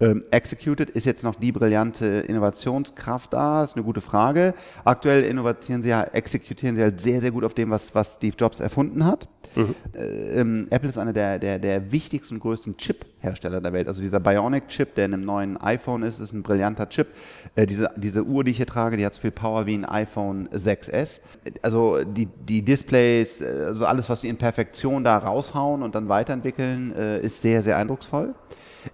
Ähm, 0.00 0.22
executed 0.30 0.90
ist 0.90 1.06
jetzt 1.06 1.24
noch 1.24 1.34
die 1.34 1.50
brillante 1.50 2.06
Innovationskraft 2.06 3.32
da? 3.32 3.64
Ist 3.64 3.74
eine 3.74 3.84
gute 3.84 4.00
Frage. 4.00 4.54
Aktuell 4.84 5.24
innovieren 5.24 5.82
sie 5.82 5.88
ja, 5.88 6.04
exekutieren 6.04 6.76
sie 6.76 6.82
halt 6.82 7.00
sehr, 7.00 7.20
sehr 7.20 7.32
gut 7.32 7.44
auf 7.44 7.54
dem, 7.54 7.70
was, 7.70 7.94
was 7.96 8.14
Steve 8.14 8.36
Jobs 8.38 8.60
erfunden 8.60 9.04
hat. 9.04 9.28
Mhm. 9.56 9.74
Äh, 9.94 10.40
ähm, 10.40 10.66
Apple 10.70 10.88
ist 10.88 10.98
einer 10.98 11.12
der, 11.12 11.40
der, 11.40 11.58
der 11.58 11.90
wichtigsten 11.90 12.34
und 12.34 12.40
größten 12.40 12.76
Chip-Hersteller 12.76 13.60
der 13.60 13.72
Welt. 13.72 13.88
Also 13.88 14.00
dieser 14.00 14.20
Bionic-Chip, 14.20 14.94
der 14.94 15.06
in 15.06 15.14
einem 15.14 15.24
neuen 15.24 15.56
iPhone 15.56 16.04
ist, 16.04 16.20
ist 16.20 16.32
ein 16.32 16.44
brillanter 16.44 16.88
Chip. 16.88 17.08
Äh, 17.56 17.66
diese, 17.66 17.90
diese 17.96 18.22
Uhr, 18.22 18.44
die 18.44 18.52
ich 18.52 18.58
hier 18.58 18.66
trage, 18.66 18.96
die 18.96 19.04
hat 19.04 19.14
so 19.14 19.20
viel 19.20 19.32
Power 19.32 19.66
wie 19.66 19.74
ein 19.74 19.84
iPhone 19.84 20.48
6S. 20.50 21.18
Also 21.62 22.04
die, 22.04 22.26
die 22.26 22.64
Displays, 22.64 23.42
also 23.42 23.84
alles, 23.84 24.08
was 24.08 24.20
sie 24.20 24.28
in 24.28 24.36
Perfektion 24.36 25.02
da 25.02 25.18
raushauen 25.18 25.82
und 25.82 25.96
dann 25.96 26.08
weiterentwickeln, 26.08 26.94
äh, 26.94 27.20
ist 27.20 27.42
sehr, 27.42 27.64
sehr 27.64 27.76
eindrucksvoll. 27.76 28.34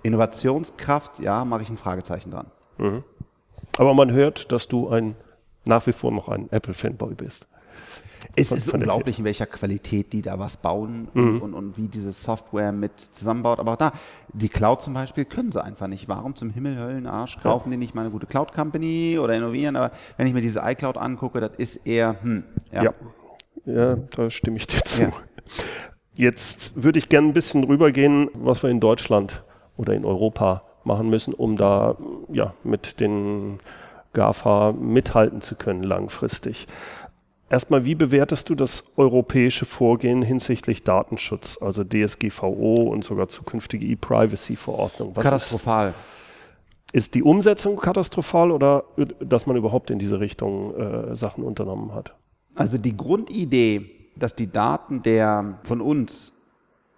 Innovationskraft, 0.03 1.19
ja, 1.21 1.45
mache 1.45 1.63
ich 1.63 1.71
ein 1.71 1.77
Fragezeichen 1.77 2.31
dran. 2.31 2.47
Mhm. 2.79 3.05
Aber 3.79 3.95
man 3.95 4.13
hört, 4.13 4.53
dass 4.53 4.69
du 4.69 4.89
ein 4.89 5.17
nach 5.65 5.87
wie 5.87 5.93
vor 5.93 6.13
noch 6.13 6.29
ein 6.29 6.51
Apple-Fanboy 6.51 7.15
bist. 7.15 7.49
Es 8.37 8.51
ist 8.51 8.73
unglaublich, 8.73 9.19
in 9.19 9.25
welcher 9.25 9.47
Qualität 9.47 10.13
die 10.13 10.23
da 10.23 10.39
was 10.39 10.57
bauen 10.57 11.09
mhm. 11.13 11.43
und, 11.43 11.55
und, 11.55 11.77
wie 11.77 11.89
diese 11.89 12.11
Software 12.11 12.73
mit 12.73 12.99
zusammenbaut. 12.99 13.61
Aber 13.61 13.73
auch 13.73 13.77
da, 13.77 13.93
die 14.33 14.49
Cloud 14.49 14.83
zum 14.83 14.95
Beispiel 14.95 15.25
können 15.25 15.53
sie 15.53 15.63
einfach 15.63 15.87
nicht. 15.87 16.09
Warum 16.09 16.35
zum 16.35 16.51
Himmel, 16.51 16.79
Höllen, 16.79 17.07
Arsch 17.07 17.39
kaufen 17.41 17.69
ja. 17.69 17.73
die 17.73 17.77
nicht 17.79 17.95
mal 17.95 18.03
eine 18.03 18.11
gute 18.11 18.27
Cloud-Company 18.27 19.19
oder 19.21 19.35
innovieren? 19.35 19.77
Aber 19.77 19.93
wenn 20.17 20.27
ich 20.27 20.33
mir 20.33 20.41
diese 20.41 20.61
iCloud 20.65 20.97
angucke, 20.97 21.41
das 21.41 21.53
ist 21.57 21.87
eher, 21.87 22.17
hm, 22.23 22.45
ja. 22.73 22.85
ja. 22.85 22.93
Ja, 23.67 23.97
da 23.97 24.29
stimme 24.31 24.57
ich 24.57 24.67
dir 24.67 24.83
zu. 24.83 25.03
Ja. 25.03 25.13
Jetzt 26.15 26.83
würde 26.83 26.99
ich 26.99 27.09
gerne 27.09 27.29
ein 27.29 27.33
bisschen 27.33 27.65
rübergehen, 27.65 28.31
was 28.35 28.63
wir 28.63 28.71
in 28.71 28.81
Deutschland 28.81 29.43
oder 29.77 29.95
in 29.95 30.05
Europa 30.05 30.63
machen 30.85 31.09
müssen, 31.09 31.35
um 31.35 31.57
da 31.57 31.97
ja, 32.33 32.55
mit 32.63 33.01
den 33.01 33.59
GAFA 34.13 34.73
mithalten 34.73 35.43
zu 35.43 35.57
können 35.57 35.83
langfristig. 35.83 36.69
Erstmal, 37.51 37.85
wie 37.85 37.95
bewertest 37.95 38.49
du 38.49 38.55
das 38.55 38.93
europäische 38.97 39.67
Vorgehen 39.67 40.23
hinsichtlich 40.23 40.83
Datenschutz, 40.83 41.59
also 41.61 41.85
DSGVO 41.85 42.83
und 42.83 43.05
sogar 43.05 43.29
zukünftige 43.29 43.87
E-Privacy-Verordnung? 43.87 45.15
Katastrophal. 45.15 45.95
Ist 46.93 47.15
die 47.15 47.23
Umsetzung 47.23 47.77
katastrophal 47.77 48.51
oder 48.51 48.85
dass 49.21 49.47
man 49.47 49.57
überhaupt 49.57 49.91
in 49.91 49.99
diese 49.99 50.21
Richtung 50.21 50.75
äh, 50.75 51.17
Sachen 51.17 51.45
unternommen 51.45 51.93
hat? 51.93 52.15
Also 52.55 52.79
die 52.79 52.97
Grundidee, 52.97 53.91
dass 54.17 54.35
die 54.35 54.51
Daten 54.51 55.03
der 55.03 55.59
von 55.65 55.81
uns 55.81 56.33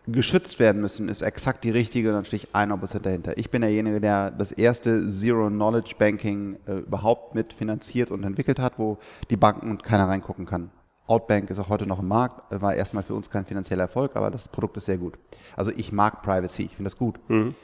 geschützt 0.06 0.58
werden 0.60 0.80
müssen, 0.80 1.08
ist 1.08 1.22
exakt 1.22 1.64
die 1.64 1.70
richtige, 1.70 2.12
dann 2.12 2.24
stehe 2.24 2.42
ich 2.42 2.54
100% 2.54 3.00
dahinter. 3.00 3.36
Ich 3.38 3.50
bin 3.50 3.62
derjenige, 3.62 4.00
der 4.00 4.30
das 4.30 4.52
erste 4.52 5.10
Zero-Knowledge-Banking 5.10 6.56
äh, 6.66 6.72
überhaupt 6.78 7.34
mitfinanziert 7.34 8.10
und 8.10 8.24
entwickelt 8.24 8.58
hat, 8.58 8.78
wo 8.78 8.98
die 9.30 9.36
Banken 9.36 9.70
und 9.70 9.82
keiner 9.82 10.08
reingucken 10.08 10.46
kann. 10.46 10.70
Outbank 11.08 11.50
ist 11.50 11.58
auch 11.58 11.68
heute 11.68 11.86
noch 11.86 12.00
im 12.00 12.08
Markt, 12.08 12.60
war 12.60 12.74
erstmal 12.74 13.02
für 13.02 13.14
uns 13.14 13.30
kein 13.30 13.44
finanzieller 13.44 13.82
Erfolg, 13.82 14.16
aber 14.16 14.30
das 14.30 14.48
Produkt 14.48 14.76
ist 14.76 14.86
sehr 14.86 14.98
gut. 14.98 15.14
Also 15.56 15.70
ich 15.76 15.92
mag 15.92 16.22
Privacy, 16.22 16.64
ich 16.64 16.76
finde 16.76 16.90
das 16.90 16.98
gut. 16.98 17.18
Mhm. 17.28 17.54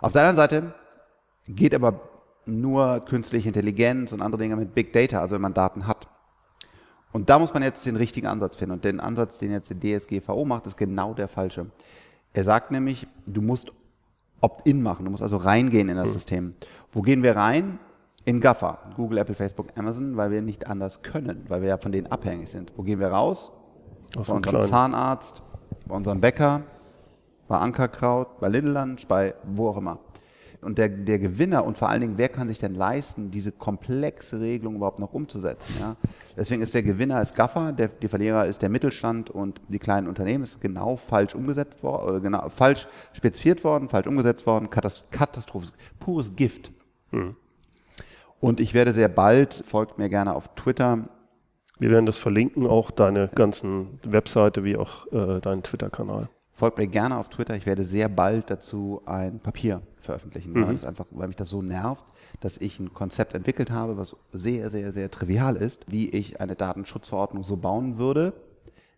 Auf 0.00 0.12
der 0.12 0.22
anderen 0.22 0.36
Seite 0.36 0.74
geht 1.48 1.74
aber 1.74 2.00
nur 2.44 3.00
künstliche 3.00 3.48
Intelligenz 3.48 4.12
und 4.12 4.22
andere 4.22 4.40
Dinge 4.40 4.56
mit 4.56 4.74
Big 4.74 4.92
Data, 4.92 5.20
also 5.20 5.34
wenn 5.34 5.42
man 5.42 5.54
Daten 5.54 5.86
hat. 5.86 6.06
Und 7.12 7.30
da 7.30 7.38
muss 7.38 7.54
man 7.54 7.62
jetzt 7.62 7.86
den 7.86 7.96
richtigen 7.96 8.26
Ansatz 8.26 8.56
finden. 8.56 8.74
Und 8.74 8.84
den 8.84 9.00
Ansatz, 9.00 9.38
den 9.38 9.52
jetzt 9.52 9.70
die 9.70 9.98
DSGVO 9.98 10.44
macht, 10.44 10.66
ist 10.66 10.76
genau 10.76 11.14
der 11.14 11.28
falsche. 11.28 11.66
Er 12.32 12.44
sagt 12.44 12.70
nämlich, 12.70 13.06
du 13.26 13.40
musst 13.40 13.72
Opt-in 14.40 14.82
machen, 14.82 15.06
du 15.06 15.10
musst 15.10 15.22
also 15.22 15.38
reingehen 15.38 15.88
in 15.88 15.96
das 15.96 16.08
mhm. 16.08 16.12
System. 16.12 16.54
Wo 16.92 17.00
gehen 17.02 17.22
wir 17.22 17.36
rein? 17.36 17.78
In 18.26 18.40
GAFA, 18.40 18.78
Google, 18.96 19.18
Apple, 19.18 19.34
Facebook, 19.34 19.68
Amazon, 19.76 20.16
weil 20.16 20.30
wir 20.30 20.42
nicht 20.42 20.66
anders 20.66 21.02
können, 21.02 21.44
weil 21.48 21.62
wir 21.62 21.68
ja 21.68 21.78
von 21.78 21.92
denen 21.92 22.08
abhängig 22.08 22.50
sind. 22.50 22.72
Wo 22.76 22.82
gehen 22.82 22.98
wir 22.98 23.08
raus? 23.08 23.52
Aus 24.16 24.28
bei 24.28 24.34
unserem 24.34 24.42
Kleinen. 24.42 24.68
Zahnarzt, 24.68 25.42
bei 25.86 25.94
unserem 25.94 26.20
Bäcker, 26.20 26.62
bei 27.48 27.58
Ankerkraut, 27.58 28.40
bei 28.40 28.48
Lunch, 28.48 29.06
bei 29.06 29.34
wo 29.44 29.68
auch 29.68 29.76
immer. 29.76 30.00
Und 30.66 30.78
der, 30.78 30.88
der 30.88 31.20
Gewinner 31.20 31.64
und 31.64 31.78
vor 31.78 31.90
allen 31.90 32.00
Dingen, 32.00 32.18
wer 32.18 32.28
kann 32.28 32.48
sich 32.48 32.58
denn 32.58 32.74
leisten, 32.74 33.30
diese 33.30 33.52
komplexe 33.52 34.40
Regelung 34.40 34.74
überhaupt 34.74 34.98
noch 34.98 35.14
umzusetzen? 35.14 35.76
Ja? 35.78 35.94
Deswegen 36.36 36.60
ist 36.60 36.74
der 36.74 36.82
Gewinner 36.82 37.22
ist 37.22 37.36
GAFA, 37.36 37.70
der, 37.70 37.86
die 37.86 38.08
Verlierer 38.08 38.46
ist 38.46 38.62
der 38.62 38.68
Mittelstand 38.68 39.30
und 39.30 39.60
die 39.68 39.78
kleinen 39.78 40.08
Unternehmen. 40.08 40.42
Ist 40.42 40.60
genau 40.60 40.96
falsch 40.96 41.36
umgesetzt 41.36 41.84
worden 41.84 42.08
oder 42.08 42.18
genau 42.18 42.48
falsch 42.48 42.88
spezifiziert 43.12 43.62
worden, 43.62 43.88
falsch 43.88 44.08
umgesetzt 44.08 44.44
worden. 44.44 44.68
Katastrophe, 44.68 45.68
pures 46.00 46.34
Gift. 46.34 46.72
Mhm. 47.12 47.36
Und 48.40 48.58
ich 48.58 48.74
werde 48.74 48.92
sehr 48.92 49.08
bald, 49.08 49.54
folgt 49.54 49.98
mir 49.98 50.08
gerne 50.08 50.34
auf 50.34 50.52
Twitter. 50.56 51.08
Wir 51.78 51.92
werden 51.92 52.06
das 52.06 52.18
verlinken, 52.18 52.66
auch 52.66 52.90
deine 52.90 53.28
ganzen 53.28 54.00
Webseite 54.04 54.64
wie 54.64 54.76
auch 54.76 55.06
äh, 55.12 55.40
deinen 55.40 55.62
Twitter-Kanal. 55.62 56.28
Folgt 56.56 56.78
mir 56.78 56.86
gerne 56.86 57.18
auf 57.18 57.28
Twitter. 57.28 57.54
Ich 57.54 57.66
werde 57.66 57.82
sehr 57.82 58.08
bald 58.08 58.48
dazu 58.48 59.02
ein 59.04 59.40
Papier 59.40 59.82
veröffentlichen, 60.00 60.54
mhm. 60.54 60.66
weil, 60.66 60.72
das 60.72 60.84
einfach, 60.84 61.04
weil 61.10 61.28
mich 61.28 61.36
das 61.36 61.50
so 61.50 61.60
nervt, 61.60 62.06
dass 62.40 62.56
ich 62.56 62.80
ein 62.80 62.94
Konzept 62.94 63.34
entwickelt 63.34 63.70
habe, 63.70 63.98
was 63.98 64.16
sehr, 64.32 64.70
sehr, 64.70 64.90
sehr 64.90 65.10
trivial 65.10 65.56
ist, 65.56 65.84
wie 65.86 66.08
ich 66.08 66.40
eine 66.40 66.56
Datenschutzverordnung 66.56 67.44
so 67.44 67.58
bauen 67.58 67.98
würde, 67.98 68.32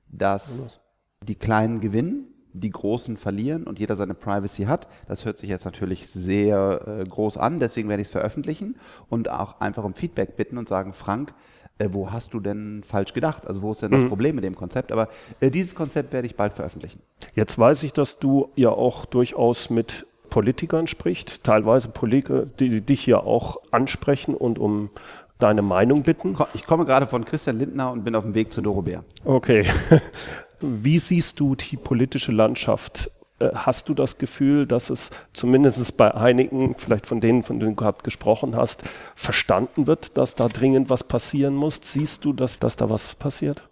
dass 0.09 0.79
die 1.21 1.35
Kleinen 1.35 1.81
gewinnen 1.81 2.29
die 2.53 2.71
Großen 2.71 3.17
verlieren 3.17 3.65
und 3.65 3.79
jeder 3.79 3.97
seine 3.97 4.15
Privacy 4.15 4.65
hat. 4.65 4.89
Das 5.07 5.25
hört 5.25 5.39
sich 5.39 5.49
jetzt 5.49 5.65
natürlich 5.65 6.09
sehr 6.09 6.83
äh, 6.87 7.05
groß 7.05 7.37
an, 7.37 7.59
deswegen 7.59 7.89
werde 7.89 8.03
ich 8.03 8.09
es 8.09 8.13
veröffentlichen 8.13 8.77
und 9.09 9.31
auch 9.31 9.61
einfach 9.61 9.85
um 9.85 9.95
Feedback 9.95 10.37
bitten 10.37 10.59
und 10.59 10.69
sagen, 10.69 10.93
Frank, 10.93 11.35
äh, 11.79 11.89
wo 11.93 12.11
hast 12.11 12.35
du 12.35 12.41
denn 12.41 12.83
falsch 12.87 13.13
gedacht? 13.15 13.47
Also 13.47 13.63
wo 13.63 13.73
ist 13.73 13.83
denn 13.83 13.91
das 13.91 14.03
mhm. 14.03 14.09
Problem 14.09 14.35
mit 14.35 14.45
dem 14.45 14.57
Konzept? 14.57 14.93
Aber 14.93 15.09
äh, 15.41 15.51
dieses 15.51 15.75
Konzept 15.75 16.13
werde 16.13 16.27
ich 16.27 16.37
bald 16.37 16.53
veröffentlichen. 16.53 17.01
Jetzt 17.35 17.59
weiß 17.59 17.83
ich, 17.85 17.93
dass 17.93 18.19
du 18.19 18.51
ja 18.57 18.71
auch 18.71 19.05
durchaus 19.05 19.71
mit 19.71 20.07
Politikern 20.31 20.87
sprichst, 20.87 21.45
teilweise 21.45 21.89
Politiker, 21.89 22.45
die 22.47 22.81
dich 22.81 23.01
hier 23.01 23.25
auch 23.25 23.57
ansprechen 23.71 24.35
und 24.35 24.59
um 24.59 24.91
deine 25.39 25.63
Meinung 25.63 26.03
bitten. 26.03 26.37
Ich 26.55 26.67
komme 26.67 26.85
gerade 26.85 27.07
von 27.07 27.25
Christian 27.25 27.59
Lindner 27.59 27.93
und 27.93 28.05
bin 28.05 28.15
auf 28.15 28.25
dem 28.25 28.35
Weg 28.35 28.53
zu 28.53 28.61
Doro 28.61 28.83
Bär. 28.83 29.05
Okay. 29.25 29.65
Wie 30.61 30.99
siehst 30.99 31.39
du 31.39 31.55
die 31.55 31.77
politische 31.77 32.33
Landschaft? 32.33 33.11
Äh, 33.39 33.51
hast 33.55 33.89
du 33.89 33.95
das 33.95 34.19
Gefühl, 34.19 34.67
dass 34.67 34.91
es 34.91 35.11
zumindest 35.33 35.97
bei 35.97 36.15
einigen, 36.15 36.75
vielleicht 36.75 37.07
von 37.07 37.21
denen, 37.21 37.43
von 37.43 37.61
denen 37.61 37.73
du 37.73 37.77
gerade 37.77 38.03
gesprochen 38.03 38.57
hast, 38.57 38.85
verstanden 39.15 39.87
wird, 39.87 40.17
dass 40.17 40.35
da 40.35 40.49
dringend 40.49 40.91
was 40.91 41.05
passieren 41.05 41.55
muss? 41.55 41.81
Siehst 41.83 42.25
du, 42.25 42.33
dass, 42.33 42.59
dass 42.59 42.77
da 42.77 42.91
was 42.91 43.15
passiert? 43.15 43.69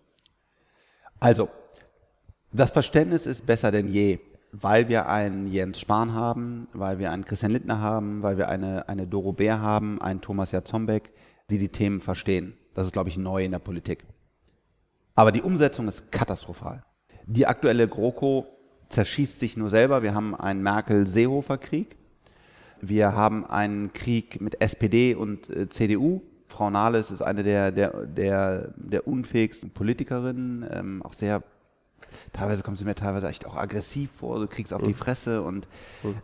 Also, 1.19 1.49
das 2.53 2.71
Verständnis 2.71 3.27
ist 3.27 3.47
besser 3.47 3.71
denn 3.73 3.89
je, 3.89 4.21
weil 4.53 4.89
wir 4.89 5.09
einen 5.09 5.47
Jens 5.47 5.81
Spahn 5.81 6.15
haben, 6.15 6.69
weil 6.73 6.99
wir 6.99 7.11
einen 7.11 7.25
Christian 7.25 7.53
Lindner 7.53 7.81
haben, 7.81 8.23
weil 8.23 8.39
wir 8.39 8.49
eine, 8.49 8.89
eine 8.89 9.07
Doro 9.07 9.33
Bär 9.33 9.61
haben, 9.61 10.01
einen 10.01 10.21
Thomas 10.21 10.53
Jatzombeck, 10.53 11.13
die 11.51 11.59
die 11.59 11.69
Themen 11.69 12.01
verstehen. 12.01 12.57
Das 12.75 12.87
ist, 12.87 12.93
glaube 12.93 13.09
ich, 13.09 13.17
neu 13.17 13.45
in 13.45 13.53
der 13.53 13.59
Politik. 13.59 14.05
Aber 15.15 15.33
die 15.33 15.43
Umsetzung 15.43 15.89
ist 15.89 16.13
katastrophal. 16.13 16.85
Die 17.27 17.47
aktuelle 17.47 17.89
GroKo 17.89 18.47
zerschießt 18.89 19.41
sich 19.41 19.57
nur 19.57 19.71
selber. 19.71 20.03
Wir 20.03 20.15
haben 20.15 20.35
einen 20.35 20.63
Merkel-Seehofer-Krieg. 20.63 21.97
Wir 22.81 23.15
haben 23.15 23.45
einen 23.47 23.93
Krieg 23.93 24.41
mit 24.41 24.61
SPD 24.61 25.15
und 25.15 25.49
äh, 25.51 25.69
CDU. 25.69 26.23
Frau 26.49 26.71
Nahles 26.71 27.11
ist 27.11 27.23
eine 27.23 27.43
der, 27.43 27.73
der, 27.73 28.07
der, 28.07 28.73
der 28.77 29.07
unfähigsten 29.07 29.71
Politikerinnen, 29.71 30.67
ähm, 30.71 31.03
auch 31.03 31.13
sehr, 31.13 31.43
teilweise 32.33 32.63
kommt 32.63 32.79
sie 32.79 32.85
mir 32.85 32.95
teilweise 32.95 33.29
echt 33.29 33.47
auch 33.47 33.57
aggressiv 33.57 34.11
vor, 34.13 34.39
du 34.39 34.47
kriegst 34.47 34.73
auf 34.73 34.83
die 34.83 34.95
Fresse 34.95 35.43
und 35.43 35.67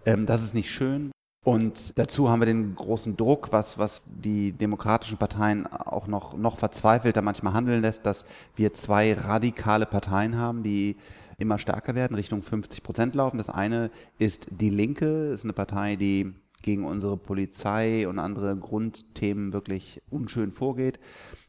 ähm, 0.06 0.24
das 0.24 0.42
ist 0.42 0.54
nicht 0.54 0.70
schön. 0.70 1.10
Und 1.44 1.98
dazu 1.98 2.30
haben 2.30 2.40
wir 2.40 2.46
den 2.46 2.76
großen 2.76 3.16
Druck, 3.16 3.48
was, 3.50 3.76
was 3.76 4.04
die 4.06 4.52
demokratischen 4.52 5.18
Parteien 5.18 5.66
auch 5.66 6.06
noch, 6.06 6.36
noch 6.36 6.56
verzweifelter 6.56 7.20
manchmal 7.20 7.52
handeln 7.52 7.82
lässt, 7.82 8.06
dass 8.06 8.24
wir 8.54 8.72
zwei 8.74 9.12
radikale 9.12 9.86
Parteien 9.86 10.38
haben, 10.38 10.62
die 10.62 10.96
immer 11.42 11.58
stärker 11.58 11.94
werden, 11.94 12.14
Richtung 12.14 12.42
50 12.42 12.82
Prozent 12.82 13.14
laufen. 13.14 13.38
Das 13.38 13.48
eine 13.48 13.90
ist 14.18 14.46
die 14.50 14.70
Linke, 14.70 15.32
ist 15.32 15.44
eine 15.44 15.52
Partei, 15.52 15.96
die 15.96 16.34
gegen 16.62 16.84
unsere 16.84 17.16
Polizei 17.16 18.08
und 18.08 18.18
andere 18.18 18.56
Grundthemen 18.56 19.52
wirklich 19.52 20.00
unschön 20.10 20.52
vorgeht. 20.52 20.98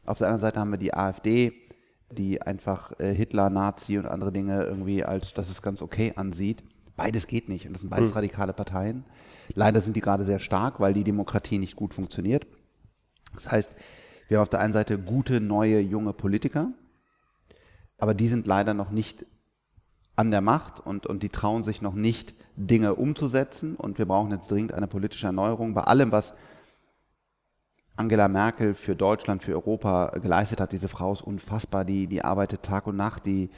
Auf 0.04 0.18
der 0.18 0.26
anderen 0.26 0.42
Seite 0.42 0.60
haben 0.60 0.72
wir 0.72 0.78
die 0.78 0.92
AfD, 0.92 1.52
die 2.10 2.42
einfach 2.42 2.98
äh, 2.98 3.14
Hitler, 3.14 3.48
Nazi 3.50 3.98
und 3.98 4.06
andere 4.06 4.32
Dinge 4.32 4.64
irgendwie 4.64 5.04
als, 5.04 5.34
das 5.34 5.50
ist 5.50 5.62
ganz 5.62 5.82
okay 5.82 6.12
ansieht. 6.16 6.62
Beides 6.96 7.26
geht 7.26 7.48
nicht 7.48 7.66
und 7.66 7.72
das 7.72 7.80
sind 7.80 7.90
beides 7.90 8.10
mhm. 8.10 8.16
radikale 8.16 8.52
Parteien. 8.52 9.04
Leider 9.54 9.80
sind 9.80 9.96
die 9.96 10.00
gerade 10.00 10.24
sehr 10.24 10.38
stark, 10.38 10.80
weil 10.80 10.94
die 10.94 11.04
Demokratie 11.04 11.58
nicht 11.58 11.76
gut 11.76 11.94
funktioniert. 11.94 12.46
Das 13.34 13.50
heißt, 13.50 13.74
wir 14.28 14.38
haben 14.38 14.42
auf 14.42 14.48
der 14.48 14.60
einen 14.60 14.72
Seite 14.72 14.98
gute, 14.98 15.40
neue, 15.40 15.80
junge 15.80 16.12
Politiker, 16.12 16.72
aber 17.98 18.14
die 18.14 18.28
sind 18.28 18.46
leider 18.46 18.74
noch 18.74 18.90
nicht 18.90 19.26
an 20.16 20.30
der 20.30 20.40
Macht 20.40 20.80
und, 20.80 21.06
und 21.06 21.22
die 21.22 21.28
trauen 21.28 21.64
sich 21.64 21.82
noch 21.82 21.94
nicht, 21.94 22.34
Dinge 22.56 22.94
umzusetzen. 22.94 23.76
Und 23.76 23.98
wir 23.98 24.06
brauchen 24.06 24.30
jetzt 24.30 24.50
dringend 24.50 24.74
eine 24.74 24.86
politische 24.86 25.26
Erneuerung 25.26 25.74
bei 25.74 25.82
allem, 25.82 26.12
was 26.12 26.34
Angela 27.96 28.28
Merkel 28.28 28.74
für 28.74 28.96
Deutschland, 28.96 29.42
für 29.42 29.52
Europa 29.52 30.18
geleistet 30.18 30.60
hat. 30.60 30.72
Diese 30.72 30.88
Frau 30.88 31.12
ist 31.12 31.22
unfassbar, 31.22 31.84
die, 31.84 32.06
die 32.06 32.24
arbeitet 32.24 32.62
Tag 32.62 32.86
und 32.86 32.96
Nacht, 32.96 33.26
die, 33.26 33.50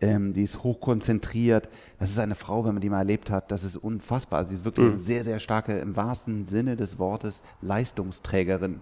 ähm, 0.00 0.32
die 0.32 0.44
ist 0.44 0.62
hochkonzentriert. 0.62 1.68
Das 1.98 2.10
ist 2.10 2.18
eine 2.18 2.36
Frau, 2.36 2.64
wenn 2.64 2.74
man 2.74 2.80
die 2.80 2.90
mal 2.90 2.98
erlebt 2.98 3.30
hat, 3.30 3.50
das 3.50 3.64
ist 3.64 3.76
unfassbar. 3.76 4.40
Also 4.40 4.50
sie 4.50 4.58
ist 4.58 4.64
wirklich 4.64 4.86
mhm. 4.86 4.92
eine 4.92 5.00
sehr, 5.00 5.24
sehr 5.24 5.38
starke, 5.38 5.78
im 5.78 5.96
wahrsten 5.96 6.46
Sinne 6.46 6.76
des 6.76 6.98
Wortes, 6.98 7.42
Leistungsträgerin. 7.60 8.80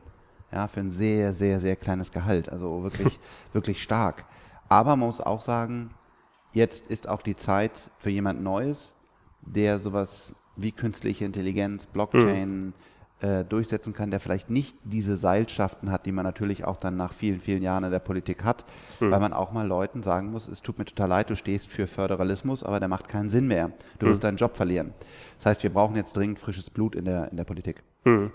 Ja, 0.53 0.67
für 0.67 0.81
ein 0.81 0.91
sehr, 0.91 1.35
sehr, 1.35 1.61
sehr 1.61 1.77
kleines 1.77 2.11
Gehalt. 2.11 2.51
Also 2.51 2.83
wirklich, 2.83 3.19
wirklich 3.53 3.83
stark. 3.83 4.25
Aber 4.69 4.97
man 4.97 5.07
muss 5.09 5.21
auch 5.21 5.41
sagen, 5.41 5.91
jetzt 6.53 6.87
ist 6.87 7.09
auch 7.09 7.23
die 7.23 7.37
Zeit 7.37 7.91
für 7.99 8.11
jemand 8.11 8.43
Neues, 8.43 8.95
der 9.43 9.81
sowas 9.81 10.35
wie 10.57 10.73
künstliche 10.73 11.25
Intelligenz, 11.25 11.87
Blockchain, 11.87 12.67
mhm 12.67 12.75
äh, 13.21 13.45
durchsetzen 13.45 13.95
kann, 13.95 14.13
der 14.13 14.21
vielleicht 14.21 14.49
nicht 14.49 14.77
diese 14.85 15.17
Seilschaften 15.17 15.91
hat, 15.91 16.07
die 16.07 16.13
man 16.13 16.25
natürlich 16.25 16.65
auch 16.65 16.77
dann 16.77 16.97
nach 16.97 17.13
vielen, 17.13 17.41
vielen 17.41 17.63
Jahren 17.63 17.83
in 17.83 17.91
der 17.91 17.99
Politik 17.99 18.45
hat, 18.45 18.65
mhm. 19.01 19.11
weil 19.11 19.19
man 19.19 19.33
auch 19.33 19.51
mal 19.51 19.67
Leuten 19.67 20.05
sagen 20.05 20.31
muss, 20.31 20.47
es 20.47 20.63
tut 20.63 20.79
mir 20.79 20.85
total 20.85 21.09
leid, 21.09 21.31
du 21.31 21.35
stehst 21.35 21.69
für 21.69 21.89
Föderalismus, 21.89 22.63
aber 22.63 22.79
der 22.79 22.89
macht 22.89 23.09
keinen 23.09 23.29
Sinn 23.29 23.49
mehr. 23.49 23.73
Du 23.99 24.07
mhm. 24.07 24.11
wirst 24.11 24.23
deinen 24.25 24.37
Job 24.37 24.57
verlieren. 24.57 24.94
Das 25.38 25.46
heißt, 25.46 25.63
wir 25.65 25.71
brauchen 25.71 25.96
jetzt 25.96 26.17
dringend 26.17 26.38
frisches 26.38 26.71
Blut 26.71 26.94
in 26.94 27.07
der, 27.07 27.31
in 27.31 27.37
der 27.37 27.44
Politik. 27.44 27.83
Mhm. 28.05 28.31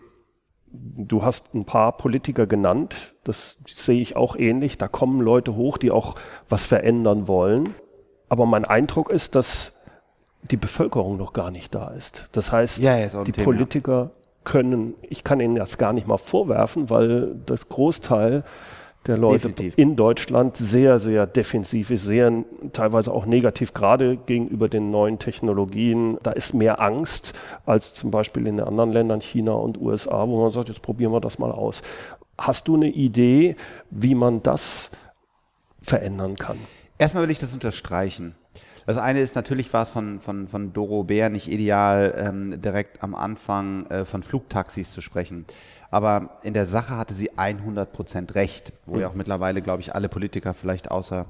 Du 0.74 1.24
hast 1.24 1.54
ein 1.54 1.66
paar 1.66 1.96
Politiker 1.96 2.48
genannt, 2.48 3.14
das 3.24 3.60
sehe 3.66 4.02
ich 4.02 4.18
auch 4.18 4.36
ähnlich. 4.36 4.78
Da 4.78 4.90
kommen 4.90 5.22
Leute 5.22 5.56
hoch, 5.56 5.78
die 5.78 5.92
auch 5.92 6.16
was 6.50 6.66
verändern 6.66 7.28
wollen. 7.28 7.76
Aber 8.34 8.48
mein 8.48 8.66
Eindruck 8.66 9.12
ist, 9.12 9.36
dass 9.36 9.74
die 10.42 10.58
Bevölkerung 10.58 11.18
noch 11.18 11.34
gar 11.34 11.52
nicht 11.52 11.76
da 11.76 11.90
ist. 11.90 12.26
Das 12.32 12.52
heißt, 12.52 12.80
ja, 12.80 13.06
die 13.06 13.32
Thema. 13.32 13.46
Politiker 13.46 14.10
können, 14.44 14.96
ich 15.04 15.24
kann 15.24 15.40
Ihnen 15.40 15.54
das 15.54 15.78
gar 15.78 15.94
nicht 15.94 16.08
mal 16.08 16.18
vorwerfen, 16.18 16.90
weil 16.90 17.36
das 17.46 17.70
Großteil 17.70 18.44
der 19.06 19.18
Leute 19.18 19.50
Definitiv. 19.50 19.78
in 19.78 19.96
Deutschland 19.96 20.58
sehr, 20.58 20.98
sehr 20.98 21.28
defensiv 21.28 21.92
ist, 21.92 22.06
sehr 22.06 22.44
teilweise 22.72 23.14
auch 23.14 23.28
negativ, 23.28 23.76
gerade 23.76 24.18
gegenüber 24.18 24.68
den 24.68 24.90
neuen 24.90 25.20
Technologien. 25.20 26.18
Da 26.24 26.32
ist 26.32 26.56
mehr 26.56 26.82
Angst 26.82 27.34
als 27.68 27.94
zum 27.94 28.10
Beispiel 28.10 28.48
in 28.48 28.58
den 28.58 28.66
anderen 28.66 28.92
Ländern, 28.92 29.22
China 29.22 29.52
und 29.52 29.80
USA, 29.80 30.28
wo 30.28 30.42
man 30.42 30.50
sagt, 30.50 30.70
jetzt 30.70 30.82
probieren 30.82 31.12
wir 31.12 31.22
das 31.22 31.38
mal 31.38 31.52
aus. 31.52 31.84
Hast 32.36 32.68
du 32.68 32.78
eine 32.78 32.90
Idee, 32.90 33.58
wie 33.92 34.16
man 34.16 34.42
das 34.42 34.90
verändern 35.84 36.36
kann? 36.36 36.58
Erstmal 37.04 37.24
will 37.24 37.32
ich 37.32 37.40
das 37.40 37.54
unterstreichen. 37.54 38.34
Das 38.86 38.98
eine 38.98 39.20
ist 39.20 39.36
natürlich 39.36 39.74
war 39.74 39.84
es 39.84 39.90
von, 39.90 40.22
von, 40.22 40.48
von 40.48 40.72
Doro 40.72 41.04
Bär 41.04 41.30
nicht 41.30 41.52
ideal, 41.52 42.14
ähm, 42.16 42.62
direkt 42.62 43.04
am 43.04 43.14
Anfang 43.14 43.88
äh, 43.88 44.06
von 44.06 44.24
Flugtaxis 44.24 44.90
zu 44.90 45.02
sprechen. 45.02 45.46
Aber 45.92 46.40
in 46.44 46.54
der 46.54 46.66
Sache 46.66 46.96
hatte 46.96 47.14
sie 47.14 47.38
100 47.38 47.92
Prozent 47.92 48.36
recht, 48.36 48.72
wo 48.86 49.00
ja 49.00 49.10
auch 49.10 49.16
mittlerweile, 49.16 49.62
glaube 49.62 49.82
ich, 49.82 49.94
alle 49.94 50.08
Politiker 50.08 50.54
vielleicht 50.54 50.92
außer 50.92 51.26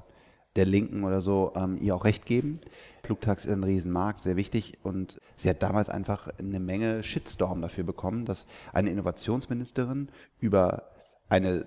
der 0.55 0.65
Linken 0.67 1.03
oder 1.05 1.23
so 1.23 1.53
ähm, 1.55 1.79
ihr 1.81 1.95
auch 1.95 2.05
recht 2.05 2.27
geben. 2.27 2.61
Flugtaxi 3.03 3.47
ist 3.47 3.53
ein 3.55 3.63
Riesenmarkt, 3.63 4.19
sehr 4.19 4.35
wichtig. 4.35 4.77
Und 4.83 5.19
sie 5.37 5.49
hat 5.49 5.63
damals 5.63 5.89
einfach 5.89 6.27
eine 6.37 6.59
Menge 6.59 7.01
Shitstorm 7.01 7.63
dafür 7.63 7.83
bekommen, 7.83 8.25
dass 8.25 8.45
eine 8.73 8.91
Innovationsministerin 8.91 10.09
über 10.39 10.83
eine 11.29 11.65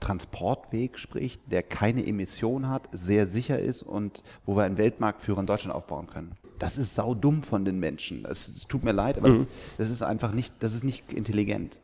Transportweg 0.00 0.98
spricht, 0.98 1.40
der 1.52 1.62
keine 1.62 2.06
Emission 2.06 2.68
hat, 2.68 2.88
sehr 2.92 3.26
sicher 3.26 3.58
ist 3.58 3.82
und 3.82 4.22
wo 4.46 4.56
wir 4.56 4.64
einen 4.64 4.78
Weltmarktführer 4.78 5.40
in 5.40 5.46
Deutschland 5.46 5.74
aufbauen 5.74 6.06
können. 6.06 6.32
Das 6.58 6.78
ist 6.78 6.94
saudumm 6.94 7.42
von 7.42 7.64
den 7.64 7.78
Menschen. 7.78 8.24
Es, 8.24 8.66
tut 8.68 8.82
mir 8.82 8.92
leid, 8.92 9.18
aber 9.18 9.28
Mhm. 9.28 9.38
das, 9.38 9.46
das 9.78 9.90
ist 9.90 10.02
einfach 10.02 10.32
nicht, 10.32 10.54
das 10.60 10.74
ist 10.74 10.84
nicht 10.84 11.12
intelligent. 11.12 11.78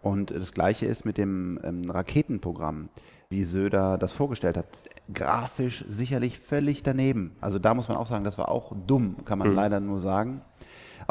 Und 0.00 0.30
das 0.32 0.52
Gleiche 0.52 0.86
ist 0.86 1.04
mit 1.04 1.16
dem 1.16 1.60
ähm, 1.62 1.88
Raketenprogramm, 1.88 2.88
wie 3.30 3.44
Söder 3.44 3.98
das 3.98 4.12
vorgestellt 4.12 4.56
hat. 4.56 4.66
Grafisch 5.14 5.84
sicherlich 5.88 6.38
völlig 6.38 6.82
daneben. 6.82 7.32
Also 7.40 7.58
da 7.58 7.72
muss 7.72 7.88
man 7.88 7.96
auch 7.96 8.08
sagen, 8.08 8.24
das 8.24 8.36
war 8.36 8.48
auch 8.48 8.74
dumm, 8.86 9.24
kann 9.24 9.38
man 9.38 9.54
leider 9.54 9.80
nur 9.80 10.00
sagen. 10.00 10.42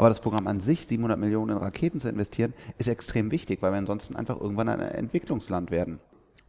Aber 0.02 0.08
das 0.08 0.18
Programm 0.18 0.48
an 0.48 0.58
sich, 0.58 0.88
700 0.88 1.16
Millionen 1.16 1.52
in 1.52 1.58
Raketen 1.58 2.00
zu 2.00 2.08
investieren, 2.08 2.54
ist 2.76 2.88
extrem 2.88 3.30
wichtig, 3.30 3.62
weil 3.62 3.70
wir 3.70 3.78
ansonsten 3.78 4.16
einfach 4.16 4.40
irgendwann 4.40 4.68
ein 4.68 4.80
Entwicklungsland 4.80 5.70
werden. 5.70 6.00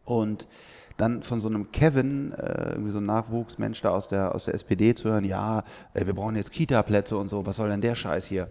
Und 0.04 0.48
dann 0.96 1.22
von 1.22 1.40
so 1.40 1.46
einem 1.46 1.70
Kevin, 1.70 2.32
äh, 2.32 2.70
irgendwie 2.70 2.90
so 2.90 2.98
ein 2.98 3.06
Nachwuchsmensch 3.06 3.80
da 3.80 3.90
aus 3.90 4.08
der, 4.08 4.34
aus 4.34 4.46
der 4.46 4.54
SPD 4.54 4.92
zu 4.96 5.08
hören, 5.08 5.24
ja, 5.24 5.62
wir 5.92 6.14
brauchen 6.14 6.34
jetzt 6.34 6.50
Kita-Plätze 6.50 7.16
und 7.16 7.28
so, 7.28 7.46
was 7.46 7.54
soll 7.54 7.68
denn 7.68 7.80
der 7.80 7.94
Scheiß 7.94 8.26
hier? 8.26 8.50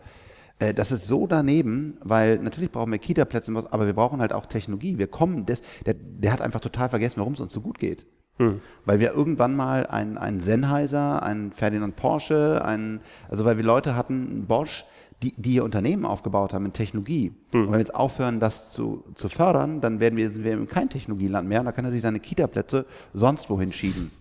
Äh, 0.59 0.73
das 0.73 0.93
ist 0.93 1.05
so 1.05 1.27
daneben, 1.27 1.97
weil 2.01 2.39
natürlich 2.39 2.71
brauchen 2.71 2.93
wir 2.93 2.99
Kita-Plätze, 2.99 3.51
aber 3.71 3.85
wir 3.85 3.93
brauchen 3.95 4.21
halt 4.21 4.31
auch 4.31 4.45
Technologie. 4.45 4.97
Wir 4.99 5.07
kommen, 5.07 5.45
des, 5.45 5.63
der, 5.85 5.95
der 5.95 6.31
hat 6.31 6.39
einfach 6.39 6.61
total 6.61 6.87
vergessen, 6.87 7.17
warum 7.17 7.33
es 7.33 7.41
uns 7.41 7.51
so 7.51 7.59
gut 7.59 7.77
geht. 7.77 8.05
Weil 8.85 9.01
wir 9.01 9.11
irgendwann 9.11 9.53
mal 9.53 9.85
einen, 9.85 10.17
einen 10.17 10.39
Sennheiser, 10.39 11.21
einen 11.23 11.51
Ferdinand 11.51 11.97
Porsche, 11.97 12.63
einen, 12.63 13.01
also 13.29 13.43
weil 13.43 13.57
wir 13.57 13.65
Leute 13.65 13.97
hatten, 13.97 14.27
einen 14.29 14.45
Bosch, 14.47 14.85
die, 15.23 15.31
die 15.31 15.55
ihr 15.55 15.63
Unternehmen 15.63 16.05
aufgebaut 16.05 16.53
haben 16.53 16.65
in 16.65 16.73
Technologie. 16.73 17.31
Und 17.53 17.65
wenn 17.65 17.71
wir 17.73 17.79
jetzt 17.79 17.95
aufhören, 17.95 18.39
das 18.39 18.71
zu, 18.71 19.03
zu 19.13 19.29
fördern, 19.29 19.81
dann 19.81 19.99
werden 19.99 20.17
wir, 20.17 20.31
sind 20.31 20.43
wir 20.43 20.53
in 20.53 20.67
kein 20.67 20.89
Technologieland 20.89 21.47
mehr 21.47 21.59
und 21.61 21.65
da 21.65 21.71
kann 21.71 21.85
er 21.85 21.91
sich 21.91 22.01
seine 22.01 22.19
Kita-Plätze 22.19 22.85
sonst 23.13 23.49
wohin 23.49 23.71
schieben. 23.71 24.11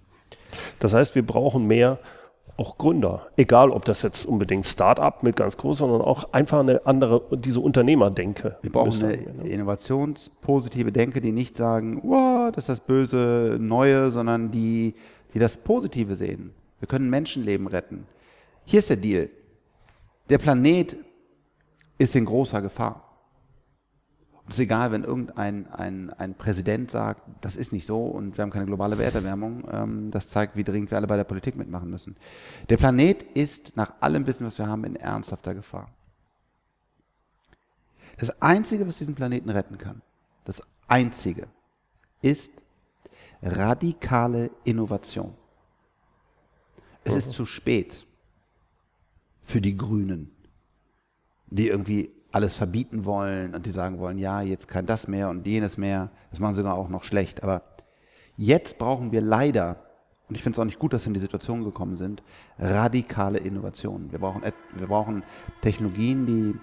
Das 0.78 0.94
heißt, 0.94 1.14
wir 1.14 1.26
brauchen 1.26 1.66
mehr 1.66 1.98
auch 2.57 2.76
Gründer, 2.76 3.28
egal 3.36 3.70
ob 3.70 3.84
das 3.86 4.03
jetzt 4.03 4.26
unbedingt 4.26 4.66
Start-up 4.66 5.22
mit 5.22 5.36
ganz 5.36 5.57
groß, 5.57 5.78
sondern 5.78 6.03
auch 6.03 6.32
einfach 6.32 6.61
eine 6.61 6.86
andere, 6.86 7.22
diese 7.32 7.61
Unternehmerdenke. 7.61 8.59
Wir 8.61 8.70
brauchen 8.70 8.88
müssen 8.88 9.09
eine 9.09 9.16
ne? 9.16 9.48
innovationspositive 9.48 10.92
Denke, 10.92 11.20
die 11.20 11.32
nicht 11.32 11.57
sagen, 11.57 12.00
wow, 12.05 12.53
das 12.53 12.64
ist 12.64 12.68
das 12.68 12.80
böse 12.80 13.57
Neue, 13.59 14.12
sondern 14.12 14.50
die, 14.50 14.94
die 15.32 15.38
das 15.38 15.57
Positive 15.57 16.14
sehen. 16.14 16.53
Wir 16.78 16.88
können 16.88 17.09
Menschenleben 17.09 17.66
retten. 17.66 18.07
Hier 18.64 18.80
ist 18.80 18.90
der 18.90 18.98
Deal. 18.98 19.30
Der 20.28 20.38
Planet 20.38 20.96
ist 21.98 22.16
in 22.16 22.24
großer 22.24 22.62
Gefahr. 22.62 23.08
Und 24.44 24.50
es 24.50 24.58
ist 24.58 24.64
egal, 24.64 24.90
wenn 24.90 25.04
irgendein 25.04 25.70
ein, 25.70 26.10
ein 26.10 26.34
Präsident 26.34 26.90
sagt, 26.90 27.22
das 27.42 27.54
ist 27.54 27.72
nicht 27.72 27.86
so 27.86 28.06
und 28.06 28.36
wir 28.36 28.42
haben 28.42 28.50
keine 28.50 28.66
globale 28.66 29.00
Erderwärmung. 29.02 29.68
Ähm, 29.70 30.10
das 30.10 30.28
zeigt, 30.28 30.56
wie 30.56 30.64
dringend 30.64 30.90
wir 30.90 30.98
alle 30.98 31.06
bei 31.06 31.16
der 31.16 31.24
Politik 31.24 31.56
mitmachen 31.56 31.90
müssen. 31.90 32.16
Der 32.68 32.76
Planet 32.76 33.22
ist 33.22 33.76
nach 33.76 33.92
allem 34.00 34.26
Wissen, 34.26 34.46
was 34.46 34.58
wir 34.58 34.66
haben, 34.66 34.84
in 34.84 34.96
ernsthafter 34.96 35.54
Gefahr. 35.54 35.90
Das 38.18 38.42
Einzige, 38.42 38.86
was 38.86 38.98
diesen 38.98 39.14
Planeten 39.14 39.48
retten 39.48 39.78
kann, 39.78 40.02
das 40.44 40.60
Einzige, 40.88 41.46
ist 42.20 42.52
radikale 43.42 44.50
Innovation. 44.64 45.34
Es 47.04 47.14
ist 47.14 47.32
zu 47.32 47.46
spät 47.46 48.06
für 49.43 49.61
die 49.61 49.76
Grünen, 49.76 50.30
die 51.47 51.68
irgendwie 51.68 52.11
alles 52.32 52.57
verbieten 52.57 53.05
wollen 53.05 53.55
und 53.55 53.66
die 53.66 53.70
sagen 53.70 53.99
wollen, 53.99 54.18
ja, 54.18 54.40
jetzt 54.40 54.66
kann 54.68 54.86
das 54.86 55.07
mehr 55.07 55.28
und 55.28 55.47
jenes 55.47 55.76
mehr. 55.76 56.11
Das 56.30 56.40
machen 56.40 56.55
sie 56.55 56.62
sogar 56.62 56.76
auch 56.76 56.88
noch 56.88 57.05
schlecht. 57.05 57.43
Aber 57.43 57.62
jetzt 58.36 58.78
brauchen 58.78 59.12
wir 59.12 59.20
leider, 59.20 59.84
und 60.28 60.34
ich 60.34 60.43
finde 60.43 60.57
es 60.57 60.61
auch 60.61 60.64
nicht 60.64 60.78
gut, 60.78 60.95
dass 60.95 61.03
wir 61.03 61.09
in 61.09 61.14
die 61.14 61.20
Situation 61.20 61.62
gekommen 61.62 61.97
sind, 61.97 62.22
radikale 62.59 63.38
Innovationen. 63.38 64.11
Wir 64.12 64.18
brauchen, 64.18 64.43
wir 64.74 64.86
brauchen 64.86 65.22
Technologien, 65.61 66.26
die 66.26 66.55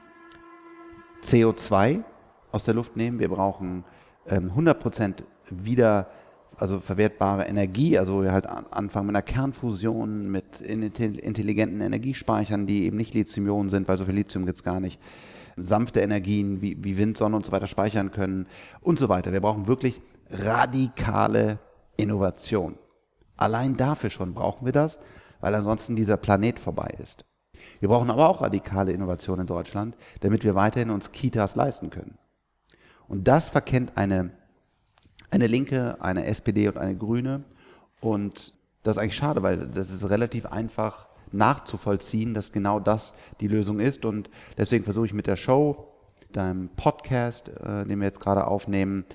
CO2 1.23 2.03
aus 2.51 2.65
der 2.65 2.73
Luft 2.73 2.97
nehmen. 2.97 3.19
Wir 3.19 3.29
brauchen 3.29 3.83
ähm, 4.27 4.51
100% 4.51 5.23
wieder, 5.51 6.07
also 6.59 6.79
verwertbare 6.79 7.45
Energie, 7.45 7.97
also 7.97 8.23
wir 8.23 8.31
halt 8.31 8.45
an, 8.45 8.65
anfangen 8.69 9.07
mit 9.07 9.15
einer 9.15 9.23
Kernfusion, 9.23 10.29
mit 10.29 10.61
intelli- 10.61 11.19
intelligenten 11.19 11.81
Energiespeichern, 11.81 12.67
die 12.67 12.83
eben 12.83 12.97
nicht 12.97 13.13
Lithium-Ionen 13.13 13.69
sind, 13.69 13.87
weil 13.87 13.97
so 13.97 14.05
viel 14.05 14.15
Lithium 14.15 14.45
gibt 14.45 14.59
es 14.59 14.63
gar 14.63 14.79
nicht. 14.79 14.99
Sanfte 15.55 16.01
Energien 16.01 16.61
wie, 16.61 16.83
wie 16.83 16.97
Wind, 16.97 17.17
Sonne 17.17 17.35
und 17.35 17.45
so 17.45 17.51
weiter 17.51 17.67
speichern 17.67 18.11
können 18.11 18.47
und 18.81 18.99
so 18.99 19.09
weiter. 19.09 19.31
Wir 19.31 19.41
brauchen 19.41 19.67
wirklich 19.67 20.01
radikale 20.29 21.59
Innovation. 21.97 22.77
Allein 23.37 23.75
dafür 23.75 24.09
schon 24.09 24.33
brauchen 24.33 24.65
wir 24.65 24.73
das, 24.73 24.99
weil 25.39 25.55
ansonsten 25.55 25.95
dieser 25.95 26.17
Planet 26.17 26.59
vorbei 26.59 26.93
ist. 27.01 27.25
Wir 27.79 27.89
brauchen 27.89 28.09
aber 28.09 28.27
auch 28.27 28.41
radikale 28.41 28.91
Innovation 28.91 29.39
in 29.39 29.47
Deutschland, 29.47 29.97
damit 30.21 30.43
wir 30.43 30.55
weiterhin 30.55 30.89
uns 30.89 31.11
Kitas 31.11 31.55
leisten 31.55 31.89
können. 31.89 32.17
Und 33.07 33.27
das 33.27 33.49
verkennt 33.49 33.97
eine, 33.97 34.31
eine 35.31 35.47
Linke, 35.47 35.97
eine 35.99 36.25
SPD 36.25 36.67
und 36.67 36.77
eine 36.77 36.95
Grüne. 36.95 37.43
Und 38.01 38.53
das 38.83 38.95
ist 38.97 39.01
eigentlich 39.03 39.15
schade, 39.15 39.43
weil 39.43 39.67
das 39.67 39.89
ist 39.89 40.09
relativ 40.09 40.45
einfach 40.45 41.07
nachzuvollziehen, 41.31 42.33
dass 42.33 42.51
genau 42.51 42.79
das 42.79 43.13
die 43.39 43.47
Lösung 43.47 43.79
ist. 43.79 44.05
Und 44.05 44.29
deswegen 44.57 44.83
versuche 44.83 45.05
ich 45.05 45.13
mit 45.13 45.27
der 45.27 45.35
Show, 45.35 45.85
deinem 46.31 46.69
Podcast, 46.69 47.49
äh, 47.49 47.85
den 47.85 47.99
wir 47.99 48.05
jetzt 48.05 48.19
gerade 48.19 48.45
aufnehmen, 48.45 49.05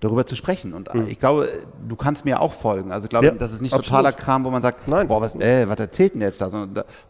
darüber 0.00 0.24
zu 0.26 0.36
sprechen. 0.36 0.72
Und 0.72 0.94
äh, 0.94 1.04
ich 1.04 1.18
glaube, 1.18 1.48
du 1.86 1.96
kannst 1.96 2.24
mir 2.24 2.40
auch 2.40 2.52
folgen. 2.52 2.92
Also 2.92 3.04
ich 3.06 3.10
glaube, 3.10 3.26
Ja, 3.26 3.32
das 3.32 3.52
ist 3.52 3.60
nicht 3.60 3.72
absolut. 3.72 3.86
totaler 3.88 4.12
Kram, 4.12 4.44
wo 4.44 4.50
man 4.50 4.62
sagt, 4.62 4.86
Nein. 4.88 5.08
boah, 5.08 5.20
was, 5.20 5.34
äh, 5.36 5.68
was 5.68 5.78
erzählt 5.78 6.14
denn 6.14 6.22
jetzt 6.22 6.40
da? 6.40 6.46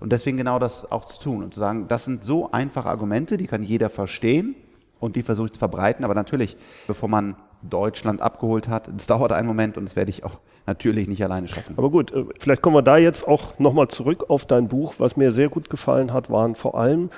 Und 0.01 0.13
deswegen 0.13 0.37
genau 0.37 0.59
das 0.59 0.91
auch 0.91 1.05
zu 1.05 1.21
tun 1.21 1.43
und 1.45 1.55
zu 1.55 1.61
sagen, 1.61 1.87
das 1.89 2.05
sind 2.07 2.25
so 2.25 2.51
einfache 2.51 2.89
Argumente, 2.89 3.37
die 3.37 3.47
kann 3.47 3.63
jeder 3.63 3.91
verstehen 3.91 4.55
und 5.01 5.17
die 5.17 5.23
versuche 5.23 5.47
ich 5.47 5.53
zu 5.53 5.59
verbreiten. 5.59 6.05
Aber 6.05 6.15
natürlich, 6.15 6.57
bevor 6.87 7.09
man 7.09 7.37
Deutschland 7.63 8.21
abgeholt 8.21 8.69
hat, 8.69 8.89
das 8.95 9.07
dauert 9.07 9.33
einen 9.33 9.49
Moment 9.49 9.77
und 9.77 9.85
das 9.85 9.97
werde 9.97 10.11
ich 10.11 10.25
auch 10.25 10.39
natürlich 10.67 11.09
nicht 11.09 11.23
alleine 11.25 11.49
schaffen. 11.49 11.75
Aber 11.79 11.91
gut, 11.91 12.13
äh, 12.13 12.25
vielleicht 12.39 12.63
kommen 12.63 12.77
wir 12.77 12.83
da 12.83 12.97
jetzt 12.99 13.27
auch 13.27 13.59
nochmal 13.59 13.89
zurück 13.89 14.27
auf 14.29 14.45
dein 14.45 14.69
Buch. 14.69 14.95
Was 14.99 15.17
mir 15.17 15.33
sehr 15.33 15.49
gut 15.49 15.71
gefallen 15.71 16.13
hat, 16.13 16.31
waren 16.31 16.55
vor 16.55 16.79
allem 16.79 17.11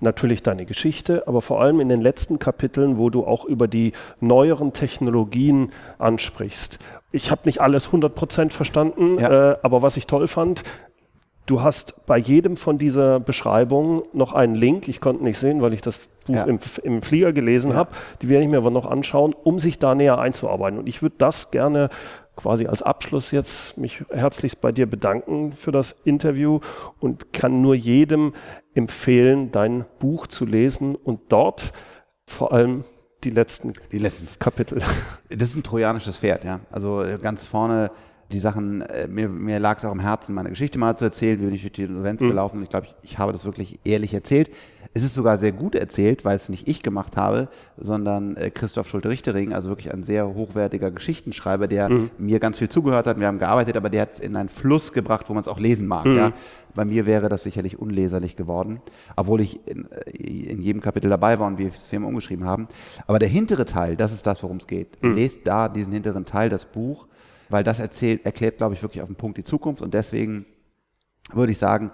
natürlich 0.00 0.42
deine 0.42 0.64
Geschichte, 0.64 1.28
aber 1.28 1.42
vor 1.42 1.60
allem 1.60 1.78
in 1.80 1.88
den 1.88 2.00
letzten 2.00 2.38
Kapiteln, 2.38 2.96
wo 2.98 3.10
du 3.10 3.24
auch 3.26 3.44
über 3.44 3.68
die 3.68 3.92
neueren 4.20 4.72
Technologien 4.72 5.70
ansprichst. 5.98 6.78
Ich 7.12 7.30
habe 7.30 7.42
nicht 7.44 7.60
alles 7.60 7.90
100% 7.92 8.50
verstanden, 8.50 9.18
Ja. 9.18 9.52
äh, 9.52 9.56
aber 9.62 9.82
was 9.82 9.96
ich 9.96 10.06
toll 10.06 10.26
fand, 10.26 10.62
Du 11.46 11.62
hast 11.62 12.06
bei 12.06 12.16
jedem 12.16 12.56
von 12.56 12.78
dieser 12.78 13.18
Beschreibungen 13.18 14.02
noch 14.12 14.32
einen 14.32 14.54
Link. 14.54 14.86
Ich 14.88 15.00
konnte 15.00 15.24
nicht 15.24 15.38
sehen, 15.38 15.62
weil 15.62 15.74
ich 15.74 15.80
das 15.80 15.98
Buch 16.26 16.34
Ja. 16.36 16.44
im, 16.44 16.58
im 16.84 17.02
Flieger 17.02 17.32
gelesen 17.32 17.72
Ja. 17.72 17.76
habe. 17.78 17.90
Die 18.22 18.28
werde 18.28 18.44
ich 18.44 18.50
mir 18.50 18.58
aber 18.58 18.70
noch 18.70 18.86
anschauen, 18.86 19.34
um 19.34 19.58
sich 19.58 19.78
da 19.78 19.94
näher 19.94 20.18
einzuarbeiten. 20.18 20.78
Und 20.78 20.86
ich 20.86 21.02
würde 21.02 21.16
das 21.18 21.50
gerne 21.50 21.88
quasi 22.36 22.66
als 22.66 22.82
Abschluss 22.82 23.32
jetzt 23.32 23.78
mich 23.78 24.04
herzlichst 24.10 24.60
bei 24.60 24.70
dir 24.70 24.88
bedanken 24.88 25.52
für 25.52 25.72
das 25.72 25.92
Interview 26.04 26.60
und 27.00 27.32
kann 27.32 27.60
nur 27.60 27.74
jedem 27.74 28.32
empfehlen, 28.74 29.50
dein 29.50 29.84
Buch 29.98 30.26
zu 30.28 30.46
lesen 30.46 30.94
und 30.94 31.20
dort 31.32 31.72
vor 32.26 32.52
allem 32.52 32.84
die 33.24 33.30
letzten 33.30 33.74
Die 33.92 33.98
letzten 33.98 34.28
Kapitel. 34.38 34.80
Das 35.28 35.50
ist 35.50 35.56
ein 35.56 35.62
trojanisches 35.64 36.16
Pferd, 36.18 36.44
ja. 36.44 36.60
Also 36.70 37.02
äh, 37.02 37.18
ganz 37.20 37.44
vorne 37.44 37.90
die 38.32 38.38
Sachen, 38.38 38.82
äh, 38.82 39.08
mir, 39.08 39.28
mir 39.28 39.58
lag 39.58 39.78
es 39.78 39.84
auch 39.84 39.92
im 39.92 40.00
Herzen, 40.00 40.34
meine 40.34 40.50
Geschichte 40.50 40.78
mal 40.78 40.96
zu 40.96 41.04
erzählen, 41.04 41.40
wie 41.40 41.46
bin 41.46 41.54
ich 41.54 41.62
durch 41.62 41.72
die 41.72 41.82
Insolvenz 41.82 42.20
mhm. 42.20 42.28
gelaufen 42.28 42.56
und 42.58 42.62
ich 42.62 42.70
glaube, 42.70 42.86
ich, 42.86 42.94
ich 43.10 43.18
habe 43.18 43.32
das 43.32 43.44
wirklich 43.44 43.80
ehrlich 43.84 44.14
erzählt. 44.14 44.50
Es 44.92 45.04
ist 45.04 45.14
sogar 45.14 45.38
sehr 45.38 45.52
gut 45.52 45.76
erzählt, 45.76 46.24
weil 46.24 46.34
es 46.34 46.48
nicht 46.48 46.66
ich 46.66 46.82
gemacht 46.82 47.16
habe, 47.16 47.48
sondern 47.76 48.36
äh, 48.36 48.50
Christoph 48.50 48.88
Schulte-Richtering, 48.88 49.52
also 49.52 49.68
wirklich 49.68 49.92
ein 49.92 50.02
sehr 50.02 50.34
hochwertiger 50.34 50.90
Geschichtenschreiber, 50.90 51.68
der 51.68 51.88
mhm. 51.88 52.10
mir 52.18 52.40
ganz 52.40 52.58
viel 52.58 52.68
zugehört 52.68 53.06
hat. 53.06 53.20
Wir 53.20 53.28
haben 53.28 53.38
gearbeitet, 53.38 53.76
aber 53.76 53.88
der 53.88 54.02
hat 54.02 54.14
es 54.14 54.20
in 54.20 54.34
einen 54.34 54.48
Fluss 54.48 54.92
gebracht, 54.92 55.28
wo 55.28 55.34
man 55.34 55.42
es 55.42 55.48
auch 55.48 55.60
lesen 55.60 55.86
mag. 55.86 56.06
Mhm. 56.06 56.16
Ja. 56.16 56.32
Bei 56.74 56.84
mir 56.84 57.06
wäre 57.06 57.28
das 57.28 57.44
sicherlich 57.44 57.78
unleserlich 57.78 58.36
geworden, 58.36 58.80
obwohl 59.16 59.40
ich 59.40 59.60
in, 59.68 59.88
äh, 59.90 60.10
in 60.10 60.60
jedem 60.60 60.80
Kapitel 60.80 61.08
dabei 61.08 61.38
war 61.38 61.46
und 61.46 61.58
wir 61.58 61.68
es 61.68 61.84
Film 61.84 62.04
umgeschrieben 62.04 62.44
haben. 62.44 62.66
Aber 63.06 63.18
der 63.18 63.28
hintere 63.28 63.64
Teil, 63.64 63.96
das 63.96 64.12
ist 64.12 64.26
das, 64.26 64.42
worum 64.42 64.56
es 64.56 64.66
geht. 64.66 65.02
Mhm. 65.02 65.14
Lest 65.14 65.40
da 65.44 65.68
diesen 65.68 65.92
hinteren 65.92 66.24
Teil, 66.24 66.48
das 66.48 66.64
Buch, 66.64 67.06
weil 67.50 67.64
das 67.64 67.78
erzählt, 67.78 68.24
erklärt, 68.24 68.58
glaube 68.58 68.74
ich, 68.74 68.82
wirklich 68.82 69.02
auf 69.02 69.08
den 69.08 69.16
Punkt 69.16 69.36
die 69.38 69.44
Zukunft 69.44 69.82
und 69.82 69.92
deswegen 69.92 70.46
würde 71.32 71.52
ich 71.52 71.58
sagen, 71.58 71.90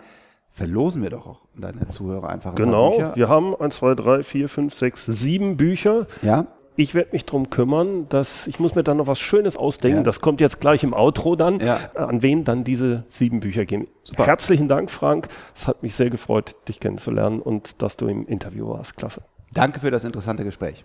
verlosen 0.50 1.02
wir 1.02 1.10
doch 1.10 1.26
auch 1.26 1.40
deine 1.54 1.88
Zuhörer 1.88 2.30
einfach. 2.30 2.50
ein 2.50 2.56
Genau, 2.56 2.92
Bücher. 2.92 3.16
wir 3.16 3.28
haben 3.28 3.54
1, 3.54 3.76
2, 3.76 3.94
3, 3.94 4.22
4, 4.22 4.48
5, 4.48 4.74
6, 4.74 5.06
7 5.06 5.56
Bücher. 5.56 6.06
Ja. 6.22 6.46
Ich 6.78 6.94
werde 6.94 7.10
mich 7.12 7.24
darum 7.24 7.48
kümmern, 7.48 8.06
dass 8.10 8.46
ich 8.46 8.60
muss 8.60 8.74
mir 8.74 8.82
dann 8.82 8.98
noch 8.98 9.06
was 9.06 9.18
Schönes 9.18 9.56
ausdenken. 9.56 9.98
Ja. 9.98 10.02
Das 10.02 10.20
kommt 10.20 10.42
jetzt 10.42 10.60
gleich 10.60 10.82
im 10.82 10.92
Outro 10.92 11.34
dann, 11.34 11.60
ja. 11.60 11.78
an 11.94 12.22
wen 12.22 12.44
dann 12.44 12.64
diese 12.64 13.04
sieben 13.08 13.40
Bücher 13.40 13.64
gehen. 13.64 13.86
Super. 14.02 14.26
Herzlichen 14.26 14.68
Dank, 14.68 14.90
Frank. 14.90 15.28
Es 15.54 15.66
hat 15.66 15.82
mich 15.82 15.94
sehr 15.94 16.10
gefreut, 16.10 16.54
dich 16.68 16.78
kennenzulernen 16.80 17.40
und 17.40 17.80
dass 17.80 17.96
du 17.96 18.08
im 18.08 18.26
Interview 18.26 18.68
warst. 18.68 18.96
Klasse. 18.96 19.22
Danke 19.54 19.80
für 19.80 19.90
das 19.90 20.04
interessante 20.04 20.44
Gespräch. 20.44 20.84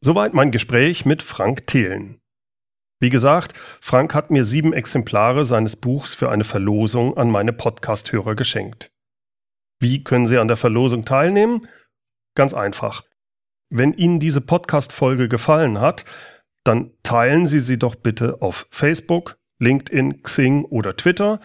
Soweit 0.00 0.32
mein 0.32 0.52
Gespräch 0.52 1.04
mit 1.04 1.22
Frank 1.22 1.66
Thelen. 1.66 2.20
Wie 3.00 3.10
gesagt, 3.10 3.54
Frank 3.80 4.14
hat 4.14 4.30
mir 4.30 4.44
sieben 4.44 4.72
Exemplare 4.72 5.44
seines 5.44 5.74
Buchs 5.74 6.14
für 6.14 6.30
eine 6.30 6.44
Verlosung 6.44 7.16
an 7.16 7.30
meine 7.30 7.52
Podcast-Hörer 7.52 8.36
geschenkt. 8.36 8.92
Wie 9.80 10.04
können 10.04 10.26
Sie 10.26 10.38
an 10.38 10.48
der 10.48 10.56
Verlosung 10.56 11.04
teilnehmen? 11.04 11.68
Ganz 12.36 12.54
einfach. 12.54 13.04
Wenn 13.70 13.92
Ihnen 13.92 14.20
diese 14.20 14.40
Podcast-Folge 14.40 15.28
gefallen 15.28 15.80
hat, 15.80 16.04
dann 16.64 16.92
teilen 17.02 17.46
Sie 17.46 17.60
sie 17.60 17.78
doch 17.78 17.94
bitte 17.96 18.40
auf 18.40 18.66
Facebook, 18.70 19.36
LinkedIn, 19.58 20.22
Xing 20.22 20.64
oder 20.64 20.96
Twitter. 20.96 21.40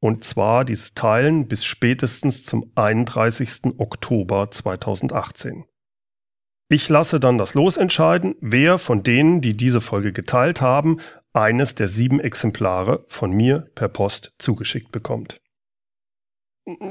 Und 0.00 0.22
zwar 0.22 0.64
dieses 0.64 0.94
Teilen 0.94 1.48
bis 1.48 1.64
spätestens 1.64 2.44
zum 2.44 2.70
31. 2.76 3.78
Oktober 3.78 4.50
2018. 4.50 5.64
Ich 6.70 6.88
lasse 6.90 7.18
dann 7.18 7.38
das 7.38 7.54
Los 7.54 7.78
entscheiden, 7.78 8.34
wer 8.40 8.76
von 8.76 9.02
denen, 9.02 9.40
die 9.40 9.56
diese 9.56 9.80
Folge 9.80 10.12
geteilt 10.12 10.60
haben, 10.60 10.98
eines 11.32 11.74
der 11.74 11.88
sieben 11.88 12.20
Exemplare 12.20 13.04
von 13.08 13.30
mir 13.30 13.70
per 13.74 13.88
Post 13.88 14.34
zugeschickt 14.38 14.92
bekommt. 14.92 15.40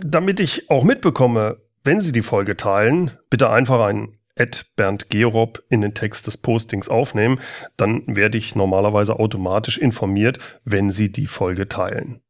Damit 0.01 0.39
ich 0.39 0.71
auch 0.71 0.83
mitbekomme, 0.83 1.61
wenn 1.83 2.01
Sie 2.01 2.11
die 2.11 2.23
Folge 2.23 2.57
teilen, 2.57 3.11
bitte 3.29 3.51
einfach 3.51 3.85
einen 3.85 4.17
Ed 4.33 4.71
Bernd 4.75 5.09
Gerob 5.09 5.63
in 5.69 5.81
den 5.81 5.93
Text 5.93 6.25
des 6.25 6.37
Postings 6.37 6.89
aufnehmen, 6.89 7.39
dann 7.75 8.03
werde 8.07 8.37
ich 8.37 8.55
normalerweise 8.55 9.19
automatisch 9.19 9.77
informiert, 9.77 10.39
wenn 10.63 10.89
Sie 10.89 11.11
die 11.11 11.27
Folge 11.27 11.67
teilen. 11.67 12.21